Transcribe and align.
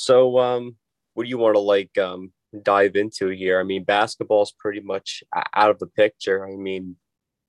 So, 0.00 0.38
um, 0.38 0.76
what 1.14 1.24
do 1.24 1.28
you 1.28 1.38
want 1.38 1.54
to 1.56 1.60
like 1.60 1.96
um, 1.98 2.32
dive 2.62 2.96
into 2.96 3.28
here? 3.28 3.60
I 3.60 3.64
mean, 3.64 3.84
basketball's 3.84 4.52
pretty 4.58 4.80
much 4.80 5.22
out 5.54 5.70
of 5.70 5.78
the 5.78 5.86
picture. 5.86 6.46
I 6.46 6.54
mean, 6.56 6.96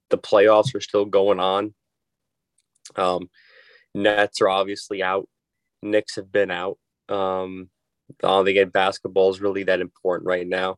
the 0.10 0.18
playoffs 0.18 0.74
are 0.76 0.82
still 0.82 1.06
going 1.06 1.40
on. 1.40 1.74
Um, 2.96 3.30
Nets 3.94 4.42
are 4.42 4.50
obviously 4.50 5.04
out. 5.04 5.28
Knicks 5.82 6.16
have 6.16 6.32
been 6.32 6.52
out. 6.52 6.78
Um, 7.08 7.70
I 8.24 8.28
don't 8.28 8.46
think 8.46 8.74
basketball 8.74 9.30
is 9.30 9.42
really 9.42 9.64
that 9.64 9.82
important 9.82 10.28
right 10.28 10.48
now. 10.48 10.78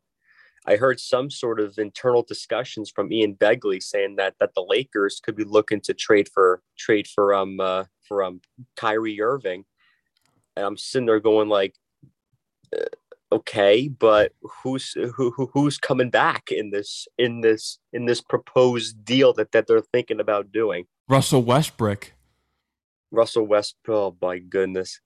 I 0.64 0.76
heard 0.76 1.00
some 1.00 1.28
sort 1.28 1.58
of 1.58 1.78
internal 1.78 2.22
discussions 2.22 2.90
from 2.94 3.12
Ian 3.12 3.34
Begley 3.34 3.82
saying 3.82 4.16
that 4.16 4.34
that 4.38 4.54
the 4.54 4.64
Lakers 4.66 5.20
could 5.20 5.34
be 5.34 5.44
looking 5.44 5.80
to 5.82 5.94
trade 5.94 6.28
for 6.32 6.62
trade 6.78 7.08
for 7.08 7.34
um 7.34 7.58
uh, 7.58 7.84
for 8.06 8.22
um 8.22 8.40
Kyrie 8.76 9.20
Irving, 9.20 9.64
and 10.56 10.66
I'm 10.66 10.76
sitting 10.76 11.06
there 11.06 11.20
going 11.20 11.48
like, 11.48 11.74
uh, 12.76 12.84
okay, 13.32 13.88
but 13.88 14.32
who's 14.62 14.92
who, 14.92 15.30
who 15.30 15.50
who's 15.52 15.78
coming 15.78 16.10
back 16.10 16.50
in 16.50 16.70
this 16.70 17.06
in 17.18 17.40
this 17.40 17.78
in 17.92 18.06
this 18.06 18.20
proposed 18.20 19.04
deal 19.04 19.32
that 19.34 19.52
that 19.52 19.66
they're 19.66 19.80
thinking 19.80 20.20
about 20.20 20.52
doing? 20.52 20.86
Russell 21.08 21.42
Westbrook. 21.42 22.12
Russell 23.10 23.46
Westbrook. 23.46 24.14
Oh 24.14 24.16
my 24.26 24.38
goodness. 24.38 25.00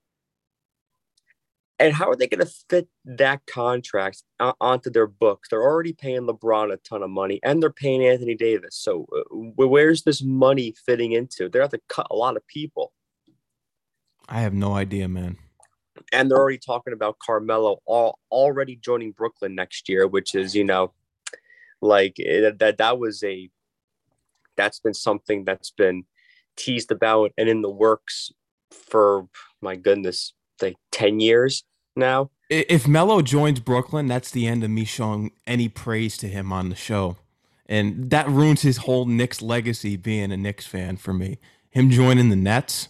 And 1.78 1.92
how 1.92 2.08
are 2.08 2.16
they 2.16 2.26
going 2.26 2.44
to 2.44 2.52
fit 2.70 2.88
that 3.04 3.44
contract 3.46 4.22
onto 4.40 4.88
their 4.88 5.06
books? 5.06 5.50
They're 5.50 5.62
already 5.62 5.92
paying 5.92 6.22
LeBron 6.22 6.72
a 6.72 6.78
ton 6.78 7.02
of 7.02 7.10
money 7.10 7.38
and 7.42 7.62
they're 7.62 7.70
paying 7.70 8.02
Anthony 8.02 8.34
Davis. 8.34 8.76
So 8.76 9.06
uh, 9.14 9.24
where's 9.30 10.02
this 10.02 10.22
money 10.22 10.74
fitting 10.86 11.12
into? 11.12 11.50
They're 11.50 11.60
have 11.60 11.72
to 11.72 11.80
cut 11.88 12.06
a 12.10 12.16
lot 12.16 12.36
of 12.36 12.46
people. 12.46 12.92
I 14.28 14.40
have 14.40 14.54
no 14.54 14.74
idea, 14.74 15.06
man. 15.06 15.36
And 16.12 16.30
they're 16.30 16.38
already 16.38 16.58
talking 16.58 16.92
about 16.92 17.18
Carmelo 17.18 17.80
all, 17.86 18.18
already 18.30 18.76
joining 18.76 19.12
Brooklyn 19.12 19.54
next 19.54 19.88
year, 19.88 20.06
which 20.06 20.34
is, 20.34 20.54
you 20.54 20.64
know, 20.64 20.92
like 21.80 22.18
it, 22.18 22.44
eh, 22.44 22.50
that 22.58 22.78
that 22.78 22.98
was 22.98 23.22
a 23.22 23.50
that's 24.56 24.80
been 24.80 24.94
something 24.94 25.44
that's 25.44 25.70
been 25.70 26.04
teased 26.56 26.90
about 26.90 27.32
and 27.36 27.48
in 27.48 27.60
the 27.60 27.70
works 27.70 28.32
for 28.70 29.28
my 29.60 29.76
goodness 29.76 30.32
like 30.62 30.76
10 30.92 31.20
years 31.20 31.64
now. 31.94 32.30
If 32.48 32.86
Melo 32.86 33.22
joins 33.22 33.60
Brooklyn, 33.60 34.06
that's 34.06 34.30
the 34.30 34.46
end 34.46 34.64
of 34.64 34.70
me 34.70 34.84
showing 34.84 35.32
any 35.46 35.68
praise 35.68 36.16
to 36.18 36.28
him 36.28 36.52
on 36.52 36.68
the 36.68 36.76
show. 36.76 37.16
And 37.66 38.10
that 38.10 38.28
ruins 38.28 38.62
his 38.62 38.78
whole 38.78 39.06
Knicks 39.06 39.42
legacy 39.42 39.96
being 39.96 40.30
a 40.30 40.36
Knicks 40.36 40.66
fan 40.66 40.96
for 40.96 41.12
me. 41.12 41.38
Him 41.70 41.90
joining 41.90 42.30
the 42.30 42.36
Nets. 42.36 42.88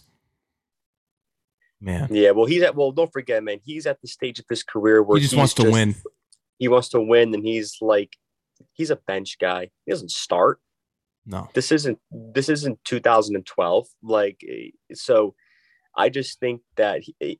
Man. 1.79 2.07
Yeah, 2.11 2.31
well, 2.31 2.45
he's 2.45 2.63
at, 2.63 2.75
well, 2.75 2.91
don't 2.91 3.11
forget, 3.11 3.43
man, 3.43 3.59
he's 3.63 3.85
at 3.85 4.01
the 4.01 4.07
stage 4.07 4.39
of 4.39 4.45
his 4.49 4.63
career 4.63 5.03
where 5.03 5.17
he 5.17 5.23
just 5.23 5.35
wants 5.35 5.53
to 5.55 5.63
just, 5.63 5.73
win. 5.73 5.95
He 6.57 6.67
wants 6.67 6.89
to 6.89 7.01
win, 7.01 7.33
and 7.33 7.45
he's 7.45 7.77
like, 7.81 8.17
he's 8.73 8.89
a 8.89 8.95
bench 8.95 9.37
guy. 9.39 9.69
He 9.85 9.91
doesn't 9.91 10.11
start. 10.11 10.59
No. 11.25 11.49
This 11.53 11.71
isn't, 11.71 11.99
this 12.11 12.49
isn't 12.49 12.83
2012. 12.85 13.87
Like, 14.01 14.43
eh, 14.47 14.69
so 14.93 15.35
I 15.95 16.09
just 16.09 16.39
think 16.39 16.61
that 16.77 17.03
he, 17.03 17.39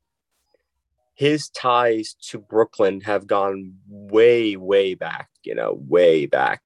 his 1.16 1.50
ties 1.50 2.16
to 2.30 2.38
Brooklyn 2.38 3.02
have 3.02 3.26
gone 3.26 3.74
way, 3.88 4.56
way 4.56 4.94
back, 4.94 5.30
you 5.44 5.56
know, 5.56 5.80
way 5.88 6.28
back. 6.28 6.62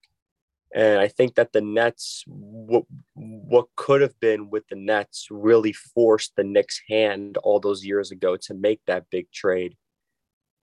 And 0.74 1.00
I 1.00 1.10
think 1.10 1.36
that 1.36 1.52
the 1.52 1.62
Nets, 1.62 2.24
what, 2.28 2.86
what 3.14 3.68
could 3.76 4.02
have 4.02 4.18
been 4.22 4.50
with 4.50 4.68
the 4.70 4.78
Nets, 4.78 5.28
really 5.30 5.74
forced 5.74 6.36
the 6.36 6.46
Knicks' 6.46 6.82
hand 6.88 7.38
all 7.38 7.60
those 7.60 7.86
years 7.86 8.12
ago 8.12 8.38
to 8.44 8.54
make 8.54 8.80
that 8.88 9.10
big 9.12 9.30
trade 9.32 9.76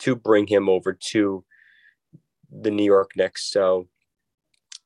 to 0.01 0.17
bring 0.17 0.47
him 0.47 0.69
over 0.69 0.93
to 0.93 1.45
the 2.51 2.71
New 2.71 2.85
York 2.85 3.11
Knicks. 3.17 3.51
So, 3.51 3.89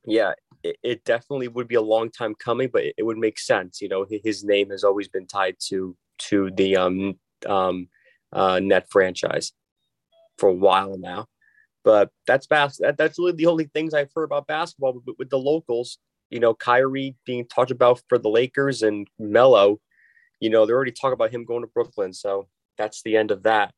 yeah, 0.05 0.33
it, 0.63 0.77
it 0.83 1.05
definitely 1.05 1.49
would 1.49 1.69
be 1.69 1.75
a 1.77 1.83
long 1.83 2.11
time 2.11 2.35
coming, 2.35 2.71
but 2.73 2.85
it, 2.85 2.95
it, 2.99 3.03
would 3.05 3.19
make 3.19 3.39
sense. 3.39 3.81
You 3.81 3.89
know, 3.89 4.07
his 4.25 4.43
name 4.43 4.71
has 4.71 4.85
always 4.85 5.09
been 5.09 5.27
tied 5.27 5.57
to 5.69 5.97
to 6.19 6.51
the 6.53 6.77
um 6.77 7.19
um 7.47 7.89
uh, 8.33 8.61
net 8.61 8.87
franchise 8.91 9.53
for 10.39 10.49
a 10.49 10.55
while 10.55 10.97
now. 10.99 11.27
But 11.85 12.11
that's 12.27 12.47
bas- 12.47 12.79
that, 12.79 12.97
that's 12.97 13.19
really 13.19 13.33
the 13.33 13.47
only 13.47 13.65
things 13.65 13.95
I've 13.95 14.11
heard 14.15 14.25
about 14.25 14.47
basketball 14.47 15.01
with, 15.05 15.17
with 15.19 15.31
the 15.31 15.39
locals. 15.39 15.99
You 16.31 16.41
know, 16.41 16.55
Kyrie 16.55 17.17
being 17.27 17.47
talked 17.47 17.71
about 17.71 18.01
for 18.09 18.19
the 18.19 18.31
Lakers 18.31 18.83
and 18.83 19.09
Melo. 19.19 19.81
You 20.41 20.51
know, 20.51 20.67
they're 20.67 20.77
already 20.77 20.93
talking 20.93 21.15
about 21.15 21.31
him 21.31 21.45
going 21.45 21.63
to 21.63 21.69
Brooklyn. 21.69 22.13
So 22.13 22.49
that's 22.79 23.03
the 23.03 23.17
end 23.17 23.31
of 23.31 23.43
that. 23.43 23.73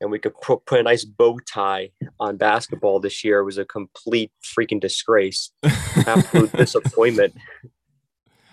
And 0.00 0.10
we 0.10 0.18
could 0.18 0.34
put, 0.40 0.66
put 0.66 0.80
a 0.80 0.82
nice 0.82 1.04
bow 1.04 1.38
tie 1.48 1.90
on 2.18 2.36
basketball 2.36 3.00
this 3.00 3.24
year. 3.24 3.38
It 3.38 3.44
was 3.44 3.58
a 3.58 3.64
complete 3.64 4.32
freaking 4.42 4.80
disgrace, 4.80 5.50
absolute 6.06 6.52
disappointment. 6.52 7.34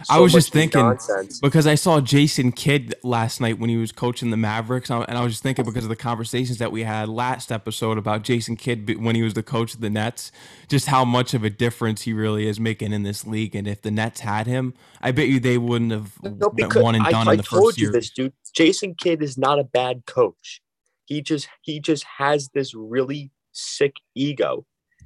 So 0.03 0.13
I 0.13 0.19
was 0.19 0.33
just 0.33 0.51
thinking 0.51 0.81
nonsense. 0.81 1.39
because 1.39 1.67
I 1.67 1.75
saw 1.75 2.01
Jason 2.01 2.51
Kidd 2.51 2.95
last 3.03 3.41
night 3.41 3.59
when 3.59 3.69
he 3.69 3.77
was 3.77 3.91
coaching 3.91 4.29
the 4.29 4.37
Mavericks, 4.37 4.89
and 4.89 5.05
I 5.09 5.23
was 5.23 5.33
just 5.33 5.43
thinking 5.43 5.65
because 5.65 5.83
of 5.83 5.89
the 5.89 5.95
conversations 5.95 6.57
that 6.59 6.71
we 6.71 6.83
had 6.83 7.09
last 7.09 7.51
episode 7.51 7.97
about 7.97 8.23
Jason 8.23 8.55
Kidd 8.55 9.01
when 9.01 9.15
he 9.15 9.21
was 9.21 9.33
the 9.33 9.43
coach 9.43 9.73
of 9.73 9.81
the 9.81 9.89
Nets, 9.89 10.31
just 10.67 10.87
how 10.87 11.05
much 11.05 11.33
of 11.33 11.43
a 11.43 11.49
difference 11.49 12.03
he 12.03 12.13
really 12.13 12.47
is 12.47 12.59
making 12.59 12.93
in 12.93 13.03
this 13.03 13.25
league. 13.25 13.55
And 13.55 13.67
if 13.67 13.81
the 13.81 13.91
Nets 13.91 14.21
had 14.21 14.47
him, 14.47 14.73
I 15.01 15.11
bet 15.11 15.27
you 15.27 15.39
they 15.39 15.57
wouldn't 15.57 15.91
have 15.91 16.21
no, 16.23 16.49
one 16.81 16.95
and 16.95 17.05
done 17.05 17.27
I, 17.27 17.33
in 17.33 17.37
the 17.37 17.43
I 17.43 17.57
told 17.57 17.77
you 17.77 17.91
this, 17.91 18.09
dude. 18.09 18.33
Jason 18.53 18.95
Kidd 18.95 19.21
is 19.21 19.37
not 19.37 19.59
a 19.59 19.63
bad 19.63 20.05
coach. 20.05 20.61
He 21.05 21.21
just 21.21 21.47
he 21.61 21.79
just 21.79 22.05
has 22.17 22.49
this 22.53 22.73
really 22.73 23.31
sick 23.51 23.95
ego 24.15 24.65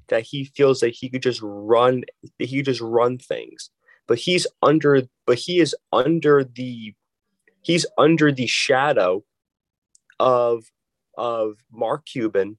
that 0.10 0.24
he 0.24 0.46
feels 0.46 0.80
that 0.82 0.90
he 0.90 1.10
could 1.10 1.22
just 1.22 1.40
run 1.44 2.04
he 2.38 2.58
could 2.58 2.66
just 2.66 2.82
run 2.82 3.18
things 3.18 3.72
but 4.08 4.20
he's 4.20 4.48
under 4.62 5.04
but 5.26 5.38
he 5.38 5.60
is 5.60 5.76
under 5.92 6.44
the 6.44 6.94
he's 7.62 7.86
under 7.98 8.32
the 8.32 8.48
shadow 8.48 9.24
of 10.20 10.66
of 11.18 11.58
Mark 11.72 12.06
Cuban 12.06 12.58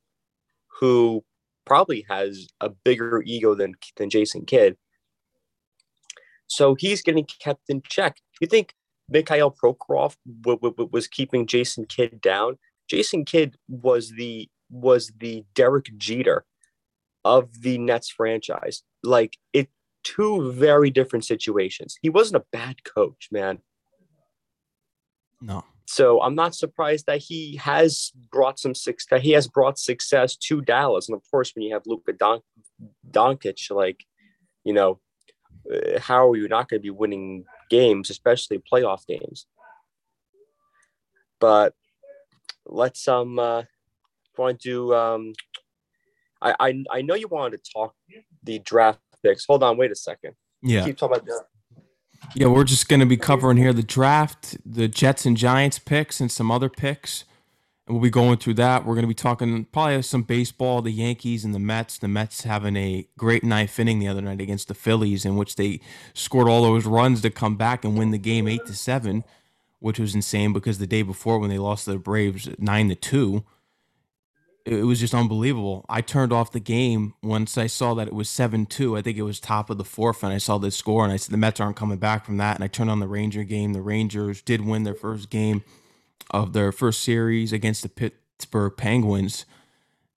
who 0.80 1.24
probably 1.64 2.04
has 2.08 2.48
a 2.60 2.68
bigger 2.68 3.22
ego 3.26 3.54
than 3.54 3.74
than 3.96 4.10
Jason 4.10 4.44
Kidd. 4.44 4.76
So 6.46 6.76
he's 6.78 7.02
getting 7.02 7.26
kept 7.40 7.62
in 7.68 7.82
check. 7.88 8.18
You 8.40 8.46
think 8.46 8.74
Mikhail 9.08 9.50
Prokhorov 9.50 10.16
w- 10.40 10.58
w- 10.60 10.88
was 10.92 11.08
keeping 11.08 11.46
Jason 11.46 11.86
Kidd 11.86 12.20
down? 12.20 12.58
Jason 12.88 13.24
Kidd 13.24 13.56
was 13.68 14.10
the 14.10 14.48
was 14.70 15.12
the 15.18 15.44
Derek 15.54 15.86
Jeter 15.96 16.44
of 17.24 17.62
the 17.62 17.78
Nets 17.78 18.08
franchise. 18.08 18.82
Like 19.02 19.36
it 19.52 19.68
two 20.06 20.52
very 20.52 20.90
different 20.90 21.24
situations. 21.24 21.98
He 22.00 22.10
wasn't 22.10 22.42
a 22.42 22.46
bad 22.52 22.84
coach, 22.84 23.28
man. 23.32 23.58
No. 25.40 25.64
So 25.86 26.20
I'm 26.22 26.34
not 26.34 26.54
surprised 26.54 27.06
that 27.06 27.18
he 27.18 27.56
has 27.56 28.12
brought 28.32 28.58
some 28.58 28.74
success. 28.74 29.06
That 29.10 29.22
he 29.22 29.32
has 29.32 29.46
brought 29.48 29.78
success 29.78 30.36
to 30.36 30.60
Dallas, 30.60 31.08
and 31.08 31.16
of 31.16 31.22
course, 31.30 31.52
when 31.54 31.64
you 31.64 31.74
have 31.74 31.82
Luka 31.86 32.12
Don- 32.12 32.42
Doncic, 33.08 33.70
like 33.70 34.04
you 34.64 34.72
know, 34.72 35.00
uh, 35.72 36.00
how 36.00 36.30
are 36.30 36.36
you 36.36 36.48
not 36.48 36.68
going 36.68 36.80
to 36.80 36.82
be 36.82 36.90
winning 36.90 37.44
games, 37.70 38.10
especially 38.10 38.58
playoff 38.58 39.06
games? 39.06 39.46
But 41.38 41.74
let's 42.64 43.06
um, 43.06 43.38
uh, 43.38 43.62
want 44.36 44.60
to 44.60 44.68
do 44.68 44.94
um, 44.94 45.34
I, 46.42 46.54
I 46.60 46.84
I 46.90 47.02
know 47.02 47.14
you 47.14 47.28
wanted 47.28 47.62
to 47.62 47.70
talk 47.72 47.94
the 48.42 48.58
draft 48.58 49.00
picks. 49.26 49.44
Hold 49.46 49.62
on, 49.62 49.76
wait 49.76 49.90
a 49.90 49.96
second. 49.96 50.34
Yeah. 50.62 50.84
Keep 50.84 50.98
talking 50.98 51.16
about 51.16 51.26
that. 51.26 51.44
Yeah, 52.34 52.48
we're 52.48 52.64
just 52.64 52.88
going 52.88 53.00
to 53.00 53.06
be 53.06 53.16
covering 53.16 53.56
here 53.56 53.72
the 53.72 53.82
draft, 53.82 54.56
the 54.64 54.88
Jets 54.88 55.26
and 55.26 55.36
Giants 55.36 55.78
picks, 55.78 56.20
and 56.20 56.30
some 56.30 56.50
other 56.50 56.68
picks. 56.68 57.24
And 57.86 57.94
we'll 57.94 58.02
be 58.02 58.10
going 58.10 58.38
through 58.38 58.54
that. 58.54 58.84
We're 58.84 58.94
going 58.94 59.04
to 59.04 59.08
be 59.08 59.14
talking 59.14 59.66
probably 59.66 60.02
some 60.02 60.22
baseball, 60.22 60.82
the 60.82 60.90
Yankees 60.90 61.44
and 61.44 61.54
the 61.54 61.60
Mets. 61.60 61.98
The 61.98 62.08
Mets 62.08 62.42
having 62.42 62.74
a 62.76 63.06
great 63.16 63.44
ninth 63.44 63.78
inning 63.78 64.00
the 64.00 64.08
other 64.08 64.22
night 64.22 64.40
against 64.40 64.68
the 64.68 64.74
Phillies, 64.74 65.24
in 65.24 65.36
which 65.36 65.54
they 65.54 65.80
scored 66.12 66.48
all 66.48 66.62
those 66.62 66.84
runs 66.84 67.20
to 67.22 67.30
come 67.30 67.56
back 67.56 67.84
and 67.84 67.96
win 67.96 68.10
the 68.10 68.18
game 68.18 68.48
eight 68.48 68.66
to 68.66 68.74
seven, 68.74 69.22
which 69.78 70.00
was 70.00 70.14
insane 70.14 70.52
because 70.52 70.78
the 70.78 70.86
day 70.86 71.02
before 71.02 71.38
when 71.38 71.50
they 71.50 71.58
lost 71.58 71.84
to 71.84 71.92
the 71.92 71.98
Braves 71.98 72.48
nine 72.58 72.88
to 72.88 72.96
two, 72.96 73.44
it 74.66 74.84
was 74.84 74.98
just 74.98 75.14
unbelievable. 75.14 75.86
I 75.88 76.00
turned 76.00 76.32
off 76.32 76.50
the 76.50 76.60
game 76.60 77.14
once 77.22 77.56
I 77.56 77.68
saw 77.68 77.94
that 77.94 78.08
it 78.08 78.12
was 78.12 78.28
7 78.28 78.66
2. 78.66 78.96
I 78.96 79.02
think 79.02 79.16
it 79.16 79.22
was 79.22 79.38
top 79.38 79.70
of 79.70 79.78
the 79.78 79.84
fourth, 79.84 80.24
and 80.24 80.32
I 80.32 80.38
saw 80.38 80.58
this 80.58 80.76
score, 80.76 81.04
and 81.04 81.12
I 81.12 81.16
said, 81.16 81.32
the 81.32 81.38
Mets 81.38 81.60
aren't 81.60 81.76
coming 81.76 81.98
back 81.98 82.24
from 82.24 82.36
that. 82.38 82.56
And 82.56 82.64
I 82.64 82.66
turned 82.66 82.90
on 82.90 82.98
the 82.98 83.06
Ranger 83.06 83.44
game. 83.44 83.72
The 83.72 83.80
Rangers 83.80 84.42
did 84.42 84.62
win 84.62 84.82
their 84.82 84.94
first 84.94 85.30
game 85.30 85.62
of 86.32 86.52
their 86.52 86.72
first 86.72 87.02
series 87.04 87.52
against 87.52 87.82
the 87.82 87.88
Pittsburgh 87.88 88.76
Penguins. 88.76 89.46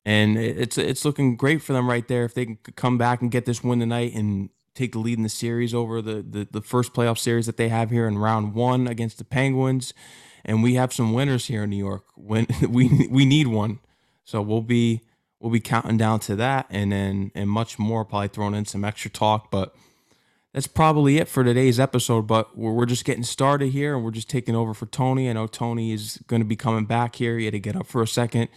And 0.04 0.38
it's 0.38 0.78
it's 0.78 1.06
looking 1.06 1.36
great 1.36 1.62
for 1.62 1.74
them 1.74 1.88
right 1.88 2.07
there 2.07 2.25
if 2.25 2.34
they 2.34 2.46
can 2.46 2.57
come 2.75 2.98
back 2.98 3.22
and 3.22 3.30
get 3.30 3.46
this 3.46 3.63
win 3.63 3.80
tonight 3.80 4.16
and 4.16 4.50
take 4.74 4.94
the 4.94 5.00
lead 5.00 5.18
in 5.18 5.24
the 5.24 5.30
series 5.30 5.74
over 5.74 6.01
the, 6.01 6.25
the, 6.28 6.48
the 6.50 6.62
first 6.62 6.94
playoff 6.94 7.19
series 7.19 7.46
that 7.46 7.57
they 7.57 7.69
have 7.69 7.92
here 7.92 8.07
in 8.07 8.18
round 8.18 8.56
one 8.56 8.88
against 8.88 9.18
the 9.19 9.25
Penguins 9.25 9.94
and 10.46 10.63
we 10.63 10.75
have 10.75 10.94
some 10.94 11.13
winners 11.13 11.48
here 11.48 11.63
in 11.63 11.69
New 11.69 11.78
York. 11.78 12.06
When 12.16 12.48
we 12.69 13.07
we 13.12 13.25
need 13.25 13.48
one, 13.48 13.80
so 14.30 14.44
we'll 14.44 14.62
be 14.62 15.02
we'll 15.40 15.52
be 15.52 15.60
counting 15.60 15.98
down 15.98 16.20
to 16.20 16.36
that, 16.36 16.68
and 16.70 16.92
then 16.92 17.31
and 17.34 17.50
much 17.50 17.80
more. 17.80 18.06
Probably 18.06 18.28
throwing 18.28 18.54
in 18.54 18.66
some 18.66 18.86
extra 18.86 19.10
talk, 19.10 19.50
but 19.50 19.76
that's 20.54 20.68
probably 20.68 21.18
it 21.18 21.28
for 21.28 21.44
today's 21.44 21.80
episode. 21.80 22.28
But 22.28 22.56
we're, 22.56 22.74
we're 22.74 22.86
just 22.86 23.06
getting 23.06 23.24
started 23.24 23.70
here, 23.70 23.96
and 23.96 24.06
we're 24.06 24.12
just 24.12 24.30
taking 24.30 24.56
over 24.56 24.76
for 24.76 24.86
Tony. 24.86 25.31
I 25.31 25.34
know 25.34 25.48
Tony 25.48 25.94
is 25.94 26.20
going 26.28 26.42
to 26.44 26.48
be 26.48 26.56
coming 26.56 26.86
back 26.86 27.16
here. 27.16 27.40
He 27.40 27.46
had 27.46 27.54
to 27.54 27.60
get 27.60 27.76
up 27.76 27.88
for 27.88 28.04
a 28.04 28.08
second, 28.08 28.50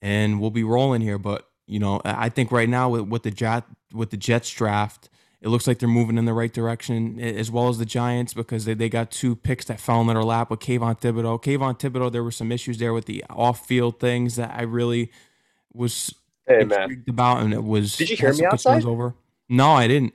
and 0.00 0.40
we'll 0.40 0.50
be 0.50 0.64
rolling 0.64 1.02
here. 1.02 1.18
But 1.18 1.46
you 1.66 1.78
know, 1.78 2.00
I 2.02 2.30
think 2.30 2.50
right 2.50 2.68
now 2.68 2.88
with, 2.88 3.02
with 3.02 3.24
the 3.24 3.30
Jet 3.30 3.64
with 3.92 4.08
the 4.08 4.16
Jets 4.16 4.50
draft, 4.50 5.10
it 5.44 5.48
looks 5.48 5.66
like 5.66 5.78
they're 5.78 5.88
moving 5.90 6.16
in 6.16 6.24
the 6.24 6.32
right 6.32 6.50
direction, 6.50 7.20
as 7.20 7.50
well 7.50 7.68
as 7.68 7.76
the 7.76 7.84
Giants 7.84 8.32
because 8.32 8.64
they, 8.64 8.72
they 8.72 8.88
got 8.88 9.10
two 9.10 9.36
picks 9.36 9.66
that 9.66 9.78
fell 9.78 10.00
in 10.00 10.06
their 10.06 10.22
lap 10.22 10.48
with 10.48 10.60
Kayvon 10.60 10.98
Thibodeaux. 10.98 11.42
Kayvon 11.42 11.78
Thibodeaux, 11.78 12.10
there 12.10 12.24
were 12.24 12.30
some 12.30 12.50
issues 12.50 12.78
there 12.78 12.94
with 12.94 13.04
the 13.04 13.22
off 13.28 13.66
field 13.66 14.00
things 14.00 14.36
that 14.36 14.54
I 14.56 14.62
really 14.62 15.12
was 15.74 16.14
Hey 16.46 16.62
intrigued 16.62 17.06
man, 17.06 17.14
about, 17.14 17.42
and 17.42 17.52
it 17.52 17.62
was 17.62 17.94
did 17.94 18.08
you 18.08 18.16
hear 18.16 18.32
me 18.32 18.46
outside? 18.46 18.86
over. 18.86 19.14
No, 19.50 19.72
I 19.72 19.86
didn't. 19.86 20.14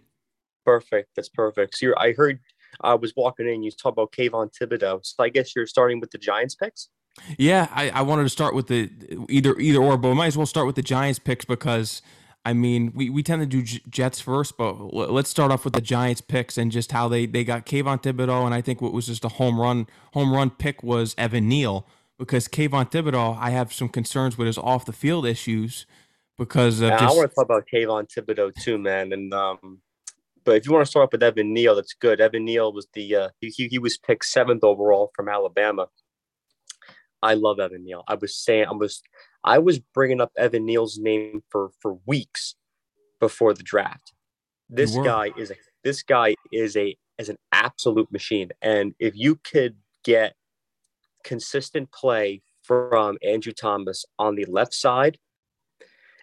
Perfect. 0.65 1.09
That's 1.15 1.29
perfect. 1.29 1.77
So 1.77 1.85
you're, 1.85 1.99
I 1.99 2.13
heard 2.13 2.39
I 2.81 2.95
was 2.95 3.13
walking 3.15 3.47
in. 3.47 3.61
You 3.61 3.69
talk 3.69 3.93
about 3.93 4.11
Kayvon 4.11 4.51
Thibodeaux. 4.51 5.01
So 5.03 5.23
I 5.23 5.29
guess 5.29 5.55
you're 5.55 5.67
starting 5.67 5.99
with 5.99 6.09
the 6.09 6.17
Giants 6.17 6.55
picks. 6.55 6.89
Yeah, 7.37 7.67
I, 7.71 7.91
I 7.91 8.01
wanted 8.01 8.23
to 8.23 8.29
start 8.29 8.55
with 8.55 8.65
the 8.65 8.89
either 9.29 9.55
either 9.59 9.79
or, 9.79 9.95
but 9.95 10.09
we 10.09 10.15
might 10.15 10.27
as 10.27 10.37
well 10.37 10.47
start 10.47 10.65
with 10.65 10.75
the 10.75 10.81
Giants 10.81 11.19
picks 11.19 11.45
because 11.45 12.01
I 12.49 12.53
mean 12.53 12.91
we, 12.95 13.11
we 13.11 13.21
tend 13.21 13.41
to 13.41 13.45
do 13.45 13.61
Jets 13.61 14.19
first, 14.19 14.57
but 14.57 14.73
let's 14.91 15.29
start 15.29 15.51
off 15.51 15.65
with 15.65 15.73
the 15.73 15.81
Giants 15.81 16.19
picks 16.19 16.57
and 16.57 16.71
just 16.71 16.91
how 16.91 17.07
they 17.07 17.27
they 17.27 17.43
got 17.43 17.67
Kayvon 17.67 18.01
Thibodeaux, 18.01 18.43
and 18.43 18.55
I 18.55 18.61
think 18.61 18.81
what 18.81 18.91
was 18.91 19.05
just 19.05 19.23
a 19.23 19.29
home 19.29 19.61
run 19.61 19.85
home 20.13 20.33
run 20.33 20.49
pick 20.49 20.81
was 20.81 21.13
Evan 21.15 21.47
Neal 21.47 21.85
because 22.17 22.47
Kayvon 22.47 22.89
Thibodeaux 22.89 23.37
I 23.39 23.51
have 23.51 23.71
some 23.71 23.87
concerns 23.87 24.35
with 24.35 24.47
his 24.47 24.57
off 24.57 24.85
the 24.85 24.91
field 24.91 25.27
issues 25.27 25.85
because 26.39 26.81
of 26.81 26.89
And 26.89 27.01
I 27.01 27.11
want 27.11 27.29
to 27.29 27.35
talk 27.35 27.45
about 27.45 27.67
Kayvon 27.71 28.11
Thibodeaux 28.11 28.55
too, 28.55 28.79
man. 28.79 29.13
And 29.13 29.31
um, 29.31 29.81
but 30.43 30.55
if 30.55 30.65
you 30.65 30.73
want 30.73 30.85
to 30.85 30.89
start 30.89 31.03
off 31.03 31.11
with 31.11 31.21
Evan 31.21 31.53
Neal, 31.53 31.75
that's 31.75 31.93
good. 31.93 32.19
Evan 32.19 32.45
Neal 32.45 32.73
was 32.73 32.87
the 32.93 33.15
uh, 33.15 33.29
he, 33.39 33.49
he 33.49 33.67
he 33.67 33.77
was 33.77 33.99
picked 33.99 34.25
seventh 34.25 34.63
overall 34.63 35.11
from 35.15 35.29
Alabama. 35.29 35.87
I 37.21 37.35
love 37.35 37.59
Evan 37.59 37.83
Neal. 37.83 38.03
I 38.07 38.15
was 38.15 38.35
saying 38.35 38.65
I 38.65 38.71
was 38.71 39.03
I 39.43 39.59
was 39.59 39.79
bringing 39.79 40.21
up 40.21 40.31
Evan 40.37 40.65
Neal's 40.65 40.97
name 40.97 41.43
for 41.49 41.71
for 41.79 41.97
weeks 42.05 42.55
before 43.19 43.53
the 43.53 43.63
draft. 43.63 44.13
This 44.69 44.95
guy 44.95 45.31
is 45.37 45.51
a 45.51 45.55
this 45.83 46.03
guy 46.03 46.35
is 46.51 46.75
a 46.77 46.97
is 47.17 47.29
an 47.29 47.37
absolute 47.51 48.11
machine. 48.11 48.49
And 48.61 48.93
if 48.99 49.15
you 49.15 49.35
could 49.35 49.75
get 50.03 50.35
consistent 51.23 51.91
play 51.91 52.41
from 52.63 53.17
Andrew 53.23 53.51
Thomas 53.51 54.05
on 54.17 54.35
the 54.35 54.45
left 54.45 54.73
side, 54.73 55.17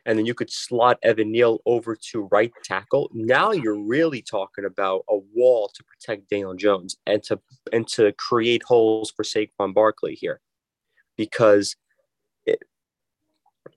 and 0.07 0.19
then 0.19 0.27
you 0.27 0.35
could 0.35 0.51
slot 0.51 0.99
Evan 1.03 1.33
Neal 1.33 1.59
over 1.67 1.97
to 2.12 2.29
right 2.31 2.53
tackle. 2.65 3.11
Now 3.12 3.51
you're 3.51 3.83
really 3.83 4.23
talking 4.23 4.65
about 4.65 5.05
a 5.09 5.19
wall 5.35 5.71
to 5.75 5.85
protect 5.85 6.31
Daniel 6.31 6.55
Jones 6.55 6.97
and 7.07 7.23
to 7.25 7.41
and 7.73 7.87
to 7.89 8.12
create 8.12 8.62
holes 8.62 9.11
for 9.11 9.25
Saquon 9.25 9.75
Barkley 9.75 10.15
here, 10.15 10.41
because 11.17 11.77
it, 12.47 12.62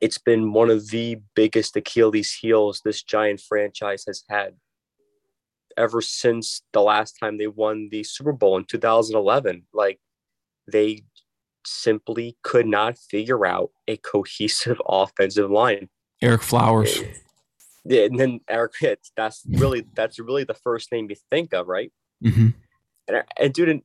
it's 0.02 0.18
been 0.18 0.54
one 0.54 0.70
of 0.70 0.90
the 0.90 1.18
biggest 1.36 1.76
Achilles 1.76 2.34
heels 2.34 2.82
this 2.84 3.04
giant 3.04 3.42
franchise 3.42 4.04
has 4.08 4.24
had 4.30 4.56
ever 5.78 6.02
since 6.02 6.62
the 6.74 6.82
last 6.82 7.18
time 7.20 7.38
they 7.38 7.48
won 7.48 7.90
the 7.92 8.04
Super 8.04 8.34
Bowl 8.34 8.58
in 8.58 8.66
2011. 8.66 9.66
Like 9.74 10.00
they 10.72 11.04
simply 11.66 12.38
could 12.44 12.68
not 12.68 12.98
figure 12.98 13.46
out 13.46 13.72
a 13.88 13.98
cohesive 13.98 14.82
offensive 14.88 15.50
line. 15.50 15.90
Ereck 16.22 16.42
Flowers. 16.42 17.00
Yeah, 17.86 18.04
and 18.04 18.20
then 18.20 18.42
Eric 18.50 18.74
Hitz. 18.80 19.12
That's 19.16 19.44
really 19.48 19.86
that's 19.94 20.20
really 20.20 20.44
the 20.44 20.54
first 20.54 20.92
name 20.92 21.10
you 21.10 21.16
think 21.30 21.54
of, 21.54 21.68
right? 21.68 21.92
hmm 22.22 22.50
And, 23.08 23.24
and 23.38 23.54
dude, 23.54 23.70
and 23.70 23.82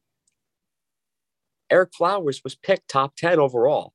Ereck 1.73 1.95
Flowers 1.95 2.43
was 2.43 2.57
picked 2.57 2.89
top 2.89 3.15
ten 3.17 3.39
overall. 3.39 3.95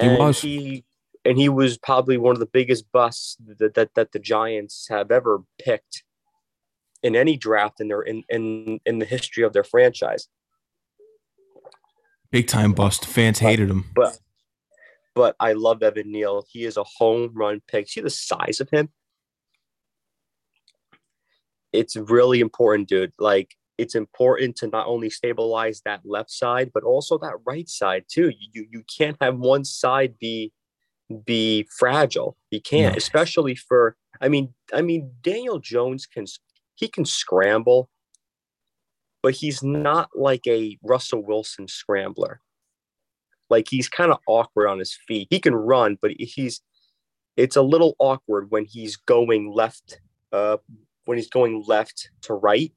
He 0.00 0.06
And 0.06 0.18
was. 0.18 0.40
He 0.40 0.84
and 1.24 1.38
he 1.38 1.48
was 1.48 1.76
probably 1.78 2.16
one 2.16 2.34
of 2.34 2.40
the 2.40 2.46
biggest 2.46 2.90
busts 2.92 3.36
that, 3.58 3.74
that 3.74 3.94
that 3.94 4.12
the 4.12 4.18
Giants 4.18 4.86
have 4.88 5.10
ever 5.10 5.42
picked 5.62 6.04
in 7.02 7.14
any 7.14 7.36
draft 7.36 7.80
in 7.80 7.88
their 7.88 8.02
in 8.02 8.24
in 8.28 8.80
in 8.84 8.98
the 8.98 9.04
history 9.04 9.44
of 9.44 9.52
their 9.52 9.64
franchise. 9.64 10.28
Big 12.30 12.46
time 12.46 12.72
bust. 12.72 13.06
Fans 13.06 13.38
hated 13.38 13.70
him. 13.70 13.86
But 13.94 14.18
but 15.14 15.34
I 15.40 15.52
love 15.52 15.82
Evan 15.82 16.12
Neal. 16.12 16.44
He 16.48 16.64
is 16.64 16.76
a 16.76 16.84
home 16.84 17.32
run 17.34 17.60
pick. 17.66 17.88
See 17.88 18.00
the 18.00 18.10
size 18.10 18.60
of 18.60 18.70
him? 18.70 18.90
It's 21.72 21.96
really 21.96 22.40
important, 22.40 22.88
dude. 22.88 23.12
Like 23.18 23.54
it's 23.78 23.94
important 23.94 24.56
to 24.56 24.66
not 24.66 24.86
only 24.88 25.08
stabilize 25.08 25.80
that 25.84 26.00
left 26.04 26.30
side, 26.30 26.72
but 26.74 26.82
also 26.82 27.16
that 27.18 27.36
right 27.46 27.68
side 27.68 28.04
too. 28.08 28.30
You 28.30 28.48
you, 28.52 28.66
you 28.70 28.84
can't 28.98 29.16
have 29.20 29.38
one 29.38 29.64
side 29.64 30.18
be 30.18 30.52
be 31.24 31.66
fragile. 31.78 32.36
You 32.50 32.60
can't, 32.60 32.94
No. 32.94 32.98
especially 32.98 33.54
for 33.54 33.96
I 34.20 34.28
mean, 34.28 34.52
I 34.74 34.82
mean 34.82 35.12
Daniel 35.22 35.58
Jones 35.60 36.06
can 36.06 36.26
he 36.74 36.88
can 36.88 37.04
scramble, 37.04 37.88
but 39.22 39.34
he's 39.34 39.62
not 39.62 40.10
like 40.14 40.46
a 40.46 40.76
Russell 40.82 41.24
Wilson 41.24 41.68
scrambler. 41.68 42.40
Like 43.50 43.68
he's 43.70 43.88
kind 43.88 44.10
of 44.12 44.18
awkward 44.26 44.68
on 44.68 44.78
his 44.78 44.94
feet. 45.06 45.28
He 45.30 45.40
can 45.40 45.54
run, 45.54 45.98
but 46.02 46.12
he's 46.18 46.60
it's 47.36 47.56
a 47.56 47.62
little 47.62 47.94
awkward 48.00 48.50
when 48.50 48.64
he's 48.64 48.96
going 48.96 49.52
left 49.52 50.00
uh 50.32 50.56
when 51.04 51.16
he's 51.16 51.30
going 51.30 51.62
left 51.66 52.10
to 52.22 52.34
right. 52.34 52.72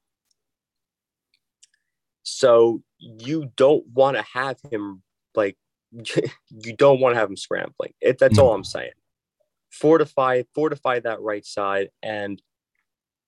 So 2.22 2.82
you 2.98 3.50
don't 3.56 3.86
want 3.88 4.16
to 4.16 4.22
have 4.22 4.58
him 4.70 5.02
like 5.34 5.56
you 5.92 6.76
don't 6.76 7.00
want 7.00 7.14
to 7.14 7.18
have 7.18 7.28
him 7.28 7.36
scrambling. 7.36 7.92
It, 8.00 8.18
that's 8.18 8.38
No. 8.38 8.46
all 8.46 8.54
I'm 8.54 8.64
saying. 8.64 8.92
Fortify 9.70 10.42
fortify 10.54 11.00
that 11.00 11.20
right 11.20 11.44
side 11.44 11.90
and 12.02 12.40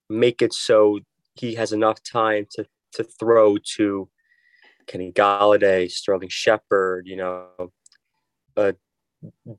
make 0.09 0.43
it 0.43 0.53
so 0.53 1.01
he 1.35 1.55
has 1.55 1.73
enough 1.73 2.03
time 2.03 2.47
to 2.53 2.67
to 2.93 3.05
throw 3.05 3.57
to 3.77 4.09
Kenny 4.87 5.11
Golladay, 5.13 5.91
Sterling 5.91 6.29
Shepard, 6.29 7.07
you 7.07 7.17
know, 7.17 7.49
uh, 8.57 8.73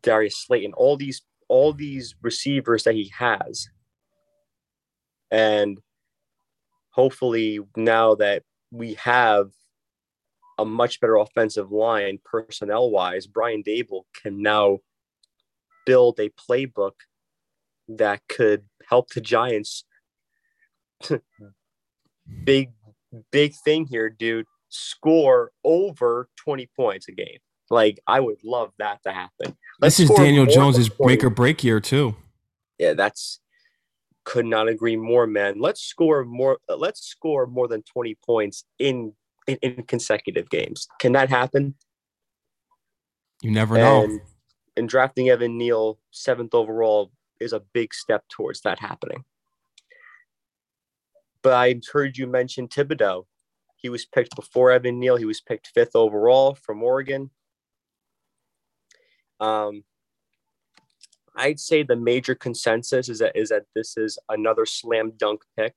Darius 0.01 0.37
Slayton, 0.37 0.73
all 0.73 0.95
these 0.95 1.21
all 1.47 1.73
these 1.73 2.15
receivers 2.21 2.83
that 2.83 2.95
he 2.95 3.11
has, 3.17 3.67
and 5.31 5.79
hopefully 6.91 7.59
now 7.75 8.15
that 8.15 8.43
we 8.75 8.95
have 8.95 9.51
a 10.57 10.65
much 10.65 10.99
better 10.99 11.17
offensive 11.17 11.71
line 11.71 12.19
personnel 12.23 12.89
wise, 12.89 13.27
Brian 13.27 13.63
Daboll 13.63 14.03
can 14.21 14.41
now 14.41 14.79
build 15.85 16.19
a 16.19 16.29
playbook 16.29 16.93
that 17.87 18.21
could 18.27 18.65
help 18.87 19.09
the 19.09 19.21
Giants. 19.21 19.85
big, 22.43 22.71
big 23.31 23.53
thing 23.63 23.85
here, 23.85 24.09
dude. 24.09 24.45
Score 24.69 25.51
over 25.63 26.29
20 26.37 26.69
points 26.75 27.07
a 27.07 27.11
game. 27.11 27.39
Like, 27.69 27.99
I 28.07 28.19
would 28.19 28.43
love 28.43 28.71
that 28.79 29.01
to 29.03 29.11
happen. 29.11 29.57
Let's 29.79 29.97
This 29.97 30.09
is 30.09 30.15
Daniel 30.15 30.45
Jones's 30.45 30.87
than 30.89 30.97
20. 30.97 31.13
make 31.13 31.23
or 31.23 31.29
break 31.29 31.63
year 31.63 31.79
too. 31.79 32.15
Yeah, 32.77 32.93
that's 32.93 33.39
could 34.25 34.45
not 34.45 34.67
agree 34.67 34.97
more, 34.97 35.25
man. 35.27 35.59
Let's 35.59 35.81
score 35.81 36.25
more. 36.25 36.57
Let's 36.67 37.05
score 37.05 37.47
more 37.47 37.67
than 37.67 37.83
20 37.83 38.15
points 38.25 38.65
in 38.79 39.13
in, 39.47 39.57
in 39.61 39.83
consecutive 39.83 40.49
games. 40.49 40.87
Can 40.99 41.13
that 41.13 41.29
happen? 41.29 41.75
You 43.41 43.51
never 43.51 43.77
know. 43.77 44.03
And 44.03 44.21
and 44.75 44.89
drafting 44.89 45.29
Evan 45.29 45.57
Neal 45.57 45.99
seventh 46.11 46.53
overall 46.53 47.11
is 47.39 47.53
a 47.53 47.61
big 47.73 47.93
step 47.93 48.23
towards 48.29 48.61
that 48.61 48.79
happening. 48.79 49.23
But 51.41 51.53
I 51.53 51.79
heard 51.93 52.17
you 52.17 52.27
mention 52.27 52.67
Thibodeaux. 52.67 53.25
He 53.75 53.89
was 53.89 54.05
picked 54.05 54.35
before 54.35 54.71
Evan 54.71 54.99
Neal. 54.99 55.15
He 55.15 55.25
was 55.25 55.41
picked 55.41 55.67
fifth 55.67 55.95
overall 55.95 56.55
from 56.55 56.81
Oregon. 56.81 57.29
Um, 59.39 59.83
I'd 61.35 61.59
say 61.59 61.83
the 61.83 61.95
major 61.95 62.35
consensus 62.35 63.09
is 63.09 63.19
that 63.19 63.35
is 63.35 63.49
that 63.49 63.63
this 63.75 63.97
is 63.97 64.17
another 64.29 64.65
slam 64.65 65.13
dunk 65.17 65.41
pick. 65.57 65.75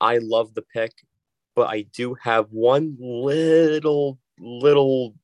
I 0.00 0.18
love 0.18 0.54
the 0.54 0.62
pick, 0.62 0.92
but 1.56 1.68
I 1.68 1.82
do 1.94 2.14
have 2.22 2.46
one 2.50 2.96
little 3.00 4.18
little 4.38 5.14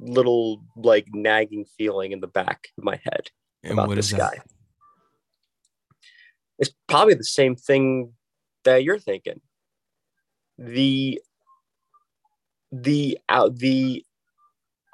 little 0.00 0.64
like 0.76 1.06
nagging 1.12 1.66
feeling 1.78 2.12
in 2.12 2.20
the 2.20 2.26
back 2.26 2.68
of 2.76 2.84
my 2.84 3.00
head 3.04 3.30
and 3.62 3.72
about 3.72 3.94
this 3.94 4.12
guy. 4.12 4.40
It's 6.58 6.72
probably 6.88 7.14
the 7.14 7.24
same 7.24 7.56
thing 7.56 8.12
that 8.64 8.84
you're 8.84 8.98
thinking. 8.98 9.40
The 10.58 11.20
the 12.72 13.18
out 13.28 13.56
the 13.58 14.04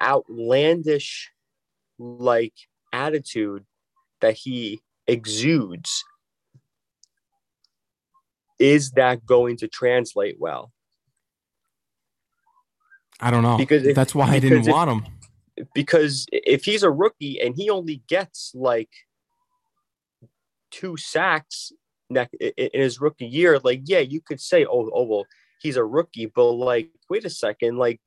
outlandish 0.01 1.31
like 1.99 2.53
attitude 2.93 3.65
that 4.21 4.33
he 4.35 4.81
exudes 5.07 6.03
is 8.59 8.91
that 8.91 9.25
going 9.25 9.57
to 9.57 9.67
translate 9.67 10.35
well 10.39 10.71
I 13.23 13.29
don't 13.29 13.43
know. 13.43 13.55
Because 13.55 13.85
if- 13.85 13.95
That's 13.95 14.15
why 14.15 14.27
I 14.31 14.39
didn't 14.39 14.67
if- 14.67 14.73
want 14.73 14.89
him. 14.89 15.13
because 15.75 16.25
if 16.31 16.65
he's 16.65 16.81
a 16.81 16.89
rookie 16.89 17.39
and 17.39 17.55
he 17.55 17.69
only 17.69 18.01
gets 18.07 18.51
like 18.55 18.89
two 20.71 20.97
sacks 20.97 21.71
ne- 22.09 22.21
i- 22.21 22.53
i- 22.57 22.69
in 22.73 22.81
his 22.81 22.99
rookie 22.99 23.27
year, 23.27 23.59
like 23.59 23.81
yeah, 23.85 23.99
you 23.99 24.21
could 24.21 24.41
say, 24.41 24.65
oh, 24.65 24.89
oh 24.91 25.03
well, 25.03 25.25
he's 25.61 25.77
a 25.77 25.85
rookie, 25.85 26.25
but 26.25 26.51
like, 26.51 26.89
wait 27.11 27.23
a 27.23 27.29
second, 27.29 27.77
like 27.77 28.01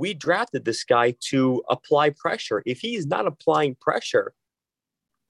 we 0.00 0.14
drafted 0.14 0.64
this 0.64 0.82
guy 0.82 1.14
to 1.28 1.62
apply 1.68 2.10
pressure. 2.10 2.62
If 2.64 2.80
he's 2.80 3.06
not 3.06 3.26
applying 3.26 3.76
pressure 3.78 4.32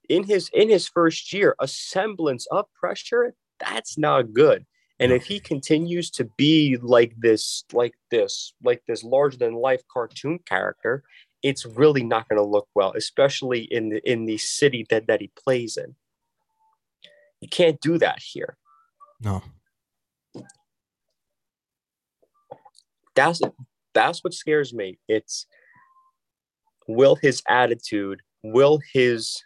in 0.07 0.23
his 0.23 0.49
in 0.53 0.69
his 0.69 0.87
first 0.87 1.33
year, 1.33 1.55
a 1.59 1.67
semblance 1.67 2.47
of 2.47 2.65
pressure, 2.73 3.33
that's 3.59 3.97
not 3.97 4.33
good. 4.33 4.65
And 4.97 5.11
if 5.11 5.25
he 5.25 5.39
continues 5.39 6.09
to 6.11 6.25
be 6.37 6.77
like 6.79 7.15
this, 7.17 7.65
like 7.73 7.95
this, 8.11 8.53
like 8.63 8.83
this 8.87 9.03
larger 9.03 9.37
than 9.37 9.55
life 9.55 9.81
cartoon 9.91 10.39
character, 10.45 11.03
it's 11.41 11.65
really 11.65 12.03
not 12.03 12.29
going 12.29 12.37
to 12.37 12.45
look 12.45 12.67
well, 12.73 12.93
especially 12.95 13.61
in 13.61 13.89
the 13.89 14.09
in 14.09 14.25
the 14.25 14.37
city 14.37 14.85
that 14.89 15.07
that 15.07 15.19
he 15.19 15.31
plays 15.35 15.75
in. 15.75 15.95
You 17.41 17.49
can't 17.49 17.81
do 17.81 17.97
that 17.97 18.19
here. 18.21 18.55
No. 19.19 19.41
That's 23.15 23.41
that's 23.93 24.23
what 24.23 24.33
scares 24.33 24.73
me. 24.73 24.99
It's 25.07 25.45
will 26.87 27.15
his 27.15 27.41
attitude, 27.47 28.21
will 28.43 28.79
his 28.93 29.41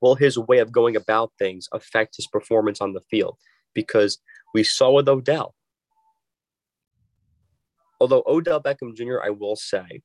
will 0.00 0.14
his 0.14 0.38
way 0.38 0.58
of 0.58 0.72
going 0.72 0.96
about 0.96 1.32
things 1.38 1.68
affect 1.72 2.16
his 2.16 2.26
performance 2.26 2.80
on 2.80 2.92
the 2.92 3.02
field? 3.10 3.36
Because 3.74 4.18
we 4.54 4.62
saw 4.62 4.92
with 4.92 5.08
Odell. 5.08 5.54
Although 8.00 8.22
Odell 8.26 8.62
Beckham 8.62 8.94
Jr., 8.94 9.18
I 9.24 9.30
will 9.30 9.56
say, 9.56 10.02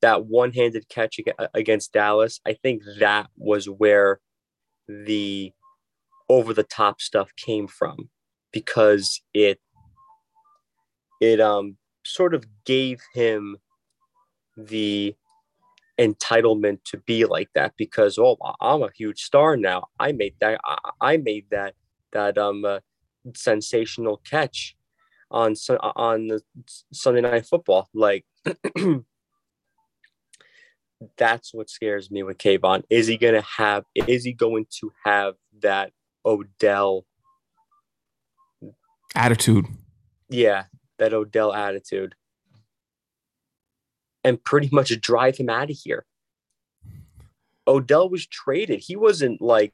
that 0.00 0.26
one-handed 0.26 0.88
catch 0.88 1.20
against 1.54 1.92
Dallas, 1.92 2.40
I 2.44 2.54
think 2.54 2.82
that 2.98 3.28
was 3.36 3.68
where 3.68 4.18
the 4.88 5.52
over-the-top 6.28 7.00
stuff 7.00 7.30
came 7.36 7.68
from, 7.68 8.10
because 8.52 9.22
it 9.32 9.60
it 11.22 11.40
um 11.40 11.76
sort 12.04 12.34
of 12.34 12.44
gave 12.64 13.00
him 13.14 13.56
the 14.56 15.14
entitlement 16.00 16.82
to 16.84 16.96
be 16.98 17.24
like 17.24 17.48
that 17.54 17.74
because 17.78 18.18
oh 18.18 18.36
I'm 18.60 18.82
a 18.82 18.90
huge 18.94 19.22
star 19.22 19.56
now. 19.56 19.84
I 20.00 20.10
made 20.12 20.34
that 20.40 20.60
I, 21.00 21.16
made 21.18 21.46
that 21.52 21.74
that 22.10 22.36
um 22.38 22.64
uh, 22.64 22.80
sensational 23.36 24.20
catch 24.28 24.76
on 25.30 25.54
on 25.80 26.26
the 26.26 26.42
Sunday 26.92 27.20
night 27.20 27.46
football. 27.46 27.88
Like 27.94 28.26
that's 31.16 31.54
what 31.54 31.70
scares 31.70 32.10
me 32.10 32.24
with 32.24 32.38
Kayvon. 32.38 32.82
Is 32.90 33.06
he 33.06 33.16
gonna 33.16 33.44
have 33.58 33.84
is 33.94 34.24
he 34.24 34.32
going 34.32 34.66
to 34.80 34.90
have 35.04 35.34
that 35.60 35.92
Odell 36.26 37.06
Attitude. 39.14 39.66
yeah 40.28 40.64
that 40.98 41.14
Odell 41.14 41.52
attitude 41.52 42.14
and 44.24 44.42
pretty 44.42 44.68
much 44.72 44.98
drive 45.00 45.36
him 45.36 45.48
out 45.48 45.70
of 45.70 45.76
here. 45.76 46.04
Odell 47.66 48.08
was 48.08 48.26
traded. 48.26 48.80
He 48.80 48.96
wasn't 48.96 49.40
like 49.40 49.72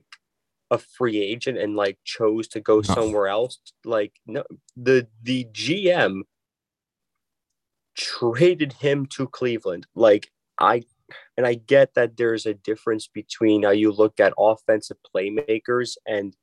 a 0.71 0.79
free 0.79 1.19
agent 1.19 1.59
and 1.59 1.77
like 1.77 1.99
chose 2.05 2.49
to 2.49 2.61
go 2.61 2.83
somewhere 2.83 3.29
else. 3.29 3.59
Like 3.85 4.13
no 4.27 4.45
the 4.77 5.07
the 5.23 5.47
GM 5.53 6.23
traded 7.97 8.75
him 8.75 9.07
to 9.07 9.27
Cleveland. 9.27 9.87
Like 9.95 10.31
I 10.59 10.83
and 11.37 11.47
I 11.47 11.55
get 11.55 11.95
that 11.95 12.17
there's 12.17 12.47
a 12.47 12.55
difference 12.55 13.09
between 13.09 13.63
how 13.63 13.71
you 13.71 13.91
look 13.91 14.21
at 14.21 14.35
offensive 14.39 14.99
playmakers 15.15 15.97
and 16.07 16.37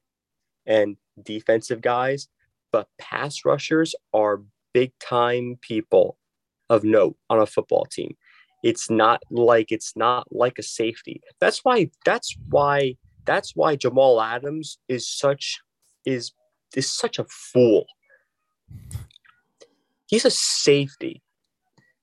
and 0.65 0.97
defensive 1.21 1.81
guys, 1.81 2.27
but 2.71 2.87
pass 2.97 3.45
rushers 3.45 3.93
are 4.13 4.41
big 4.75 4.91
time 4.99 5.57
people 5.61 6.17
of 6.69 6.83
note 6.83 7.15
on 7.29 7.39
a 7.39 7.45
football 7.45 7.85
team. 7.89 8.13
It's 8.61 8.89
not 8.89 9.21
like 9.31 9.71
it's 9.71 9.93
not 9.95 10.27
like 10.31 10.59
a 10.59 10.63
safety. 10.63 11.21
That's 11.39 11.59
why 11.63 11.89
that's 12.03 12.35
why 12.49 12.97
that's 13.25 13.55
why 13.55 13.77
Jamal 13.77 14.21
Adams 14.21 14.77
is 14.89 15.09
such 15.09 15.59
is 16.05 16.33
is 16.75 16.91
such 16.91 17.17
a 17.19 17.25
fool. 17.53 17.85
He's 20.07 20.25
a 20.25 20.31
safety, 20.31 21.23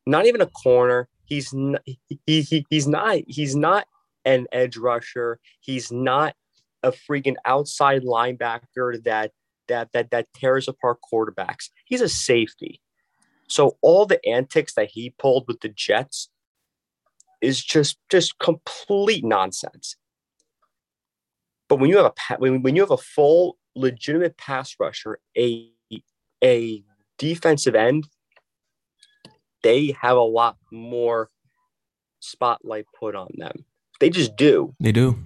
not 0.07 0.25
even 0.25 0.41
a 0.41 0.47
corner. 0.47 1.09
He's 1.27 1.53
not, 1.53 1.83
he, 1.85 2.09
he, 2.27 2.65
he's 2.71 2.89
not 2.89 3.19
he's 3.27 3.55
not 3.55 3.87
an 4.25 4.47
edge 4.51 4.79
rusher. 4.79 5.41
He's 5.61 5.93
not 5.93 6.35
a 6.83 6.91
freaking 6.91 7.37
outside 7.45 8.03
linebacker 8.03 9.03
that 9.05 9.33
that 9.69 9.93
that 9.93 10.11
that 10.11 10.29
tears 10.35 10.69
apart 10.69 10.99
quarterbacks. 11.13 11.71
He's 11.85 12.01
a 12.01 12.09
safety. 12.09 12.81
So 13.49 13.77
all 13.83 14.07
the 14.07 14.25
antics 14.27 14.75
that 14.75 14.91
he 14.93 15.11
pulled 15.19 15.47
with 15.47 15.61
the 15.61 15.69
Jets 15.69 16.31
is 17.41 17.63
just 17.63 17.99
just 18.11 18.39
complete 18.39 19.25
nonsense. 19.25 19.97
But 21.69 21.77
when 21.77 21.91
you 21.91 21.97
have 21.99 22.13
a 22.31 22.37
when, 22.39 22.63
when 22.63 22.77
you 22.77 22.83
have 22.83 22.91
a 22.91 22.97
full 22.97 23.59
legitimate 23.75 24.37
pass 24.37 24.75
rusher, 24.79 25.19
a 25.37 25.71
a 26.43 26.85
defensive 27.19 27.75
end, 27.75 28.09
they 29.63 29.97
have 30.01 30.17
a 30.17 30.21
lot 30.21 30.57
more 30.71 31.31
spotlight 32.21 32.87
put 32.99 33.15
on 33.15 33.29
them. 33.37 33.65
They 34.01 34.11
just 34.11 34.37
do. 34.37 34.75
They 34.81 34.93
do. 34.93 35.19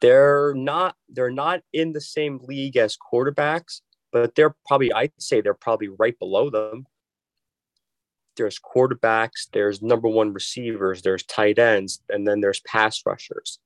They're 0.00 0.54
not 0.54 0.94
they're 1.08 1.30
not 1.30 1.62
in 1.72 1.92
the 1.92 2.00
same 2.00 2.40
league 2.44 2.76
as 2.76 2.96
quarterbacks, 2.96 3.80
but 4.12 4.34
they're 4.34 4.54
probably 4.66 4.92
I'd 4.92 5.12
say 5.18 5.40
they're 5.40 5.54
probably 5.54 5.88
right 5.88 6.18
below 6.18 6.50
them. 6.50 6.86
There's 8.36 8.60
quarterbacks, 8.60 9.48
there's 9.52 9.82
number 9.82 10.08
one 10.08 10.32
receivers, 10.32 11.02
there's 11.02 11.24
tight 11.24 11.58
ends, 11.58 12.00
and 12.08 12.26
then 12.26 12.40
there's 12.40 12.60
pass 12.60 13.02
rushers. 13.04 13.58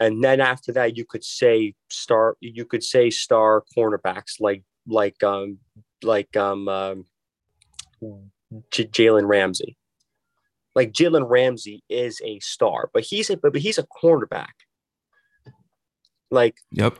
And 0.00 0.22
then 0.22 0.40
after 0.40 0.72
that, 0.74 0.96
you 0.96 1.04
could 1.04 1.24
say 1.24 1.74
star 1.88 2.36
you 2.40 2.64
could 2.64 2.84
say 2.84 3.10
star 3.10 3.64
cornerbacks 3.76 4.40
like 4.40 4.62
like 4.86 5.22
um 5.22 5.58
like 6.02 6.36
um, 6.36 6.68
um 6.68 7.04
J- 8.70 8.86
Jalen 8.86 9.26
Ramsey. 9.26 9.76
Like 10.74 10.92
Jalen 10.92 11.28
Ramsey 11.28 11.82
is 11.88 12.20
a 12.24 12.38
star, 12.40 12.90
but 12.94 13.02
he's 13.02 13.30
a 13.30 13.36
but 13.36 13.56
he's 13.56 13.78
a 13.78 13.86
cornerback. 14.02 14.54
Like 16.30 16.56
Yep. 16.72 16.98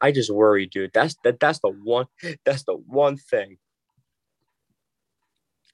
I 0.00 0.12
just 0.12 0.30
worry, 0.30 0.66
dude. 0.66 0.92
That's 0.94 1.16
that. 1.24 1.40
That's 1.40 1.58
the 1.58 1.70
one. 1.70 2.06
That's 2.44 2.62
the 2.64 2.74
one 2.74 3.16
thing. 3.16 3.58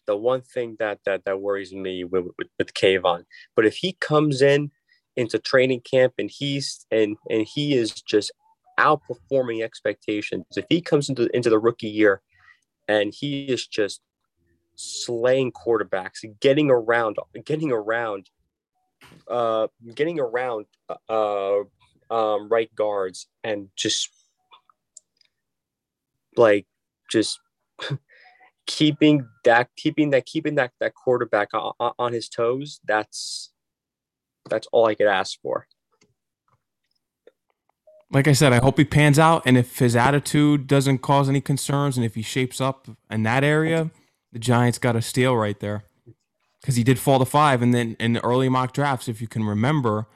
The 0.07 0.17
one 0.17 0.43
thing 0.43 0.77
that 0.79 1.01
that 1.05 1.25
that 1.25 1.41
worries 1.41 1.73
me 1.73 2.05
with 2.05 2.27
with, 2.39 2.49
with 2.59 2.75
Kayvon. 2.75 3.25
But 3.55 3.67
if 3.67 3.77
he 3.77 3.93
comes 4.01 4.41
in 4.43 4.71
into 5.17 5.39
training 5.39 5.81
camp 5.81 6.15
and 6.19 6.31
he's 6.31 6.87
and 6.91 7.17
and 7.31 7.47
he 7.47 7.75
is 7.75 7.93
just 7.93 8.33
outperforming 8.79 9.63
expectations. 9.63 10.45
If 10.57 10.67
he 10.69 10.81
comes 10.81 11.09
into 11.09 11.29
into 11.35 11.51
the 11.51 11.59
rookie 11.59 11.89
year 11.89 12.23
and 12.89 13.13
he 13.15 13.45
is 13.45 13.67
just 13.67 14.01
slaying 14.75 15.53
quarterbacks, 15.53 16.25
getting 16.41 16.71
around, 16.71 17.17
getting 17.45 17.71
around, 17.71 18.29
uh, 19.29 19.69
getting 19.95 20.19
around, 20.19 20.67
uh, 21.09 21.59
um, 22.11 22.49
right 22.49 22.75
guards, 22.75 23.27
and 23.43 23.69
just 23.77 24.11
like 26.37 26.67
just 27.11 27.39
keeping 28.67 29.27
that 29.45 29.69
keeping 29.77 30.11
that 30.11 30.27
keeping 30.27 30.55
that 30.57 30.73
that 30.81 30.95
quarterback 30.95 31.49
on, 31.55 31.73
on 31.99 32.13
his 32.13 32.29
toes 32.29 32.81
that's 32.87 33.53
that's 34.49 34.67
all 34.73 34.87
i 34.87 34.95
could 34.95 35.07
ask 35.07 35.39
for 35.43 35.67
Like 38.11 38.29
I 38.29 38.33
said, 38.33 38.53
I 38.53 38.59
hope 38.59 38.79
he 38.79 38.85
pans 38.85 39.19
out, 39.19 39.43
and 39.45 39.59
if 39.59 39.81
his 39.81 39.97
attitude 39.97 40.69
doesn't 40.69 40.99
cause 40.99 41.29
any 41.29 41.41
concerns, 41.41 41.97
and 41.97 42.07
if 42.07 42.15
he 42.15 42.23
shapes 42.23 42.61
up 42.61 42.87
in 43.11 43.25
that 43.25 43.43
area, 43.43 43.91
the 44.31 44.39
Giants 44.39 44.79
got 44.79 44.95
a 44.95 45.03
steal 45.03 45.37
right 45.37 45.59
there. 45.59 45.83
Because 46.61 46.77
he 46.77 46.85
did 46.85 47.01
fall 47.01 47.19
to 47.19 47.25
five, 47.25 47.61
and 47.61 47.75
then 47.75 47.97
in 47.99 48.13
the 48.13 48.25
early 48.25 48.49
mock 48.49 48.73
drafts, 48.73 49.09
if 49.09 49.21
you 49.21 49.27
can 49.27 49.43
remember, 49.43 50.07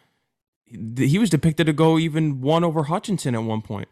he 0.71 1.19
was 1.19 1.31
depicted 1.31 1.67
to 1.67 1.73
go 1.73 1.99
even 1.99 2.41
one 2.41 2.65
over 2.65 2.85
Hutchinson 2.85 3.35
at 3.35 3.43
one 3.43 3.63
point. 3.63 3.89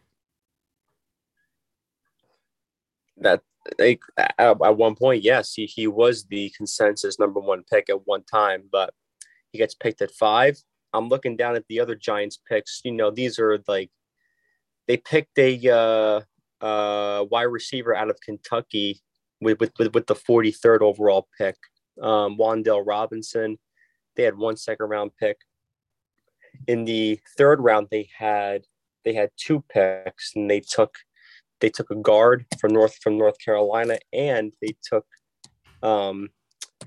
that 3.18 3.42
like 3.78 4.00
at, 4.38 4.76
one 4.76 4.95
point, 4.95 5.23
yes, 5.23 5.54
he, 5.54 5.66
he 5.66 5.87
was 5.87 6.25
the 6.25 6.52
consensus 6.56 7.18
number 7.18 7.40
one 7.40 7.64
pick 7.71 7.90
at 7.90 8.06
one 8.06 8.23
time, 8.23 8.64
but 8.71 8.95
he 9.52 9.59
gets 9.59 9.75
picked 9.75 10.02
at 10.02 10.12
five. 10.12 10.56
I'm 10.92 11.09
looking 11.09 11.37
down 11.37 11.56
at 11.56 11.64
the 11.68 11.80
other 11.80 11.95
Giants 11.95 12.38
picks. 12.49 12.80
You 12.85 12.92
know, 12.92 13.11
these 13.11 13.38
are 13.38 13.59
like 13.66 13.90
they 14.87 14.97
picked 14.97 15.38
a 15.38 15.68
uh, 15.68 16.64
uh, 16.64 17.25
wide 17.25 17.42
receiver 17.45 17.95
out 17.95 18.11
of 18.11 18.21
Kentucky 18.21 19.00
with, 19.40 19.59
with, 19.59 19.73
with 19.92 20.06
the 20.06 20.14
43rd 20.14 20.80
overall 20.80 21.28
pick, 21.37 21.56
um, 22.00 22.38
Wan'Dale 22.38 22.87
Robinson. 22.87 23.59
They 24.14 24.23
had 24.23 24.38
one 24.38 24.56
second 24.56 24.87
round 24.87 25.11
pick. 25.18 25.38
In 26.66 26.84
the 26.84 27.20
third 27.36 27.60
round, 27.60 27.88
they 27.90 28.08
had 28.16 28.64
they 29.04 29.14
had 29.14 29.30
two 29.36 29.64
picks, 29.68 30.34
and 30.34 30.50
they 30.50 30.60
took 30.60 30.96
they 31.60 31.70
took 31.70 31.90
a 31.90 31.96
guard 31.96 32.46
from 32.60 32.72
North 32.72 32.96
from 33.02 33.18
North 33.18 33.38
Carolina, 33.38 33.98
and 34.12 34.52
they 34.60 34.76
took 34.82 35.06
um, 35.82 36.30
I 36.82 36.86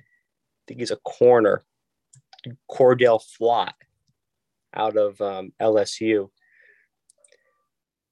think 0.67 0.79
he's 0.79 0.91
a 0.91 0.97
corner, 0.97 1.63
Cordell 2.69 3.21
Flott, 3.21 3.73
out 4.73 4.97
of 4.97 5.19
um, 5.21 5.53
LSU. 5.61 6.29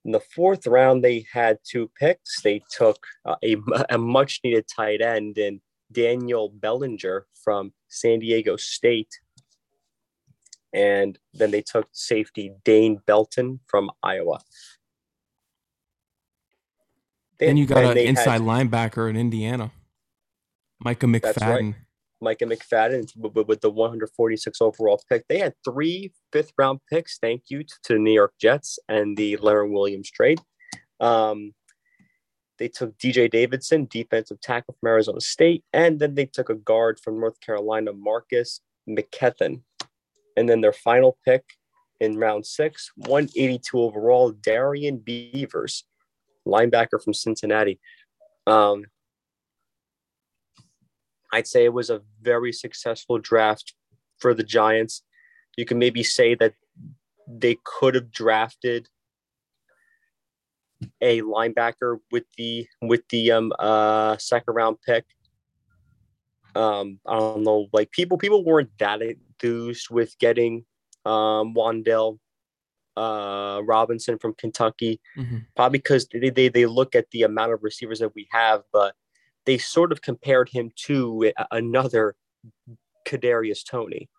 In 0.06 0.14
the 0.14 0.20
fourth 0.22 0.66
round, 0.66 1.04
they 1.04 1.26
had 1.32 1.60
two 1.70 1.92
picks. 2.00 2.42
They 2.42 2.64
took 2.72 3.06
uh, 3.26 3.36
a, 3.44 3.58
a 3.90 3.98
much 3.98 4.40
needed 4.44 4.66
tight 4.74 5.02
end 5.02 5.38
and 5.38 5.60
Daniel 5.92 6.50
Bellinger 6.50 7.28
from 7.44 7.74
San 7.90 8.20
Diego 8.20 8.56
State. 8.56 9.20
And 10.74 11.18
then 11.34 11.52
they 11.52 11.62
took 11.62 11.88
safety 11.92 12.52
Dane 12.64 13.00
Belton 13.06 13.60
from 13.68 13.90
Iowa. 14.04 14.40
Then 17.40 17.58
you 17.58 17.66
got 17.66 17.84
an 17.84 17.98
inside 17.98 18.42
had, 18.42 18.42
linebacker 18.42 19.10
in 19.10 19.16
Indiana, 19.16 19.72
Micah 20.80 21.06
McFadden. 21.06 21.76
Micah 22.20 22.46
McFadden 22.46 23.08
with 23.48 23.62
the 23.62 23.70
146 23.70 24.62
overall 24.62 25.00
pick. 25.08 25.28
They 25.28 25.38
had 25.38 25.54
three 25.64 26.14
fifth 26.32 26.52
round 26.58 26.80
picks. 26.90 27.20
Thank 27.20 27.44
you 27.50 27.64
to 27.64 27.94
the 27.94 28.00
New 28.00 28.14
York 28.14 28.34
Jets 28.40 28.80
and 28.90 29.16
the 29.16 29.38
Leonard 29.38 29.70
Williams 29.70 30.10
trade. 30.10 30.40
Um, 31.00 31.54
they 32.58 32.68
took 32.68 32.98
DJ 32.98 33.30
Davidson, 33.30 33.88
defensive 33.90 34.42
tackle 34.42 34.76
from 34.80 34.90
Arizona 34.90 35.22
State, 35.22 35.64
and 35.74 36.00
then 36.00 36.16
they 36.16 36.26
took 36.26 36.50
a 36.50 36.56
guard 36.56 37.00
from 37.00 37.20
North 37.20 37.40
Carolina, 37.40 37.94
Marcus 37.94 38.62
McKethan. 38.90 39.62
And 40.38 40.48
then 40.48 40.62
their 40.62 40.72
final 40.72 41.18
pick 41.26 41.44
in 42.00 42.18
round 42.18 42.46
six, 42.46 42.92
182 42.96 43.80
overall, 43.80 44.32
Darrian 44.32 44.98
Beavers, 44.98 45.84
linebacker 46.48 47.04
from 47.04 47.14
Cincinnati. 47.14 47.80
Um, 48.46 48.86
I'd 51.34 51.48
say 51.48 51.66
it 51.66 51.74
was 51.74 51.90
a 51.90 52.02
very 52.22 52.54
successful 52.54 53.18
draft 53.18 53.74
for 54.20 54.34
the 54.34 54.44
Giants. 54.44 55.04
You 55.58 55.66
can 55.66 55.80
maybe 55.80 56.04
say 56.04 56.36
that 56.36 56.54
they 57.28 57.58
could 57.64 57.96
have 57.96 58.12
drafted 58.12 58.88
a 61.02 61.22
linebacker 61.22 61.98
with 62.12 62.26
the 62.38 62.68
with 62.82 63.02
the 63.10 63.32
um 63.32 63.52
uh 63.60 64.16
second 64.18 64.54
round 64.54 64.78
pick. 64.86 65.06
Um, 66.56 67.00
I 67.06 67.18
don't 67.18 67.44
know, 67.44 67.68
like 67.74 67.92
people 67.92 68.18
people 68.18 68.46
weren't 68.46 68.70
that 68.80 69.02
enthused 69.42 69.90
with 69.90 70.18
getting 70.20 70.66
um 71.06 71.54
Wan'Dale 71.54 72.20
uh 72.96 73.62
Robinson 73.64 74.18
from 74.18 74.34
Kentucky, 74.34 75.00
mm-hmm. 75.18 75.38
probably 75.56 75.80
because 75.80 76.08
they, 76.12 76.30
they 76.30 76.50
they 76.50 76.66
look 76.66 76.96
at 76.96 77.10
the 77.12 77.24
amount 77.24 77.54
of 77.54 77.64
receivers 77.64 78.00
that 78.00 78.16
we 78.16 78.28
have, 78.32 78.64
but 78.74 78.96
they 79.46 79.58
sort 79.58 79.92
of 79.92 80.02
compared 80.02 80.50
him 80.50 80.72
to 80.76 81.32
another 81.52 82.16
Kadarius 83.06 83.64
Toney, 83.64 84.10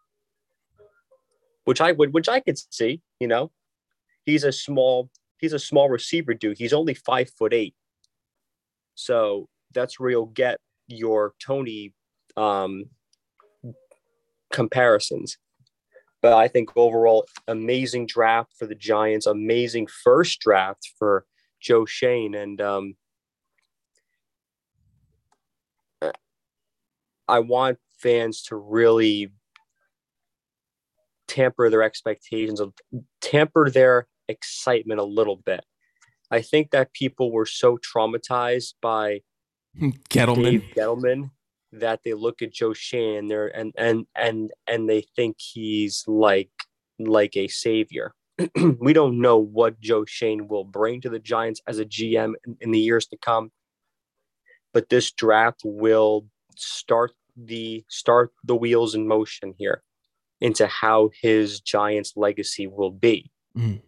which 1.65 1.81
I 1.81 1.93
would, 1.93 2.15
which 2.15 2.29
I 2.29 2.41
could 2.41 2.59
see. 2.73 3.03
You 3.21 3.29
know, 3.29 3.51
he's 4.25 4.45
a 4.45 4.53
small, 4.53 5.11
he's 5.39 5.53
a 5.53 5.59
small 5.59 5.91
receiver 5.91 6.33
dude. 6.35 6.57
He's 6.59 6.73
only 6.73 6.95
five 6.95 7.31
foot 7.31 7.53
eight, 7.53 7.75
so 8.95 9.49
that's 9.75 9.99
where 10.01 10.11
you'll 10.11 10.27
get 10.27 10.61
your 10.87 11.35
Toney 11.45 11.93
um, 12.37 12.85
comparisons. 14.53 15.39
But 16.21 16.33
I 16.33 16.49
think 16.49 16.71
overall, 16.77 17.27
amazing 17.47 18.07
draft 18.07 18.53
for 18.59 18.67
the 18.67 18.75
Giants, 18.75 19.27
amazing 19.27 19.87
first 19.87 20.41
draft 20.41 20.93
for 20.99 21.25
Joe 21.61 21.85
Schoen. 21.85 22.35
and 22.35 22.61
um, 22.61 22.95
I 27.29 27.41
want 27.41 27.79
fans 27.99 28.43
to 28.45 28.57
really 28.57 29.33
tamper 31.29 31.69
their 31.69 31.83
expectations 31.83 32.59
of 32.59 32.73
tamper 33.21 33.71
their 33.71 34.09
excitement 34.29 34.99
a 34.99 35.05
little 35.05 35.37
bit. 35.37 35.65
I 36.31 36.43
think 36.43 36.71
that 36.71 36.93
people 36.93 37.31
were 37.31 37.47
so 37.47 37.79
traumatized 37.79 38.75
by 38.81 39.21
Gettleman. 39.79 40.45
Dave 40.45 40.65
Gettleman 40.75 41.31
that 41.73 42.01
they 42.05 42.15
look 42.15 42.43
at 42.43 42.53
Joe 42.53 42.73
Schoen 42.73 43.29
there 43.29 43.49
and 43.49 43.73
and 43.77 44.07
and 44.15 44.51
and 44.67 44.89
they 44.89 45.05
think 45.17 45.37
he's 45.39 46.05
like 46.07 46.51
like 46.99 47.37
a 47.37 47.49
savior. 47.49 48.15
we 48.79 48.93
don't 48.93 49.21
know 49.21 49.39
what 49.39 49.81
Joe 49.81 50.05
Schoen 50.05 50.49
will 50.49 50.65
bring 50.65 51.01
to 51.01 51.09
the 51.09 51.19
Giants 51.19 51.61
as 51.67 51.79
a 51.79 51.85
GM 51.85 52.35
in, 52.47 52.57
in 52.61 52.71
the 52.71 52.79
years 52.79 53.07
to 53.09 53.17
come, 53.17 53.51
but 54.73 54.89
this 54.89 55.11
draft 55.11 55.63
will 55.65 56.27
start 56.57 57.13
the 57.37 57.85
start 57.89 58.33
the 58.45 58.57
wheels 58.57 58.95
in 58.95 59.07
motion 59.07 59.55
here 59.59 59.83
into 60.41 60.67
how 60.67 61.11
his 61.21 61.61
Giants 61.61 62.15
legacy 62.17 62.67
will 62.67 62.91
be. 62.91 63.31
Mm. 63.57 63.83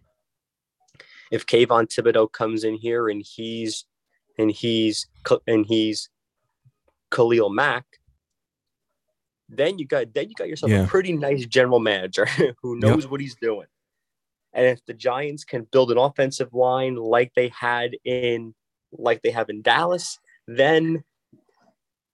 If 1.30 1.46
Kayvon 1.46 1.86
Thibodeaux 1.86 2.32
comes 2.32 2.64
in 2.64 2.74
here 2.74 3.08
and 3.08 3.24
he's 3.24 3.84
and 4.38 4.50
he's 4.50 5.06
and 5.46 5.64
he's 5.66 6.08
Khalil 7.10 7.50
Mack, 7.50 7.84
then 9.48 9.78
you 9.78 9.86
got 9.86 10.14
then 10.14 10.28
you 10.28 10.34
got 10.34 10.48
yourself 10.48 10.70
yeah. 10.70 10.84
a 10.84 10.86
pretty 10.86 11.12
nice 11.12 11.46
general 11.46 11.80
manager 11.80 12.26
who 12.62 12.78
knows 12.78 13.04
yep. 13.04 13.10
what 13.10 13.20
he's 13.20 13.36
doing. 13.36 13.66
And 14.52 14.66
if 14.66 14.84
the 14.86 14.94
Giants 14.94 15.44
can 15.44 15.66
build 15.70 15.92
an 15.92 15.98
offensive 15.98 16.52
line 16.54 16.96
like 16.96 17.32
they 17.34 17.48
had 17.48 17.92
in 18.04 18.54
like 18.92 19.22
they 19.22 19.30
have 19.30 19.48
in 19.48 19.62
Dallas, 19.62 20.18
then 20.46 21.04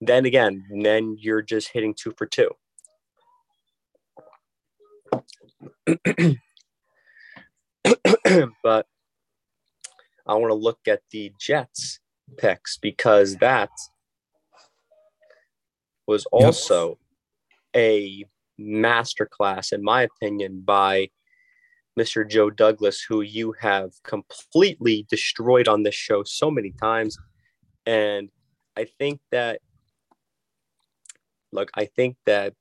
then 0.01 0.27
again, 0.27 0.65
then 0.83 1.17
you're 1.19 1.43
just 1.43 1.69
hitting 1.69 1.95
two 1.95 2.13
for 2.17 2.27
two. 2.27 2.51
but 8.63 8.87
I 10.27 10.35
want 10.35 10.51
to 10.51 10.55
look 10.55 10.81
at 10.87 11.03
the 11.11 11.33
Jets 11.41 12.01
picks 12.37 12.77
because 12.77 13.37
that 13.37 13.71
was 16.07 16.27
also 16.27 16.99
yep. 17.75 17.83
a 17.83 18.25
masterclass, 18.61 19.73
in 19.73 19.83
my 19.83 20.03
opinion, 20.03 20.62
by 20.64 21.09
Mr. 21.99 22.29
Joe 22.29 22.51
Douglas, 22.51 23.03
who 23.03 23.23
you 23.23 23.55
have 23.61 23.90
completely 24.05 25.07
destroyed 25.11 25.69
on 25.69 25.83
this 25.83 25.95
show 25.95 26.23
so 26.25 26.51
many 26.51 26.73
times. 26.73 27.19
And 27.87 28.31
I 28.77 28.85
think 28.99 29.21
that 29.31 29.61
Look, 31.57 31.71
I 31.75 31.87
think 31.87 32.16
that 32.27 32.55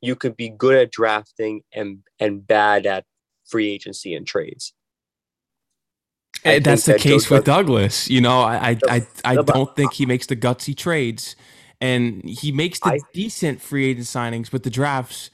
you 0.00 0.16
could 0.16 0.36
be 0.36 0.48
good 0.48 0.76
at 0.76 0.92
drafting 0.92 1.62
and 1.72 1.98
and 2.20 2.46
bad 2.46 2.86
at 2.86 3.04
free 3.48 3.70
agency 3.70 4.14
and 4.14 4.26
trades. 4.26 4.74
I 6.44 6.54
eh, 6.54 6.58
that's 6.60 6.86
the 6.86 6.92
that 6.92 7.00
case 7.00 7.26
Joe 7.26 7.36
with 7.36 7.44
Douglas. 7.44 8.08
You 8.08 8.20
know, 8.20 8.40
I 8.40 8.70
I 8.70 8.78
I, 8.88 9.06
I 9.24 9.34
don't 9.36 9.74
think 9.74 9.94
he 9.94 10.06
makes 10.06 10.26
the 10.26 10.36
gutsy 10.36 10.76
trades, 10.76 11.36
and 11.82 12.22
he 12.24 12.52
makes 12.52 12.78
the 12.78 12.90
I, 12.90 12.98
decent 13.12 13.60
free 13.60 13.86
agent 13.86 14.06
signings. 14.06 14.50
But 14.50 14.62
the 14.62 14.70
drafts, 14.70 15.30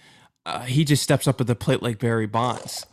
uh, 0.46 0.62
he 0.62 0.82
just 0.82 1.02
steps 1.02 1.28
up 1.28 1.40
at 1.40 1.46
the 1.46 1.54
plate 1.54 1.82
like 1.82 1.98
Barry 1.98 2.26
Bonds. 2.26 2.86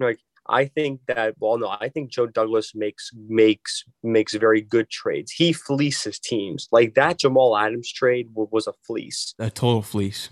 Like 0.00 0.18
I 0.48 0.66
think 0.66 1.00
that 1.06 1.36
well, 1.38 1.56
no, 1.56 1.76
I 1.80 1.88
think 1.88 2.10
Joe 2.10 2.26
Douglas 2.26 2.74
makes 2.74 3.12
makes 3.28 3.84
makes 4.02 4.34
very 4.34 4.60
good 4.60 4.90
trades. 4.90 5.30
He 5.30 5.52
fleeces 5.52 6.18
teams 6.18 6.68
like 6.72 6.94
that. 6.94 7.18
Jamal 7.18 7.56
Adams 7.56 7.92
trade 7.92 8.28
was 8.34 8.66
a 8.66 8.72
fleece, 8.84 9.34
a 9.38 9.50
total 9.50 9.82
fleece. 9.82 10.28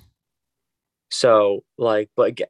So 1.10 1.62
like, 1.78 2.10
but 2.16 2.40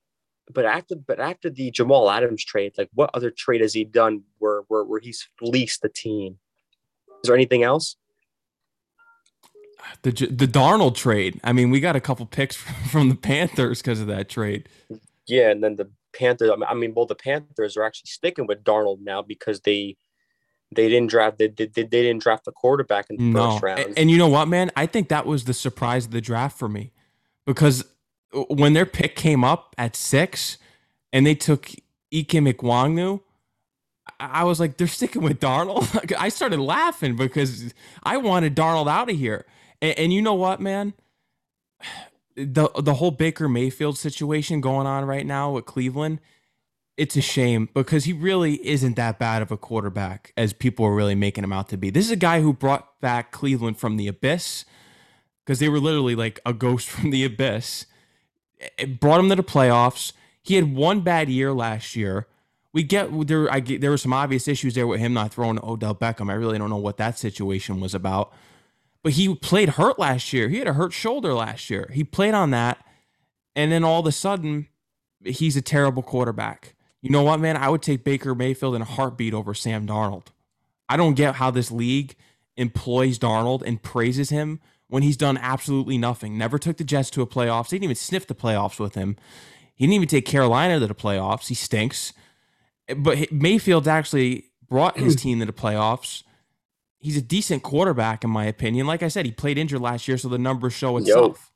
but 0.52 0.64
after 0.64 0.96
but 0.96 1.20
after 1.20 1.50
the 1.50 1.70
Jamal 1.70 2.10
Adams 2.10 2.42
trade, 2.44 2.72
like 2.78 2.88
what 2.94 3.10
other 3.12 3.30
trade 3.30 3.60
has 3.60 3.74
he 3.74 3.84
done 3.84 4.22
where 4.38 4.62
where 4.68 4.84
where 4.84 5.00
he's 5.00 5.28
fleeced 5.38 5.82
the 5.82 5.90
team? 5.90 6.38
Is 7.22 7.28
there 7.28 7.36
anything 7.36 7.62
else? 7.62 7.96
The 10.02 10.12
the 10.12 10.46
Darnold 10.48 10.96
trade. 10.96 11.40
I 11.44 11.52
mean, 11.52 11.70
we 11.70 11.80
got 11.80 11.96
a 11.96 12.00
couple 12.00 12.26
picks 12.26 12.56
from 12.90 13.08
the 13.10 13.14
Panthers 13.16 13.82
because 13.82 14.00
of 14.00 14.06
that 14.08 14.28
trade. 14.28 14.68
Yeah, 15.26 15.50
and 15.50 15.62
then 15.64 15.76
the 15.76 15.90
Panthers. 16.14 16.50
I 16.68 16.74
mean, 16.74 16.94
well, 16.94 17.06
the 17.06 17.14
Panthers 17.16 17.76
are 17.76 17.84
actually 17.84 18.08
sticking 18.08 18.46
with 18.46 18.64
Darnold 18.64 19.00
now 19.02 19.22
because 19.22 19.60
they 19.62 19.96
They 20.74 20.88
didn't 20.88 21.08
draft. 21.10 21.38
They, 21.38 21.48
they, 21.48 21.66
they 21.66 21.84
didn't 21.84 22.22
draft 22.22 22.44
the 22.44 22.52
quarterback 22.52 23.06
in 23.10 23.16
the 23.16 23.22
No. 23.22 23.52
first 23.52 23.62
round. 23.62 23.80
And, 23.80 23.98
and 23.98 24.10
you 24.10 24.18
know 24.18 24.28
what, 24.28 24.48
man? 24.48 24.70
I 24.76 24.86
think 24.86 25.08
that 25.08 25.26
was 25.26 25.44
the 25.44 25.54
surprise 25.54 26.06
of 26.06 26.12
the 26.12 26.20
draft 26.20 26.58
for 26.58 26.68
me 26.68 26.92
because 27.46 27.84
when 28.48 28.74
their 28.74 28.86
pick 28.86 29.16
came 29.16 29.44
up 29.44 29.74
at 29.78 29.96
six 29.96 30.58
and 31.12 31.26
they 31.26 31.34
took 31.34 31.70
Ikem 32.12 32.52
Ekwonu, 32.52 33.20
I 34.20 34.42
I 34.42 34.44
was 34.44 34.60
like, 34.60 34.76
they're 34.78 34.86
sticking 34.88 35.22
with 35.22 35.40
Darnold. 35.40 36.14
I 36.18 36.28
started 36.30 36.60
laughing 36.60 37.16
because 37.16 37.74
I 38.04 38.16
wanted 38.18 38.56
Darnold 38.56 38.88
out 38.88 39.10
of 39.10 39.16
here. 39.16 39.46
And, 39.84 39.98
and 39.98 40.12
you 40.14 40.22
know 40.22 40.34
what, 40.34 40.60
man? 40.60 40.94
The 42.36 42.70
the 42.78 42.94
whole 42.94 43.10
Baker 43.10 43.48
Mayfield 43.48 43.98
situation 43.98 44.60
going 44.60 44.86
on 44.86 45.04
right 45.04 45.26
now 45.26 45.52
with 45.52 45.66
Cleveland, 45.66 46.20
it's 46.96 47.16
a 47.16 47.20
shame 47.20 47.68
because 47.74 48.04
he 48.04 48.12
really 48.12 48.66
isn't 48.66 48.96
that 48.96 49.18
bad 49.18 49.42
of 49.42 49.52
a 49.52 49.56
quarterback 49.58 50.32
as 50.36 50.52
people 50.54 50.86
are 50.86 50.94
really 50.94 51.14
making 51.14 51.44
him 51.44 51.52
out 51.52 51.68
to 51.68 51.76
be. 51.76 51.90
This 51.90 52.06
is 52.06 52.10
a 52.10 52.16
guy 52.16 52.40
who 52.40 52.52
brought 52.54 52.98
back 53.00 53.30
Cleveland 53.30 53.78
from 53.78 53.98
the 53.98 54.08
abyss 54.08 54.64
because 55.44 55.58
they 55.58 55.68
were 55.68 55.78
literally 55.78 56.16
like 56.16 56.40
a 56.46 56.54
ghost 56.54 56.88
from 56.94 57.10
the 57.10 57.22
abyss. 57.24 57.86
It 58.78 58.98
brought 58.98 59.20
him 59.20 59.28
to 59.28 59.36
the 59.36 59.44
playoffs. 59.44 60.12
He 60.42 60.54
had 60.54 60.74
one 60.74 61.02
bad 61.02 61.28
year 61.28 61.52
last 61.52 61.94
year. 61.94 62.26
We 62.72 62.82
get 62.82 63.10
there. 63.28 63.52
I 63.52 63.60
get, 63.60 63.82
there 63.82 63.90
were 63.90 63.98
some 63.98 64.14
obvious 64.14 64.48
issues 64.48 64.74
there 64.74 64.86
with 64.86 64.98
him 64.98 65.12
not 65.12 65.32
throwing 65.32 65.60
Odell 65.62 65.94
Beckham. 65.94 66.30
I 66.30 66.34
really 66.34 66.58
don't 66.58 66.70
know 66.70 66.76
what 66.78 66.96
that 66.96 67.18
situation 67.18 67.80
was 67.80 67.94
about. 67.94 68.32
But 69.04 69.12
he 69.12 69.34
played 69.34 69.68
hurt 69.68 69.98
last 69.98 70.32
year. 70.32 70.48
He 70.48 70.58
had 70.58 70.66
a 70.66 70.72
hurt 70.72 70.94
shoulder 70.94 71.34
last 71.34 71.68
year. 71.68 71.90
He 71.92 72.02
played 72.02 72.32
on 72.32 72.50
that, 72.50 72.84
and 73.54 73.70
then 73.70 73.84
all 73.84 74.00
of 74.00 74.06
a 74.06 74.12
sudden, 74.12 74.66
he's 75.22 75.56
a 75.56 75.62
terrible 75.62 76.02
quarterback. 76.02 76.74
You 77.02 77.10
know 77.10 77.22
what, 77.22 77.38
man? 77.38 77.58
I 77.58 77.68
would 77.68 77.82
take 77.82 78.02
Baker 78.02 78.34
Mayfield 78.34 78.74
in 78.74 78.80
a 78.80 78.86
heartbeat 78.86 79.34
over 79.34 79.52
Sam 79.52 79.86
Darnold. 79.86 80.28
I 80.88 80.96
don't 80.96 81.14
get 81.14 81.34
how 81.34 81.50
this 81.50 81.70
league 81.70 82.16
employs 82.56 83.18
Darnold 83.18 83.62
and 83.62 83.82
praises 83.82 84.30
him 84.30 84.58
when 84.88 85.02
he's 85.02 85.18
done 85.18 85.36
absolutely 85.36 85.98
nothing. 85.98 86.38
Never 86.38 86.58
took 86.58 86.78
the 86.78 86.84
Jets 86.84 87.10
to 87.10 87.20
a 87.20 87.26
playoffs. 87.26 87.68
They 87.68 87.76
didn't 87.76 87.84
even 87.84 87.96
sniff 87.96 88.26
the 88.26 88.34
playoffs 88.34 88.80
with 88.80 88.94
him. 88.94 89.16
He 89.74 89.84
didn't 89.84 89.96
even 89.96 90.08
take 90.08 90.24
Carolina 90.24 90.80
to 90.80 90.86
the 90.86 90.94
playoffs. 90.94 91.48
He 91.48 91.54
stinks. 91.54 92.14
But 92.96 93.30
Mayfield's 93.30 93.88
actually 93.88 94.46
brought 94.66 94.96
his 94.96 95.14
team 95.22 95.40
to 95.40 95.46
the 95.46 95.52
playoffs. 95.52 96.22
He's 97.04 97.18
a 97.18 97.22
decent 97.22 97.62
quarterback, 97.62 98.24
in 98.24 98.30
my 98.30 98.46
opinion. 98.46 98.86
Like 98.86 99.02
I 99.02 99.08
said, 99.08 99.26
he 99.26 99.30
played 99.30 99.58
injured 99.58 99.82
last 99.82 100.08
year, 100.08 100.16
so 100.16 100.30
the 100.30 100.38
numbers 100.38 100.72
show 100.72 100.96
itself. 100.96 101.52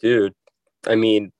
Dude, 0.00 0.34
I 0.86 0.96
mean, 0.96 1.32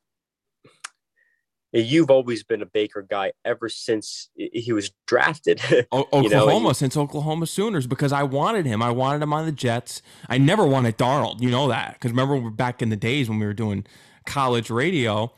you've 1.71 2.11
always 2.11 2.43
been 2.45 2.63
a 2.63 2.67
Baker 2.67 3.03
guy 3.03 3.33
ever 3.45 3.69
since 3.69 4.31
he 4.37 4.73
was 4.73 4.91
drafted. 5.07 5.61
O- 5.93 6.23
You 6.23 6.31
know, 6.31 6.45
Oklahoma 6.45 6.75
since 6.75 6.97
Oklahoma 6.97 7.47
Sooners 7.47 7.87
because 7.87 8.11
I 8.11 8.23
wanted 8.23 8.65
him. 8.65 8.81
I 8.83 8.91
wanted 8.91 9.23
him 9.23 9.35
on 9.35 9.45
the 9.45 9.53
Jets. 9.53 10.01
I 10.31 10.39
never 10.39 10.65
wanted 10.65 10.97
Darnold. 10.97 11.43
You 11.43 11.51
know 11.51 11.69
that 11.69 11.93
because 11.95 12.11
remember 12.11 12.37
we're 12.37 12.49
back 12.49 12.81
in 12.81 12.89
the 12.89 12.97
days 12.97 13.29
when 13.29 13.39
we 13.39 13.45
were 13.45 13.53
doing 13.53 13.85
college 14.25 14.71
radio. 14.71 15.31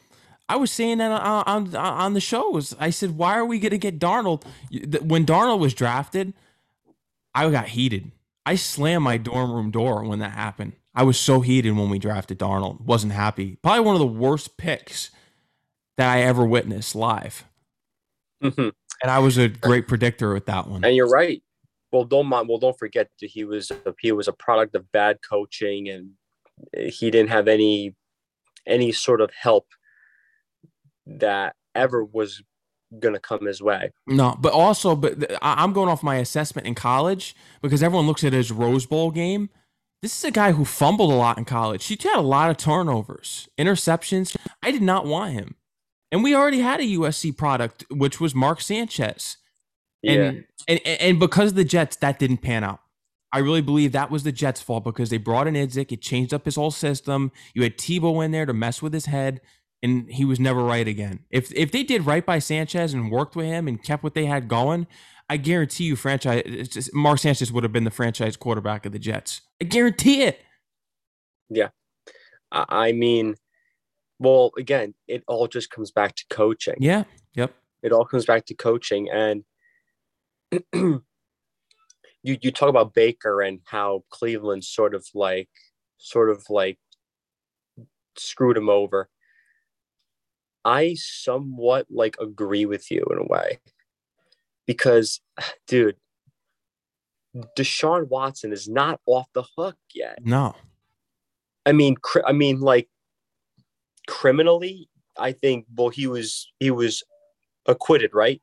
I 0.48 0.54
was 0.54 0.70
saying 0.70 0.98
that 0.98 1.10
on 1.10 1.42
on, 1.48 1.74
on 1.74 2.14
the 2.14 2.20
shows. 2.20 2.76
I 2.78 2.90
said, 2.90 3.18
"Why 3.18 3.34
are 3.36 3.44
we 3.44 3.58
going 3.58 3.72
to 3.72 3.78
get 3.78 3.98
Darnold?" 3.98 4.44
When 5.02 5.26
Darnold 5.26 5.58
was 5.58 5.74
drafted, 5.74 6.32
I 7.36 7.50
got 7.50 7.68
heated. 7.68 8.10
I 8.44 8.54
slammed 8.54 9.04
my 9.04 9.18
dorm 9.18 9.52
room 9.52 9.70
door 9.70 10.04
when 10.04 10.18
that 10.20 10.32
happened. 10.32 10.72
I 10.94 11.02
was 11.02 11.18
so 11.18 11.40
heated 11.40 11.72
when 11.76 11.90
we 11.90 11.98
drafted 11.98 12.38
Darnold. 12.38 12.80
Wasn't 12.80 13.12
happy. 13.12 13.56
Probably 13.62 13.84
one 13.84 13.94
of 13.94 14.00
the 14.00 14.06
worst 14.06 14.56
picks 14.56 15.10
that 15.98 16.10
I 16.10 16.22
ever 16.22 16.46
witnessed 16.46 16.94
live. 16.94 17.44
Mhm. 18.42 18.72
And 19.02 19.10
I 19.10 19.18
was 19.18 19.36
a 19.36 19.48
great 19.48 19.86
predictor 19.88 20.32
with 20.32 20.46
that 20.46 20.68
one. 20.68 20.84
and 20.84 20.96
you're 20.96 21.08
right. 21.08 21.42
Well, 21.92 22.04
don't 22.04 22.26
mind. 22.26 22.48
Well, 22.48 22.58
don't 22.58 22.78
forget 22.78 23.10
that 23.20 23.26
he 23.28 23.44
was 23.44 23.70
a, 23.70 23.94
he 24.00 24.12
was 24.12 24.28
a 24.28 24.32
product 24.32 24.74
of 24.74 24.90
bad 24.90 25.18
coaching, 25.28 25.88
and 25.88 26.12
he 26.92 27.10
didn't 27.10 27.30
have 27.30 27.48
any 27.48 27.94
any 28.66 28.90
sort 28.92 29.20
of 29.20 29.30
help 29.32 29.68
that 31.06 31.54
ever 31.74 32.04
was 32.04 32.42
to 33.14 33.20
come 33.20 33.46
his 33.46 33.60
way. 33.60 33.92
No, 34.06 34.36
but 34.38 34.52
also, 34.52 34.94
but 34.96 35.20
th- 35.20 35.38
I'm 35.42 35.72
going 35.72 35.88
off 35.88 36.02
my 36.02 36.16
assessment 36.16 36.66
in 36.66 36.74
college 36.74 37.34
because 37.62 37.82
everyone 37.82 38.06
looks 38.06 38.24
at 38.24 38.32
his 38.32 38.52
Rose 38.52 38.86
Bowl 38.86 39.10
game. 39.10 39.50
This 40.02 40.16
is 40.16 40.24
a 40.24 40.30
guy 40.30 40.52
who 40.52 40.64
fumbled 40.64 41.10
a 41.10 41.16
lot 41.16 41.38
in 41.38 41.44
college. 41.44 41.86
He 41.86 41.98
had 42.00 42.18
a 42.18 42.20
lot 42.20 42.50
of 42.50 42.56
turnovers, 42.56 43.48
interceptions. 43.58 44.36
I 44.62 44.70
did 44.70 44.82
not 44.82 45.06
want 45.06 45.32
him, 45.32 45.56
and 46.12 46.22
we 46.22 46.34
already 46.34 46.60
had 46.60 46.80
a 46.80 46.84
USC 46.84 47.36
product, 47.36 47.84
which 47.90 48.20
was 48.20 48.34
Mark 48.34 48.60
Sanchez. 48.60 49.38
Yeah, 50.02 50.32
And, 50.68 50.80
and 50.86 51.00
and 51.00 51.20
because 51.20 51.50
of 51.50 51.56
the 51.56 51.64
Jets, 51.64 51.96
that 51.96 52.18
didn't 52.18 52.38
pan 52.38 52.62
out. 52.62 52.80
I 53.32 53.38
really 53.38 53.60
believe 53.60 53.92
that 53.92 54.10
was 54.10 54.22
the 54.22 54.32
Jets' 54.32 54.62
fault 54.62 54.84
because 54.84 55.10
they 55.10 55.18
brought 55.18 55.46
in 55.46 55.54
Idzik. 55.54 55.92
It 55.92 56.00
changed 56.00 56.32
up 56.32 56.44
his 56.44 56.54
whole 56.54 56.70
system. 56.70 57.32
You 57.54 57.64
had 57.64 57.76
Tebow 57.76 58.24
in 58.24 58.30
there 58.30 58.46
to 58.46 58.54
mess 58.54 58.80
with 58.80 58.92
his 58.92 59.06
head, 59.06 59.40
and 59.82 60.10
he 60.10 60.24
was 60.24 60.40
never 60.40 60.62
right 60.62 60.86
again. 60.86 61.20
If 61.30 61.52
if 61.54 61.70
they 61.72 61.82
did 61.82 62.06
right 62.06 62.24
by 62.24 62.38
Sanchez 62.38 62.94
and 62.94 63.10
worked 63.10 63.36
with 63.36 63.46
him 63.46 63.68
and 63.68 63.82
kept 63.82 64.02
what 64.02 64.14
they 64.14 64.26
had 64.26 64.48
going, 64.48 64.86
I 65.28 65.36
guarantee 65.36 65.84
you, 65.84 65.96
franchise 65.96 66.42
it's 66.44 66.68
just- 66.70 66.94
Mark 66.94 67.18
Sanchez 67.18 67.52
would 67.52 67.64
have 67.64 67.72
been 67.72 67.84
the 67.84 67.90
franchise 67.90 68.36
quarterback 68.36 68.86
of 68.86 68.92
the 68.92 68.98
Jets. 68.98 69.42
I 69.60 69.64
guarantee 69.64 70.22
it. 70.22 70.40
Yeah. 71.48 71.68
I, 72.52 72.64
I 72.68 72.92
mean, 72.92 73.36
well, 74.18 74.50
again, 74.56 74.94
it 75.06 75.22
all 75.28 75.46
just 75.46 75.70
comes 75.70 75.90
back 75.90 76.14
to 76.16 76.24
coaching. 76.30 76.76
Yeah. 76.78 77.04
Yep. 77.34 77.52
It 77.82 77.92
all 77.92 78.04
comes 78.04 78.24
back 78.24 78.46
to 78.46 78.54
coaching, 78.54 79.08
and 79.10 79.44
you 80.74 81.02
you 82.22 82.50
talk 82.50 82.68
about 82.68 82.94
Baker 82.94 83.42
and 83.42 83.60
how 83.64 84.04
Cleveland 84.10 84.64
sort 84.64 84.94
of 84.94 85.06
like 85.14 85.48
sort 85.98 86.30
of 86.30 86.44
like 86.48 86.78
screwed 88.16 88.56
him 88.56 88.68
over. 88.68 89.08
I 90.66 90.94
somewhat 90.94 91.86
like 91.90 92.16
agree 92.20 92.66
with 92.66 92.90
you 92.90 93.06
in 93.12 93.18
a 93.18 93.24
way 93.24 93.60
because, 94.66 95.20
dude, 95.68 95.96
Deshaun 97.56 98.08
Watson 98.08 98.52
is 98.52 98.68
not 98.68 99.00
off 99.06 99.28
the 99.32 99.44
hook 99.56 99.76
yet. 99.94 100.18
No. 100.24 100.54
I 101.64 101.72
mean, 101.72 101.94
cri- 101.96 102.22
I 102.26 102.32
mean, 102.32 102.60
like 102.60 102.88
criminally, 104.08 104.88
I 105.16 105.32
think. 105.32 105.66
Well, 105.74 105.88
he 105.88 106.06
was 106.06 106.50
he 106.60 106.70
was 106.70 107.02
acquitted, 107.66 108.14
right? 108.14 108.40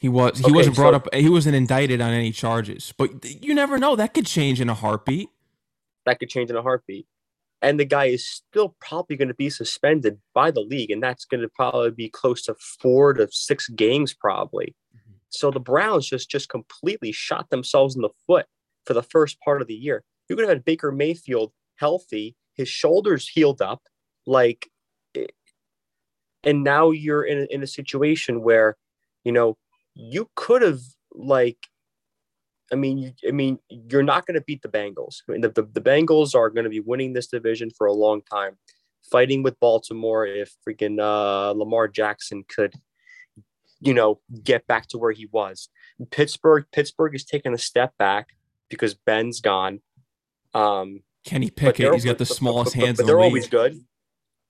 He 0.00 0.08
was 0.08 0.38
he 0.38 0.44
Okay, 0.44 0.52
wasn't 0.52 0.76
brought 0.76 0.92
so- 0.92 0.96
up 0.96 1.14
he 1.14 1.28
wasn't 1.28 1.56
indicted 1.56 2.00
on 2.00 2.12
any 2.12 2.30
charges. 2.32 2.92
But 2.96 3.24
you 3.42 3.54
never 3.54 3.78
know. 3.78 3.96
That 3.96 4.14
could 4.14 4.26
change 4.26 4.60
in 4.60 4.68
a 4.68 4.74
heartbeat. 4.74 5.28
That 6.06 6.18
could 6.20 6.28
change 6.28 6.50
in 6.50 6.56
a 6.56 6.62
heartbeat. 6.62 7.06
And 7.60 7.78
the 7.80 7.84
guy 7.84 8.06
is 8.06 8.26
still 8.28 8.76
probably 8.80 9.16
going 9.16 9.28
to 9.28 9.34
be 9.34 9.50
suspended 9.50 10.18
by 10.34 10.50
the 10.52 10.60
league, 10.60 10.90
and 10.92 11.02
that's 11.02 11.24
going 11.24 11.40
to 11.40 11.48
probably 11.48 11.90
be 11.90 12.08
close 12.08 12.42
to 12.42 12.54
four 12.80 13.14
to 13.14 13.28
six 13.32 13.68
games, 13.70 14.14
probably. 14.14 14.74
Mhm. 14.94 15.14
So 15.30 15.50
the 15.50 15.60
Browns 15.60 16.06
just 16.08 16.30
just 16.30 16.48
completely 16.48 17.12
shot 17.12 17.50
themselves 17.50 17.96
in 17.96 18.02
the 18.02 18.10
foot 18.26 18.46
for 18.86 18.94
the 18.94 19.02
first 19.02 19.40
part 19.40 19.60
of 19.60 19.68
the 19.68 19.74
year. 19.74 20.04
You 20.28 20.36
could 20.36 20.44
have 20.44 20.56
had 20.56 20.64
Baker 20.64 20.92
Mayfield 20.92 21.52
healthy, 21.76 22.36
his 22.54 22.68
shoulders 22.68 23.28
healed 23.28 23.60
up, 23.62 23.82
like, 24.26 24.68
and 26.44 26.62
now 26.64 26.90
you're 26.90 27.24
in 27.24 27.38
a, 27.40 27.46
in 27.54 27.62
a 27.62 27.66
situation 27.66 28.42
where, 28.42 28.76
you 29.24 29.32
know, 29.32 29.56
you 29.94 30.30
could 30.36 30.62
have 30.62 30.80
like 31.12 31.58
I 32.72 32.76
mean, 32.76 32.98
you, 32.98 33.12
I 33.26 33.30
mean, 33.30 33.58
you're 33.68 34.02
not 34.02 34.26
going 34.26 34.34
to 34.34 34.42
beat 34.42 34.62
the 34.62 34.68
Bengals. 34.68 35.22
I 35.28 35.32
mean, 35.32 35.40
the, 35.40 35.48
the, 35.50 35.62
the 35.62 35.80
Bengals 35.80 36.34
are 36.34 36.50
going 36.50 36.64
to 36.64 36.70
be 36.70 36.80
winning 36.80 37.12
this 37.14 37.26
division 37.28 37.70
for 37.76 37.86
a 37.86 37.92
long 37.92 38.20
time, 38.22 38.56
fighting 39.10 39.42
with 39.42 39.58
Baltimore 39.60 40.26
if 40.26 40.54
freaking 40.68 41.00
uh, 41.00 41.52
Lamar 41.52 41.88
Jackson 41.88 42.44
could, 42.48 42.74
you 43.80 43.94
know, 43.94 44.20
get 44.42 44.66
back 44.66 44.86
to 44.88 44.98
where 44.98 45.12
he 45.12 45.26
was. 45.32 45.68
Pittsburgh, 46.10 46.66
Pittsburgh 46.72 47.14
is 47.14 47.24
taking 47.24 47.54
a 47.54 47.58
step 47.58 47.96
back 47.98 48.28
because 48.68 48.94
Ben's 48.94 49.40
gone. 49.40 49.80
Um, 50.54 51.00
Kenny 51.24 51.50
Pickett, 51.50 51.92
he's 51.94 52.04
got 52.04 52.18
the 52.18 52.24
but- 52.24 52.28
but- 52.28 52.36
smallest 52.36 52.74
but- 52.76 52.84
hands 52.84 52.96
but 52.98 53.02
in 53.02 53.06
the 53.06 53.12
they're 53.12 53.20
league. 53.20 53.30
always 53.30 53.48
good. 53.48 53.78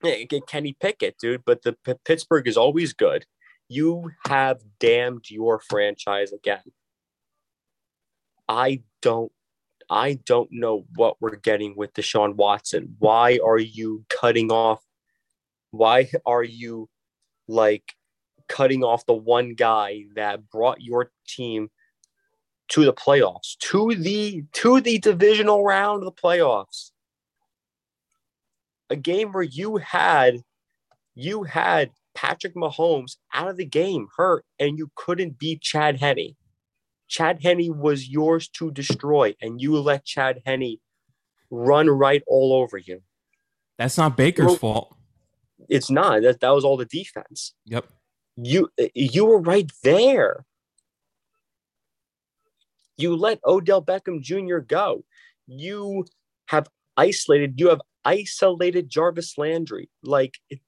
Yeah, 0.03 0.39
Kenny 0.47 0.77
Pickett, 0.79 1.17
dude. 1.21 1.45
But 1.45 1.63
the 1.63 1.77
P- 1.85 1.95
Pittsburgh 2.05 2.47
is 2.47 2.57
always 2.57 2.93
good. 2.93 3.27
You 3.69 4.11
have 4.27 4.61
damned 4.79 5.29
your 5.29 5.59
franchise 5.61 6.33
again. 6.33 6.63
I 8.49 8.83
don't 9.03 9.33
I 9.91 10.15
don't 10.27 10.51
know 10.53 10.85
what 10.97 11.17
we're 11.21 11.37
getting 11.37 11.75
with 11.77 11.95
Deshaun 11.95 12.35
Watson. 12.35 12.97
Why 12.99 13.39
are 13.45 13.59
you 13.59 14.05
cutting 14.09 14.51
off 14.51 14.83
why 15.71 16.11
are 16.27 16.43
you 16.43 16.89
like 17.47 17.95
cutting 18.49 18.83
off 18.83 19.07
the 19.07 19.15
one 19.15 19.55
guy 19.55 20.05
that 20.15 20.49
brought 20.49 20.81
your 20.81 21.11
team 21.27 21.71
to 22.69 22.85
the 22.85 22.93
playoffs, 22.93 23.57
to 23.59 23.95
the 23.95 24.45
to 24.53 24.81
the 24.81 24.99
divisional 24.99 25.65
round 25.65 26.03
of 26.03 26.15
the 26.15 26.21
playoffs? 26.21 26.91
A 28.91 28.97
game 28.97 29.33
where 29.33 29.43
you 29.43 29.77
had 29.77 30.43
you 31.15 31.43
had 31.43 31.91
Patrick 32.15 32.55
Mahomes 32.55 33.17
out 33.35 33.49
of 33.49 33.57
the 33.57 33.65
game, 33.65 34.09
hurt, 34.17 34.45
and 34.59 34.79
you 34.79 34.91
couldn't 34.95 35.39
beat 35.39 35.61
Chad 35.61 35.97
Henne. 35.97 36.37
Chad 37.09 37.43
Henne 37.43 37.79
was 37.79 38.09
yours 38.09 38.49
to 38.49 38.71
destroy, 38.71 39.35
and 39.41 39.61
you 39.61 39.79
let 39.79 40.05
Chad 40.05 40.43
Henne 40.45 40.77
run 41.51 41.89
right 41.89 42.23
all 42.27 42.53
over 42.53 42.79
you. 42.79 43.01
That's 43.79 43.97
not 43.97 44.17
Baker's 44.17 44.47
well, 44.47 44.57
fault. 44.57 44.97
It's 45.69 45.91
not. 45.91 46.23
That 46.23 46.41
that 46.41 46.51
was 46.51 46.65
all 46.65 46.77
the 46.77 46.85
defense. 46.85 47.55
Yep. 47.67 47.87
You 48.37 48.69
you 48.95 49.25
were 49.25 49.41
right 49.41 49.71
there. 49.83 50.45
You 52.97 53.17
let 53.17 53.41
Odell 53.45 53.83
Beckham 53.83 54.21
Jr. 54.21 54.59
go. 54.59 55.05
You 55.47 56.05
have 56.47 56.69
isolated. 56.97 57.59
You 57.59 57.69
have 57.69 57.81
isolated 58.05 58.89
Jarvis 58.89 59.39
Landry. 59.39 59.89
Like 60.03 60.39
it, 60.51 60.61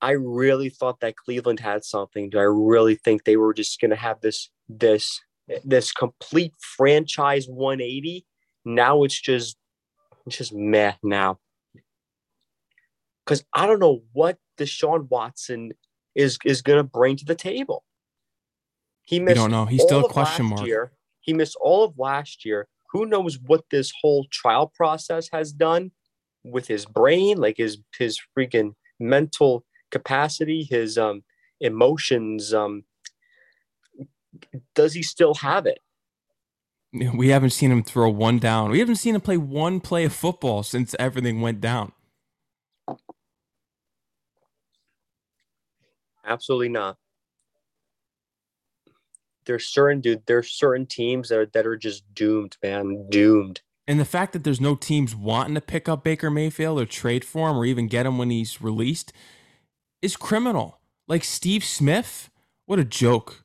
I 0.00 0.12
really 0.12 0.68
thought 0.68 1.00
that 1.00 1.16
Cleveland 1.16 1.60
had 1.60 1.84
something. 1.84 2.30
Do 2.30 2.38
I 2.38 2.42
really 2.42 2.94
think 2.94 3.24
they 3.24 3.36
were 3.36 3.54
just 3.54 3.80
going 3.80 3.90
to 3.90 3.96
have 3.96 4.20
this 4.20 4.50
this 4.68 5.20
this 5.64 5.92
complete 5.92 6.54
franchise 6.60 7.46
180? 7.48 8.24
Now 8.64 9.02
it's 9.02 9.20
just 9.20 9.56
it's 10.26 10.38
just 10.38 10.52
meh 10.52 10.94
now. 11.02 11.38
Because 13.24 13.44
I 13.52 13.66
don't 13.66 13.80
know 13.80 14.02
what 14.12 14.38
Deshaun 14.58 15.08
Watson 15.10 15.72
is 16.14 16.38
is 16.44 16.62
going 16.62 16.78
to 16.78 16.84
bring 16.84 17.16
to 17.16 17.24
the 17.24 17.34
table. 17.34 17.84
He 19.02 19.18
missed. 19.20 19.36
We 19.36 19.42
don't 19.42 19.50
know. 19.50 19.64
He's 19.64 19.82
still 19.82 20.04
a 20.04 20.08
question 20.08 20.46
mark. 20.46 20.66
Year. 20.66 20.92
He 21.20 21.32
missed 21.32 21.56
all 21.60 21.84
of 21.84 21.98
last 21.98 22.44
year. 22.44 22.68
Who 22.92 23.04
knows 23.04 23.38
what 23.38 23.64
this 23.70 23.92
whole 24.00 24.26
trial 24.30 24.72
process 24.74 25.28
has 25.32 25.52
done 25.52 25.90
with 26.44 26.66
his 26.66 26.86
brain, 26.86 27.38
like 27.38 27.56
his 27.56 27.78
his 27.98 28.18
freaking 28.36 28.74
mental 29.00 29.64
capacity, 29.90 30.66
his 30.68 30.98
um, 30.98 31.22
emotions. 31.60 32.52
Um, 32.54 32.84
does 34.74 34.94
he 34.94 35.02
still 35.02 35.34
have 35.34 35.66
it? 35.66 35.80
We 36.92 37.28
haven't 37.28 37.50
seen 37.50 37.70
him 37.70 37.82
throw 37.82 38.08
one 38.08 38.38
down. 38.38 38.70
We 38.70 38.78
haven't 38.78 38.96
seen 38.96 39.14
him 39.14 39.20
play 39.20 39.36
one 39.36 39.80
play 39.80 40.04
of 40.04 40.12
football 40.12 40.62
since 40.62 40.96
everything 40.98 41.40
went 41.40 41.60
down. 41.60 41.92
Absolutely 46.24 46.70
not. 46.70 46.96
There's 49.44 49.66
certain 49.66 50.00
dude. 50.00 50.24
There's 50.26 50.50
certain 50.50 50.86
teams 50.86 51.28
that 51.28 51.38
are 51.38 51.46
that 51.46 51.66
are 51.66 51.76
just 51.76 52.04
doomed, 52.14 52.56
man, 52.62 53.06
doomed. 53.10 53.62
And 53.86 53.98
the 53.98 54.04
fact 54.04 54.34
that 54.34 54.44
there's 54.44 54.60
no 54.60 54.74
teams 54.74 55.16
wanting 55.16 55.54
to 55.54 55.62
pick 55.62 55.88
up 55.88 56.04
Baker 56.04 56.30
Mayfield 56.30 56.78
or 56.78 56.84
trade 56.84 57.24
for 57.24 57.48
him 57.48 57.56
or 57.56 57.64
even 57.64 57.88
get 57.88 58.04
him 58.04 58.18
when 58.18 58.28
he's 58.28 58.60
released 58.60 59.12
is 60.02 60.16
criminal. 60.16 60.80
Like 61.06 61.24
Steve 61.24 61.64
Smith, 61.64 62.30
what 62.66 62.78
a 62.78 62.84
joke. 62.84 63.44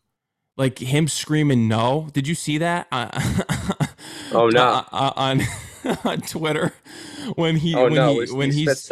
Like 0.55 0.79
him 0.79 1.07
screaming 1.07 1.67
no. 1.67 2.09
Did 2.13 2.27
you 2.27 2.35
see 2.35 2.57
that? 2.59 2.87
oh 4.31 4.49
no. 4.49 4.85
on 4.91 5.41
on 6.03 6.21
Twitter 6.21 6.73
when 7.35 7.57
he 7.57 7.73
oh, 7.75 7.85
when 7.85 7.93
no. 7.93 8.19
he 8.19 8.31
when 8.31 8.51
he's 8.51 8.91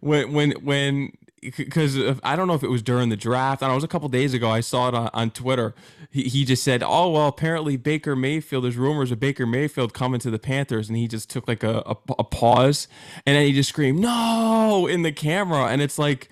when 0.00 0.32
when 0.32 0.52
when 0.62 1.12
because 1.40 1.96
I 2.22 2.36
don't 2.36 2.48
know 2.48 2.54
if 2.54 2.62
it 2.62 2.70
was 2.70 2.82
during 2.82 3.08
the 3.08 3.16
draft. 3.16 3.62
I 3.62 3.66
know 3.66 3.72
it 3.72 3.76
was 3.76 3.84
a 3.84 3.88
couple 3.88 4.08
days 4.08 4.34
ago. 4.34 4.50
I 4.50 4.60
saw 4.60 4.88
it 4.88 4.94
on, 4.94 5.10
on 5.12 5.30
Twitter. 5.30 5.74
He, 6.10 6.24
he 6.24 6.44
just 6.44 6.62
said, 6.62 6.82
"Oh 6.82 7.10
well, 7.10 7.28
apparently 7.28 7.76
Baker 7.76 8.16
Mayfield. 8.16 8.64
There's 8.64 8.76
rumors 8.76 9.10
of 9.10 9.20
Baker 9.20 9.46
Mayfield 9.46 9.94
coming 9.94 10.20
to 10.20 10.30
the 10.30 10.38
Panthers," 10.38 10.88
and 10.88 10.96
he 10.96 11.08
just 11.08 11.30
took 11.30 11.46
like 11.48 11.62
a, 11.62 11.82
a, 11.86 11.96
a 12.18 12.24
pause, 12.24 12.88
and 13.24 13.36
then 13.36 13.46
he 13.46 13.52
just 13.52 13.68
screamed 13.68 14.00
"No!" 14.00 14.86
in 14.86 15.02
the 15.02 15.12
camera, 15.12 15.66
and 15.66 15.80
it's 15.80 15.98
like 15.98 16.28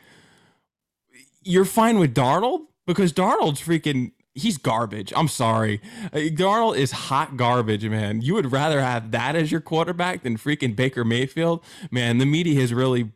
you're 1.44 1.64
fine 1.64 1.98
with 1.98 2.14
Darnold 2.14 2.66
because 2.86 3.12
Darnold's 3.12 3.60
freaking 3.60 4.12
he's 4.34 4.58
garbage. 4.58 5.12
I'm 5.16 5.28
sorry. 5.28 5.80
Uh, 6.12 6.18
Darnold 6.18 6.76
is 6.76 6.90
hot 6.90 7.36
garbage, 7.36 7.84
man. 7.86 8.20
You 8.20 8.34
would 8.34 8.50
rather 8.50 8.80
have 8.80 9.12
that 9.12 9.36
as 9.36 9.52
your 9.52 9.60
quarterback 9.60 10.22
than 10.22 10.36
freaking 10.36 10.74
Baker 10.74 11.04
Mayfield. 11.04 11.62
Man, 11.90 12.18
the 12.18 12.26
media 12.26 12.60
has 12.60 12.74
really 12.74 13.12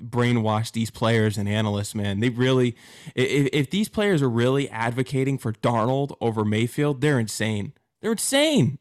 brainwashed 0.00 0.72
these 0.72 0.90
players 0.90 1.38
and 1.38 1.48
analysts, 1.48 1.94
man. 1.94 2.20
They 2.20 2.28
really 2.28 2.76
if, 3.14 3.48
if 3.52 3.70
these 3.70 3.88
players 3.88 4.22
are 4.22 4.30
really 4.30 4.68
advocating 4.70 5.38
for 5.38 5.52
Darnold 5.52 6.16
over 6.20 6.44
Mayfield, 6.44 7.00
they're 7.00 7.18
insane. 7.18 7.72
They're 8.00 8.12
insane. 8.12 8.78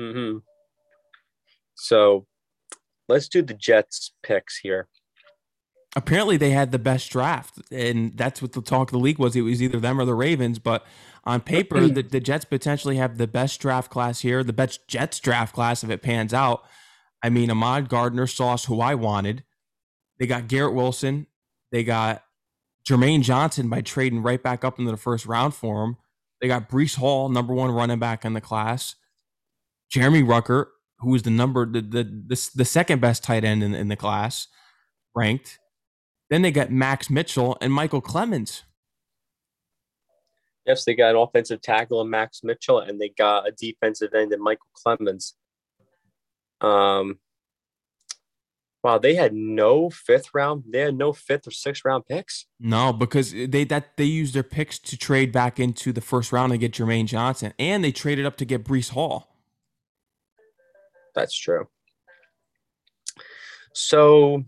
Mhm. 0.00 0.42
So, 1.74 2.26
let's 3.08 3.28
do 3.28 3.42
the 3.42 3.54
Jets 3.54 4.12
picks 4.22 4.58
here 4.58 4.88
apparently 5.96 6.36
they 6.36 6.50
had 6.50 6.70
the 6.70 6.78
best 6.78 7.10
draft, 7.10 7.60
and 7.72 8.16
that's 8.16 8.42
what 8.42 8.52
the 8.52 8.60
talk 8.60 8.88
of 8.88 8.92
the 8.92 8.98
league 8.98 9.18
was. 9.18 9.34
It 9.34 9.40
was 9.40 9.62
either 9.62 9.80
them 9.80 9.98
or 9.98 10.04
the 10.04 10.14
Ravens, 10.14 10.58
but 10.58 10.84
on 11.24 11.40
paper, 11.40 11.88
the, 11.88 12.02
the 12.02 12.20
Jets 12.20 12.44
potentially 12.44 12.96
have 12.96 13.18
the 13.18 13.26
best 13.26 13.60
draft 13.60 13.90
class 13.90 14.20
here, 14.20 14.44
the 14.44 14.52
best 14.52 14.86
Jets 14.86 15.18
draft 15.18 15.54
class 15.54 15.82
if 15.82 15.90
it 15.90 16.02
pans 16.02 16.32
out. 16.32 16.62
I 17.22 17.30
mean, 17.30 17.50
Ahmad 17.50 17.88
Gardner, 17.88 18.28
Sauce, 18.28 18.66
who 18.66 18.80
I 18.80 18.94
wanted. 18.94 19.42
They 20.18 20.26
got 20.26 20.46
Garrett 20.46 20.74
Wilson. 20.74 21.26
They 21.72 21.82
got 21.82 22.22
Jermaine 22.86 23.22
Johnson 23.22 23.68
by 23.68 23.80
trading 23.80 24.22
right 24.22 24.40
back 24.40 24.64
up 24.64 24.78
into 24.78 24.90
the 24.90 24.96
first 24.96 25.26
round 25.26 25.54
for 25.54 25.82
him. 25.82 25.96
They 26.40 26.46
got 26.46 26.68
Breece 26.68 26.96
Hall, 26.96 27.28
number 27.28 27.54
one 27.54 27.70
running 27.70 27.98
back 27.98 28.24
in 28.24 28.34
the 28.34 28.40
class. 28.40 28.94
Jeremy 29.90 30.22
Ruckert, 30.22 30.66
who 30.98 31.14
is 31.14 31.22
the 31.22 31.30
number 31.30 31.64
the 31.66 31.80
the 31.80 32.04
the, 32.04 32.50
the 32.54 32.64
second 32.64 33.00
best 33.00 33.24
tight 33.24 33.44
end 33.44 33.62
in, 33.62 33.74
in 33.74 33.88
the 33.88 33.96
class, 33.96 34.48
ranked. 35.14 35.58
Then 36.30 36.42
they 36.42 36.50
got 36.50 36.70
Max 36.70 37.08
Mitchell 37.08 37.56
and 37.60 37.72
Michael 37.72 38.02
Clemons. 38.02 38.62
Yes, 40.66 40.84
they 40.84 40.94
got 40.94 41.10
an 41.10 41.16
offensive 41.16 41.62
tackle 41.62 42.00
in 42.00 42.10
Max 42.10 42.40
Mitchell, 42.42 42.80
and 42.80 43.00
they 43.00 43.10
got 43.10 43.46
a 43.46 43.52
defensive 43.52 44.12
end 44.14 44.32
in 44.32 44.42
Michael 44.42 44.66
Clemons. 44.74 45.34
Um, 46.60 47.20
wow, 48.82 48.98
they 48.98 49.14
had 49.14 49.32
no 49.32 49.90
fifth 49.90 50.30
round. 50.34 50.64
They 50.68 50.80
had 50.80 50.96
no 50.96 51.12
fifth 51.12 51.46
or 51.46 51.52
sixth 51.52 51.84
round 51.84 52.06
picks. 52.08 52.46
No, 52.58 52.92
because 52.92 53.32
they 53.32 53.62
that 53.64 53.96
they 53.96 54.04
used 54.04 54.34
their 54.34 54.42
picks 54.42 54.80
to 54.80 54.96
trade 54.96 55.30
back 55.30 55.60
into 55.60 55.92
the 55.92 56.00
first 56.00 56.32
round 56.32 56.50
and 56.50 56.60
get 56.60 56.72
Jermaine 56.72 57.06
Johnson, 57.06 57.52
and 57.60 57.84
they 57.84 57.92
traded 57.92 58.26
up 58.26 58.36
to 58.38 58.44
get 58.44 58.64
Breece 58.64 58.90
Hall. 58.90 59.36
That's 61.14 61.38
true. 61.38 61.68
So 63.72 64.44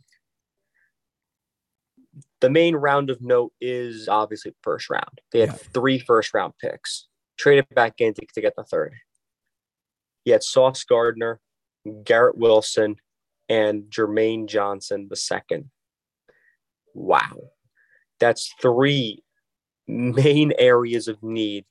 the 2.41 2.51
main 2.51 2.77
round 2.77 3.11
of 3.11 3.21
note 3.21 3.53
is 3.61 4.09
obviously 4.09 4.55
first 4.63 4.91
round. 4.91 5.21
They 5.33 5.41
had 5.41 5.51
yeah. 5.51 5.57
three 5.75 5.99
first 5.99 6.33
round 6.35 6.55
picks, 6.61 7.07
traded 7.39 7.69
back 7.75 7.95
in 7.99 8.15
to, 8.15 8.27
to 8.35 8.41
get 8.41 8.55
the 8.57 8.65
third. 8.65 8.95
He 10.25 10.31
had 10.31 10.43
Sauce 10.43 10.85
Gardner, 10.85 11.41
Garrett 12.05 12.37
Wilson, 12.39 12.97
and 13.49 13.85
Jermaine 13.85 14.47
Johnson 14.47 15.07
the 15.09 15.17
second. 15.17 15.71
Wow. 16.95 17.51
That's 18.21 18.53
three 18.61 19.23
main 19.87 20.53
areas 20.59 21.09
of 21.09 21.23
need. 21.23 21.65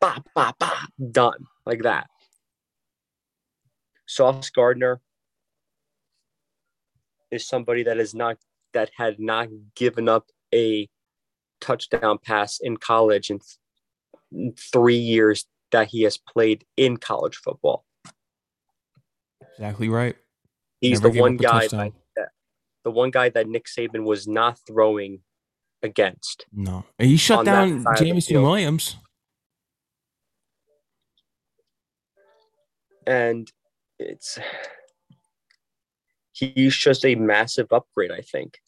Bah, 0.00 0.20
bah, 0.34 0.52
bah, 0.58 0.86
done 1.10 1.44
like 1.66 1.82
that. 1.82 2.06
Sauce 4.06 4.48
Gardner 4.50 5.00
is 7.30 7.46
somebody 7.46 7.82
that 7.82 7.98
is 7.98 8.14
not 8.14 8.38
that 8.78 8.90
had 8.96 9.18
not 9.18 9.48
given 9.74 10.08
up 10.08 10.26
a 10.54 10.88
touchdown 11.60 12.16
pass 12.24 12.60
in 12.60 12.76
college 12.76 13.28
in, 13.28 13.40
th- 13.40 14.54
three 14.72 14.96
years 14.96 15.46
that 15.72 15.88
he 15.88 16.02
has 16.02 16.16
played 16.16 16.64
in 16.76 16.96
college 16.96 17.34
football. 17.36 17.84
Exactly 19.54 19.88
right. 19.88 20.14
He's 20.80 21.02
Never 21.02 21.12
the 21.12 21.20
one 21.20 21.36
guy 21.36 21.66
that, 21.66 21.92
that, 22.14 22.28
the 22.84 22.92
one 22.92 23.10
guy 23.10 23.30
that 23.30 23.48
Nick 23.48 23.66
Saban 23.66 24.04
was 24.04 24.28
not 24.28 24.60
throwing 24.64 25.22
against. 25.82 26.46
No, 26.52 26.84
and 27.00 27.08
he 27.08 27.16
shut 27.16 27.44
down 27.44 27.84
Jameson 27.96 28.40
Williams. 28.40 28.96
And 33.08 33.50
it's 33.98 34.38
he's 36.38 36.76
just 36.76 37.04
a 37.04 37.14
massive 37.14 37.72
upgrade, 37.72 38.10
I 38.10 38.20
think. 38.20 38.58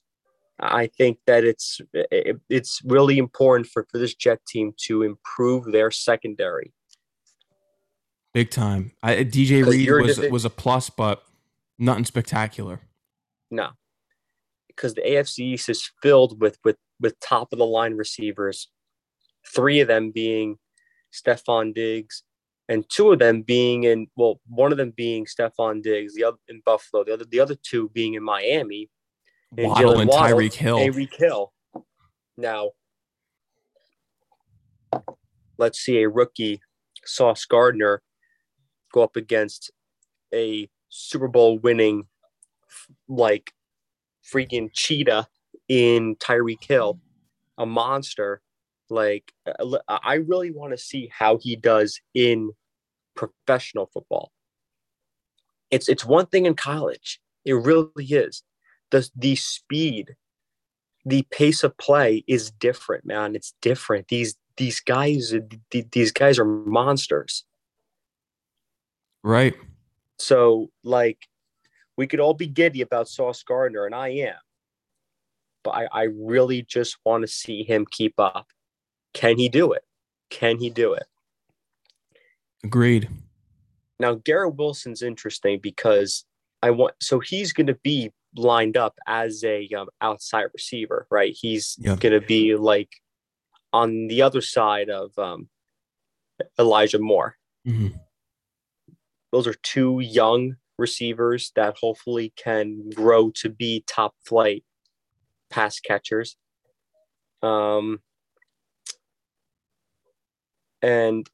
I 0.62 0.88
think 0.88 1.18
that 1.26 1.44
it's 1.44 1.80
it's 1.92 2.80
really 2.84 3.18
important 3.18 3.66
for, 3.66 3.86
for 3.90 3.98
this 3.98 4.14
Jet 4.14 4.40
team 4.46 4.74
to 4.86 5.02
improve 5.02 5.72
their 5.72 5.90
secondary. 5.90 6.72
Big 8.34 8.50
time. 8.50 8.92
I, 9.02 9.16
DJ 9.16 9.66
Reed 9.66 9.90
was 9.90 10.18
was 10.30 10.44
a 10.44 10.50
plus, 10.50 10.90
but 10.90 11.24
nothing 11.78 12.04
spectacular. 12.04 12.80
No, 13.50 13.70
because 14.68 14.94
the 14.94 15.00
AFC 15.00 15.38
East 15.40 15.68
is 15.68 15.90
filled 16.02 16.40
with 16.40 16.58
with 16.62 16.76
with 17.00 17.18
top 17.20 17.52
of 17.52 17.58
the 17.58 17.66
line 17.66 17.94
receivers. 17.94 18.68
Three 19.46 19.80
of 19.80 19.88
them 19.88 20.10
being 20.10 20.58
Stefon 21.12 21.74
Diggs, 21.74 22.22
and 22.68 22.84
two 22.90 23.12
of 23.12 23.18
them 23.18 23.42
being 23.42 23.84
in 23.84 24.08
well, 24.14 24.40
one 24.46 24.72
of 24.72 24.78
them 24.78 24.92
being 24.94 25.24
Stefon 25.24 25.82
Diggs, 25.82 26.14
the 26.14 26.24
other 26.24 26.38
in 26.48 26.60
Buffalo, 26.66 27.02
the 27.02 27.14
other 27.14 27.24
the 27.24 27.40
other 27.40 27.56
two 27.56 27.88
being 27.94 28.14
in 28.14 28.22
Miami 28.22 28.90
and 29.56 29.66
Waddle 29.68 29.94
Jaylen 29.94 30.00
and 30.02 30.10
Tyreek 30.10 30.54
Hill. 30.54 30.78
Tyreek 30.78 31.14
Hill. 31.16 31.52
Now, 32.36 32.70
let's 35.58 35.78
see 35.78 36.02
a 36.02 36.08
rookie 36.08 36.60
Sauce 37.04 37.44
Gardner 37.44 38.02
go 38.92 39.02
up 39.02 39.16
against 39.16 39.70
a 40.32 40.68
Super 40.88 41.28
Bowl 41.28 41.58
winning 41.58 42.04
like 43.08 43.52
freaking 44.24 44.70
cheetah 44.72 45.26
in 45.68 46.16
Tyreek 46.16 46.64
Hill, 46.64 47.00
a 47.58 47.66
monster. 47.66 48.42
Like 48.88 49.32
uh, 49.46 49.78
I 49.88 50.14
really 50.14 50.50
want 50.50 50.72
to 50.72 50.78
see 50.78 51.10
how 51.16 51.38
he 51.38 51.54
does 51.56 52.00
in 52.14 52.50
professional 53.14 53.86
football. 53.92 54.32
It's 55.70 55.88
it's 55.88 56.04
one 56.04 56.26
thing 56.26 56.46
in 56.46 56.54
college. 56.54 57.20
It 57.44 57.54
really 57.54 58.04
is. 58.04 58.42
The 58.90 59.08
the 59.14 59.36
speed, 59.36 60.16
the 61.04 61.26
pace 61.30 61.62
of 61.62 61.76
play 61.78 62.24
is 62.26 62.50
different, 62.50 63.04
man. 63.04 63.34
It's 63.34 63.54
different. 63.60 64.08
These 64.08 64.36
these 64.56 64.80
guys 64.80 65.34
these 65.70 66.12
guys 66.12 66.38
are 66.38 66.44
monsters. 66.44 67.44
Right. 69.22 69.54
So 70.18 70.70
like 70.84 71.18
we 71.96 72.06
could 72.06 72.20
all 72.20 72.34
be 72.34 72.46
giddy 72.46 72.80
about 72.80 73.08
Sauce 73.08 73.42
Gardner, 73.42 73.86
and 73.86 73.94
I 73.94 74.08
am. 74.08 74.36
But 75.62 75.70
I, 75.72 75.88
I 75.92 76.02
really 76.04 76.62
just 76.62 76.96
want 77.04 77.22
to 77.22 77.28
see 77.28 77.62
him 77.62 77.86
keep 77.90 78.14
up. 78.18 78.46
Can 79.12 79.36
he 79.36 79.48
do 79.48 79.72
it? 79.72 79.82
Can 80.30 80.58
he 80.58 80.70
do 80.70 80.94
it? 80.94 81.04
Agreed. 82.64 83.08
Now 83.98 84.14
Garrett 84.14 84.56
Wilson's 84.56 85.02
interesting 85.02 85.58
because 85.62 86.24
I 86.62 86.70
want 86.70 86.94
so 87.00 87.18
he's 87.18 87.52
going 87.52 87.66
to 87.66 87.78
be 87.82 88.12
lined 88.36 88.76
up 88.76 88.98
as 89.06 89.42
a 89.44 89.68
um, 89.76 89.88
outside 90.00 90.46
receiver, 90.52 91.06
right? 91.10 91.36
He's 91.38 91.76
yeah. 91.78 91.96
going 91.96 92.12
to 92.18 92.20
be 92.20 92.54
like 92.56 92.90
on 93.72 94.08
the 94.08 94.22
other 94.22 94.40
side 94.40 94.88
of 94.90 95.16
um, 95.18 95.48
Elijah 96.58 96.98
Moore. 96.98 97.36
Mm-hmm. 97.66 97.96
Those 99.32 99.46
are 99.46 99.54
two 99.62 100.00
young 100.00 100.56
receivers 100.78 101.52
that 101.56 101.76
hopefully 101.80 102.32
can 102.36 102.90
grow 102.90 103.30
to 103.30 103.48
be 103.48 103.84
top 103.86 104.14
flight 104.24 104.64
pass 105.50 105.78
catchers. 105.78 106.36
Um, 107.42 108.00
and 110.82 111.28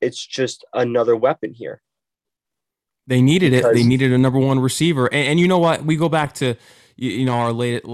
it's 0.00 0.24
just 0.24 0.64
another 0.72 1.16
weapon 1.16 1.54
here. 1.54 1.80
They 3.06 3.22
needed 3.22 3.52
it. 3.52 3.64
They 3.72 3.84
needed 3.84 4.12
a 4.12 4.18
number 4.18 4.38
one 4.38 4.58
receiver. 4.58 5.06
And, 5.06 5.28
and, 5.28 5.40
you 5.40 5.46
know 5.46 5.58
what? 5.58 5.84
We 5.84 5.96
go 5.96 6.08
back 6.08 6.34
to 6.34 6.56
you, 6.96 7.10
you 7.10 7.24
know 7.24 7.34
our 7.34 7.52
late 7.52 7.84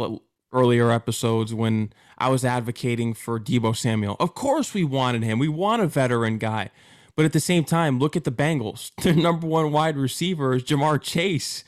earlier 0.52 0.90
episodes 0.90 1.52
when 1.52 1.92
I 2.18 2.28
was 2.28 2.44
advocating 2.44 3.14
for 3.14 3.38
Deebo 3.38 3.76
Samuel. 3.76 4.16
Of 4.20 4.34
course, 4.34 4.74
we 4.74 4.84
wanted 4.84 5.22
him. 5.22 5.38
We 5.38 5.48
want 5.48 5.82
a 5.82 5.86
veteran 5.86 6.38
guy. 6.38 6.70
But 7.14 7.26
at 7.26 7.32
the 7.32 7.40
same 7.40 7.64
time, 7.64 7.98
look 7.98 8.16
at 8.16 8.24
the 8.24 8.32
Bengals. 8.32 8.90
Their 9.02 9.14
number 9.14 9.46
one 9.46 9.72
wide 9.72 9.96
receiver 9.96 10.54
is 10.54 10.64
Ja'Marr 10.64 11.00
Chase, 11.00 11.64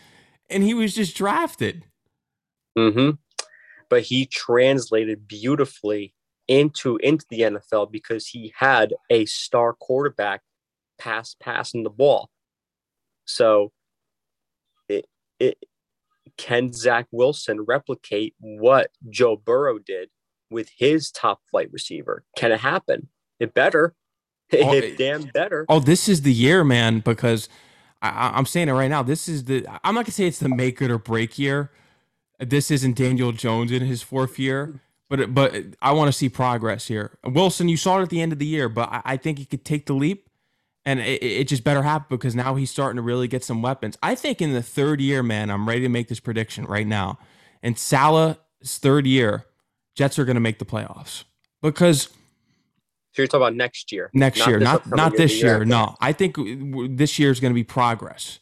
and 0.48 0.62
he 0.62 0.72
was 0.72 0.94
just 0.94 1.16
drafted. 1.16 1.85
Mm-hmm. 2.78 3.11
But 3.90 4.02
he 4.02 4.26
translated 4.26 5.28
beautifully 5.28 6.14
into 6.48 6.96
into 6.98 7.24
the 7.30 7.40
NFL 7.40 7.90
because 7.90 8.26
he 8.26 8.52
had 8.57 8.94
a 9.11 9.24
star 9.26 9.74
quarterback 9.74 10.42
pass 10.98 11.35
passing 11.38 11.85
the 11.85 11.90
ball. 11.90 12.30
So 13.24 13.72
it 14.88 15.06
it 15.38 15.58
can 16.37 16.72
Zach 16.72 17.06
Wilson 17.10 17.62
replicate 17.62 18.34
what 18.38 18.90
Joe 19.08 19.37
Burrow 19.37 19.78
did 19.78 20.10
with 20.50 20.70
his 20.76 21.10
top 21.10 21.40
flight 21.50 21.68
receiver? 21.72 22.24
Can 22.37 22.52
it 22.52 22.60
happen? 22.60 23.08
It 23.40 23.54
better. 23.54 23.94
Oh, 24.52 24.72
it 24.72 24.98
damn 24.98 25.22
better. 25.22 25.64
Oh, 25.68 25.80
this 25.80 26.08
is 26.08 26.22
the 26.22 26.32
year, 26.32 26.62
man, 26.62 27.00
because 27.00 27.48
I, 28.02 28.38
am 28.38 28.46
saying 28.46 28.68
it 28.68 28.72
right 28.72 28.90
now. 28.90 29.02
This 29.02 29.26
is 29.26 29.44
the 29.44 29.66
I'm 29.82 29.94
not 29.94 30.04
gonna 30.04 30.12
say 30.12 30.26
it's 30.26 30.38
the 30.38 30.50
make 30.50 30.80
it 30.82 30.90
or 30.90 30.98
break 30.98 31.38
year. 31.38 31.72
This 32.38 32.70
isn't 32.70 32.96
Daniel 32.96 33.32
Jones 33.32 33.72
in 33.72 33.82
his 33.82 34.02
fourth 34.02 34.38
year, 34.38 34.80
but 35.08 35.34
but 35.34 35.54
I 35.80 35.92
want 35.92 36.08
to 36.08 36.12
see 36.12 36.28
progress 36.28 36.87
here. 36.87 37.18
Wilson, 37.24 37.68
you 37.68 37.76
saw 37.76 37.98
it 37.98 38.02
at 38.02 38.10
the 38.10 38.20
end 38.20 38.32
of 38.32 38.38
the 38.38 38.46
year, 38.46 38.68
but 38.68 38.90
I, 38.92 39.02
I 39.04 39.16
think 39.16 39.38
he 39.38 39.46
could 39.46 39.64
take 39.64 39.87
the 39.87 39.94
leap, 39.94 40.28
and 40.86 41.00
it, 41.00 41.22
it, 41.22 41.48
just 41.48 41.64
better 41.64 41.82
happen 41.82 42.06
because 42.10 42.34
now 42.34 42.54
he's 42.54 42.70
starting 42.70 42.96
to 42.96 43.02
really 43.02 43.28
get 43.28 43.42
some 43.42 43.62
weapons. 43.62 43.96
I 44.02 44.14
think 44.14 44.42
in 44.42 44.52
the 44.52 44.62
third 44.62 45.00
year, 45.00 45.22
man, 45.22 45.50
I'm 45.50 45.68
ready 45.68 45.80
to 45.82 45.88
make 45.88 46.08
this 46.08 46.20
prediction 46.20 46.64
right 46.64 46.86
now. 46.86 47.18
In 47.62 47.76
Salah's 47.76 48.36
third 48.64 49.06
year, 49.06 49.46
Jets 49.94 50.18
are 50.18 50.24
going 50.24 50.34
to 50.34 50.40
make 50.40 50.58
the 50.58 50.64
playoffs 50.64 51.24
because. 51.62 52.08
So 53.12 53.22
you're 53.22 53.28
talking 53.28 53.42
about 53.42 53.54
next 53.54 53.92
year, 53.92 54.10
next 54.12 54.40
not 54.40 54.48
year, 54.48 54.58
not 54.58 54.90
not 54.90 55.16
this 55.16 55.40
year. 55.40 55.58
year. 55.58 55.64
No, 55.64 55.96
I 56.00 56.12
think 56.12 56.36
this 56.96 57.18
year 57.18 57.30
is 57.30 57.38
going 57.38 57.52
to 57.52 57.54
be 57.54 57.62
progress. 57.62 58.40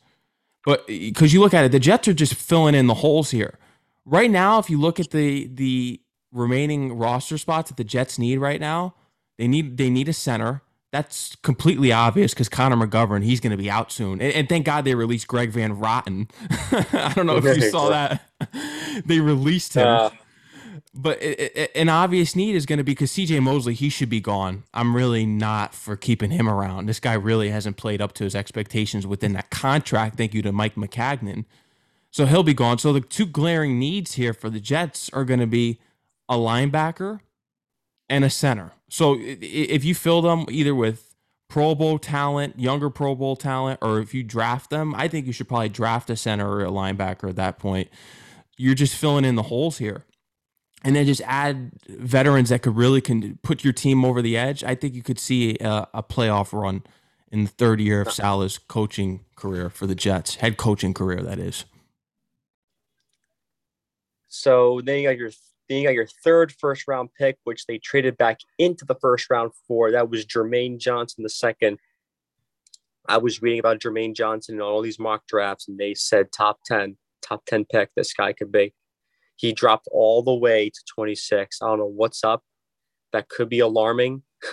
But 0.65 0.87
because 0.87 1.33
you 1.35 1.41
look 1.41 1.53
at 1.53 1.65
it, 1.65 1.73
the 1.73 1.81
Jets 1.81 2.09
are 2.09 2.15
just 2.15 2.35
filling 2.35 2.75
in 2.75 2.87
the 2.87 2.95
holes 2.95 3.33
here. 3.33 3.59
Right 4.07 4.31
now, 4.31 4.59
if 4.59 4.71
you 4.71 4.81
look 4.81 4.99
at 4.99 5.11
the 5.11 5.47
the 5.47 6.01
remaining 6.33 6.95
roster 6.97 7.37
spots 7.37 7.69
that 7.69 7.77
the 7.77 7.85
Jets 7.85 8.19
need 8.19 8.39
right 8.39 8.61
now, 8.61 8.95
they 9.37 9.47
need 9.47 9.77
they 9.77 9.91
need 9.91 10.09
a 10.09 10.13
center. 10.13 10.62
That's 10.93 11.37
completely 11.37 11.91
obvious 11.91 12.35
because 12.35 12.49
Connor 12.49 12.77
McGovern, 12.77 13.25
he's 13.25 13.41
going 13.41 13.51
to 13.51 13.57
be 13.57 13.71
out 13.71 13.91
soon. 13.91 14.21
And, 14.21 14.33
and, 14.35 14.49
thank 14.49 14.67
God 14.67 14.85
they 14.85 14.95
released 14.95 15.27
Greg 15.27 15.51
Van 15.51 15.77
Roten. 15.77 16.31
I 16.93 17.13
don't 17.15 17.27
know 17.27 17.39
if 17.39 17.45
you 17.45 17.71
saw 17.71 17.89
that. 17.89 18.23
they 19.07 19.19
released 19.19 19.75
him. 19.75 19.87
Uh, 19.87 20.11
but 20.95 21.23
it, 21.23 21.57
it, 21.57 21.71
an 21.75 21.89
obvious 21.89 22.37
need 22.37 22.55
is 22.55 22.67
going 22.67 22.77
to 22.77 22.85
be 22.85 22.93
because 22.93 23.11
CJ 23.11 23.43
Mosley, 23.43 23.73
he 23.73 23.89
should 23.89 24.11
be 24.11 24.21
gone. 24.21 24.65
I'm 24.75 24.95
really 24.95 25.25
not 25.25 25.75
for 25.75 25.97
keeping 25.97 26.31
him 26.31 26.47
around. 26.47 26.87
This 26.87 27.01
guy 27.01 27.15
really 27.15 27.49
hasn't 27.49 27.79
played 27.79 28.03
up 28.03 28.13
to 28.15 28.25
his 28.25 28.35
expectations 28.35 29.07
within 29.07 29.33
that 29.33 29.49
contract. 29.49 30.19
Thank 30.19 30.35
you 30.35 30.43
to 30.43 30.53
Mike 30.53 30.75
Maccagnan. 30.75 31.47
So 32.11 32.27
he'll 32.27 32.43
be 32.43 32.53
gone. 32.53 32.77
So 32.77 32.93
the 32.93 33.01
two 33.01 33.25
glaring 33.25 33.79
needs 33.79 34.15
here 34.17 34.35
for 34.35 34.51
the 34.51 34.61
Jets 34.61 35.09
are 35.15 35.25
going 35.25 35.41
to 35.41 35.47
be 35.47 35.81
a 36.29 36.37
linebacker, 36.37 37.21
and 38.09 38.25
a 38.25 38.31
center. 38.31 38.73
So 38.93 39.17
if 39.19 39.85
you 39.85 39.95
fill 39.95 40.21
them 40.21 40.45
either 40.51 40.75
with 40.75 41.15
Pro 41.49 41.75
Bowl 41.75 41.99
talent, 41.99 42.61
younger 42.61 42.91
Pro 42.91 43.15
Bowl 43.15 43.37
talent, 43.37 43.79
or 43.81 44.01
if 44.01 44.13
you 44.13 44.23
draft 44.23 44.69
them, 44.69 44.95
I 44.95 45.09
think 45.09 45.27
you 45.27 45.33
should 45.33 45.49
probably 45.49 45.71
draft 45.71 46.11
a 46.11 46.17
center 46.17 46.47
or 46.47 46.63
a 46.63 46.69
linebacker 46.69 47.31
at 47.31 47.37
that 47.37 47.59
point. 47.59 47.89
You're 48.59 48.75
just 48.75 48.95
filling 48.95 49.25
in 49.25 49.35
the 49.35 49.45
holes 49.45 49.79
here. 49.79 50.05
And 50.85 50.95
then 50.95 51.07
just 51.07 51.23
add 51.25 51.71
veterans 51.89 52.51
that 52.51 52.61
could 52.61 52.77
really 52.77 53.01
can 53.01 53.39
put 53.39 53.65
your 53.65 53.73
team 53.73 54.05
over 54.05 54.21
the 54.21 54.37
edge. 54.37 54.63
I 54.63 54.75
think 54.75 54.93
you 54.93 55.03
could 55.03 55.19
see 55.19 55.57
a, 55.63 55.89
a 55.95 56.03
playoff 56.03 56.53
run 56.53 56.83
in 57.31 57.45
the 57.45 57.51
third 57.51 57.81
year 57.81 58.03
of 58.03 58.13
Salah's 58.13 58.59
coaching 58.59 59.25
career 59.37 59.71
for 59.71 59.87
the 59.87 59.95
Jets, 59.95 60.35
head 60.35 60.59
coaching 60.59 60.93
career, 60.93 61.23
that 61.23 61.39
is. 61.39 61.65
So 64.29 64.83
then 64.85 64.99
you 64.99 65.09
got 65.09 65.17
your 65.17 65.31
then 65.73 65.83
you 65.83 65.89
got 65.89 65.95
your 65.95 66.09
third 66.25 66.53
first 66.53 66.87
round 66.87 67.11
pick, 67.19 67.39
which 67.45 67.67
they 67.67 67.79
traded 67.79 68.17
back 68.17 68.39
into 68.59 68.85
the 68.85 68.95
first 68.97 69.31
round 69.31 69.53
for. 69.67 69.91
That 69.91 70.11
was 70.11 70.27
Jermaine 70.27 70.79
Johnson 70.79 71.23
the 71.23 71.31
second. 71.31 71.79
I 73.09 73.19
was 73.19 73.43
reading 73.43 73.59
about 73.59 73.81
Jermaine 73.81 74.15
Johnson 74.15 74.57
in 74.57 74.61
all 74.61 74.83
these 74.83 74.99
mock 74.99 75.27
drafts, 75.27 75.69
and 75.69 75.79
they 75.79 75.95
said 75.95 76.31
top 76.31 76.61
10, 76.67 76.97
top 77.21 77.45
10 77.47 77.65
pick 77.65 77.91
this 77.97 78.13
guy 78.13 78.33
could 78.33 78.53
be. 78.53 78.75
He 79.37 79.53
dropped 79.53 79.89
all 79.91 80.23
the 80.23 80.35
way 80.35 80.71
to 80.71 80.81
26. 80.95 81.59
I 81.61 81.67
don't 81.67 81.79
know 81.79 81.87
what's 81.87 82.23
up. 82.23 82.45
That 83.13 83.29
could 83.29 83.49
be 83.49 83.59
alarming. 83.59 84.23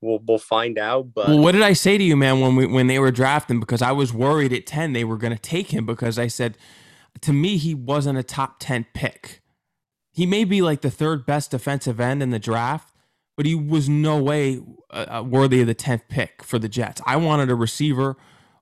we'll 0.00 0.20
we'll 0.26 0.38
find 0.38 0.78
out. 0.78 1.12
But 1.14 1.28
well, 1.28 1.40
what 1.40 1.52
did 1.52 1.62
I 1.62 1.72
say 1.72 1.98
to 1.98 2.04
you, 2.04 2.16
man, 2.16 2.40
when 2.40 2.56
we 2.56 2.66
when 2.66 2.86
they 2.86 2.98
were 2.98 3.10
drafting? 3.10 3.60
Because 3.60 3.82
I 3.82 3.92
was 3.92 4.12
worried 4.12 4.52
at 4.52 4.66
10 4.66 4.92
they 4.92 5.04
were 5.04 5.16
gonna 5.16 5.38
take 5.38 5.72
him 5.72 5.86
because 5.86 6.18
I 6.18 6.28
said 6.28 6.56
to 7.20 7.32
me 7.32 7.56
he 7.56 7.74
wasn't 7.74 8.18
a 8.18 8.22
top 8.22 8.56
10 8.60 8.86
pick. 8.94 9.41
He 10.12 10.26
may 10.26 10.44
be 10.44 10.62
like 10.62 10.82
the 10.82 10.90
third 10.90 11.24
best 11.24 11.50
defensive 11.50 11.98
end 11.98 12.22
in 12.22 12.30
the 12.30 12.38
draft, 12.38 12.94
but 13.36 13.46
he 13.46 13.54
was 13.54 13.88
no 13.88 14.22
way 14.22 14.60
uh, 14.90 15.06
uh 15.18 15.22
worthy 15.22 15.62
of 15.62 15.66
the 15.66 15.74
10th 15.74 16.02
pick 16.08 16.42
for 16.42 16.58
the 16.58 16.68
Jets. 16.68 17.00
I 17.06 17.16
wanted 17.16 17.50
a 17.50 17.54
receiver 17.54 18.16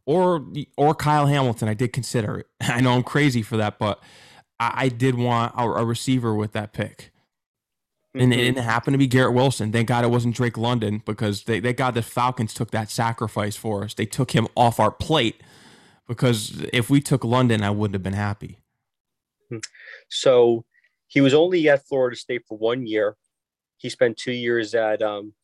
or 0.06 0.46
or 0.76 0.94
Kyle 0.94 1.26
Hamilton. 1.26 1.68
I 1.68 1.74
did 1.74 1.92
consider 1.92 2.38
it. 2.38 2.46
I 2.60 2.80
know 2.80 2.94
I'm 2.94 3.02
crazy 3.02 3.42
for 3.42 3.56
that, 3.56 3.78
but 3.78 4.02
I, 4.58 4.72
I 4.84 4.88
did 4.88 5.16
want 5.16 5.54
a, 5.56 5.62
a, 5.62 5.84
receiver 5.84 6.34
with 6.34 6.52
that 6.52 6.72
pick. 6.72 7.10
Mm-hmm. 8.16 8.20
And 8.20 8.32
it 8.32 8.36
didn't 8.36 8.58
happen 8.64 8.92
to 8.92 8.98
be 8.98 9.06
Garrett 9.06 9.34
Wilson. 9.34 9.72
Thank 9.72 9.88
God 9.88 10.04
it 10.04 10.10
wasn't 10.10 10.34
Drake 10.34 10.58
London 10.58 11.02
because 11.04 11.44
they, 11.44 11.60
thank 11.60 11.76
God 11.76 11.94
the 11.94 12.02
Falcons 12.02 12.54
took 12.54 12.72
that 12.72 12.90
sacrifice 12.90 13.56
for 13.56 13.84
us. 13.84 13.94
They 13.94 14.06
took 14.06 14.32
him 14.32 14.48
off 14.56 14.80
our 14.80 14.90
plate 14.90 15.40
because 16.08 16.66
if 16.72 16.90
we 16.90 17.00
took 17.00 17.22
London, 17.22 17.62
I 17.62 17.70
wouldn't 17.70 17.94
have 17.94 18.02
been 18.02 18.14
happy. 18.14 18.58
So 20.08 20.64
he 21.10 21.20
was 21.20 21.34
only 21.34 21.68
at 21.68 21.84
Florida 21.86 22.16
State 22.16 22.44
for 22.46 22.56
one 22.56 22.86
year. 22.86 23.16
He 23.78 23.88
spent 23.88 24.16
two 24.16 24.32
years 24.32 24.76
at 24.76 25.02
um, 25.02 25.34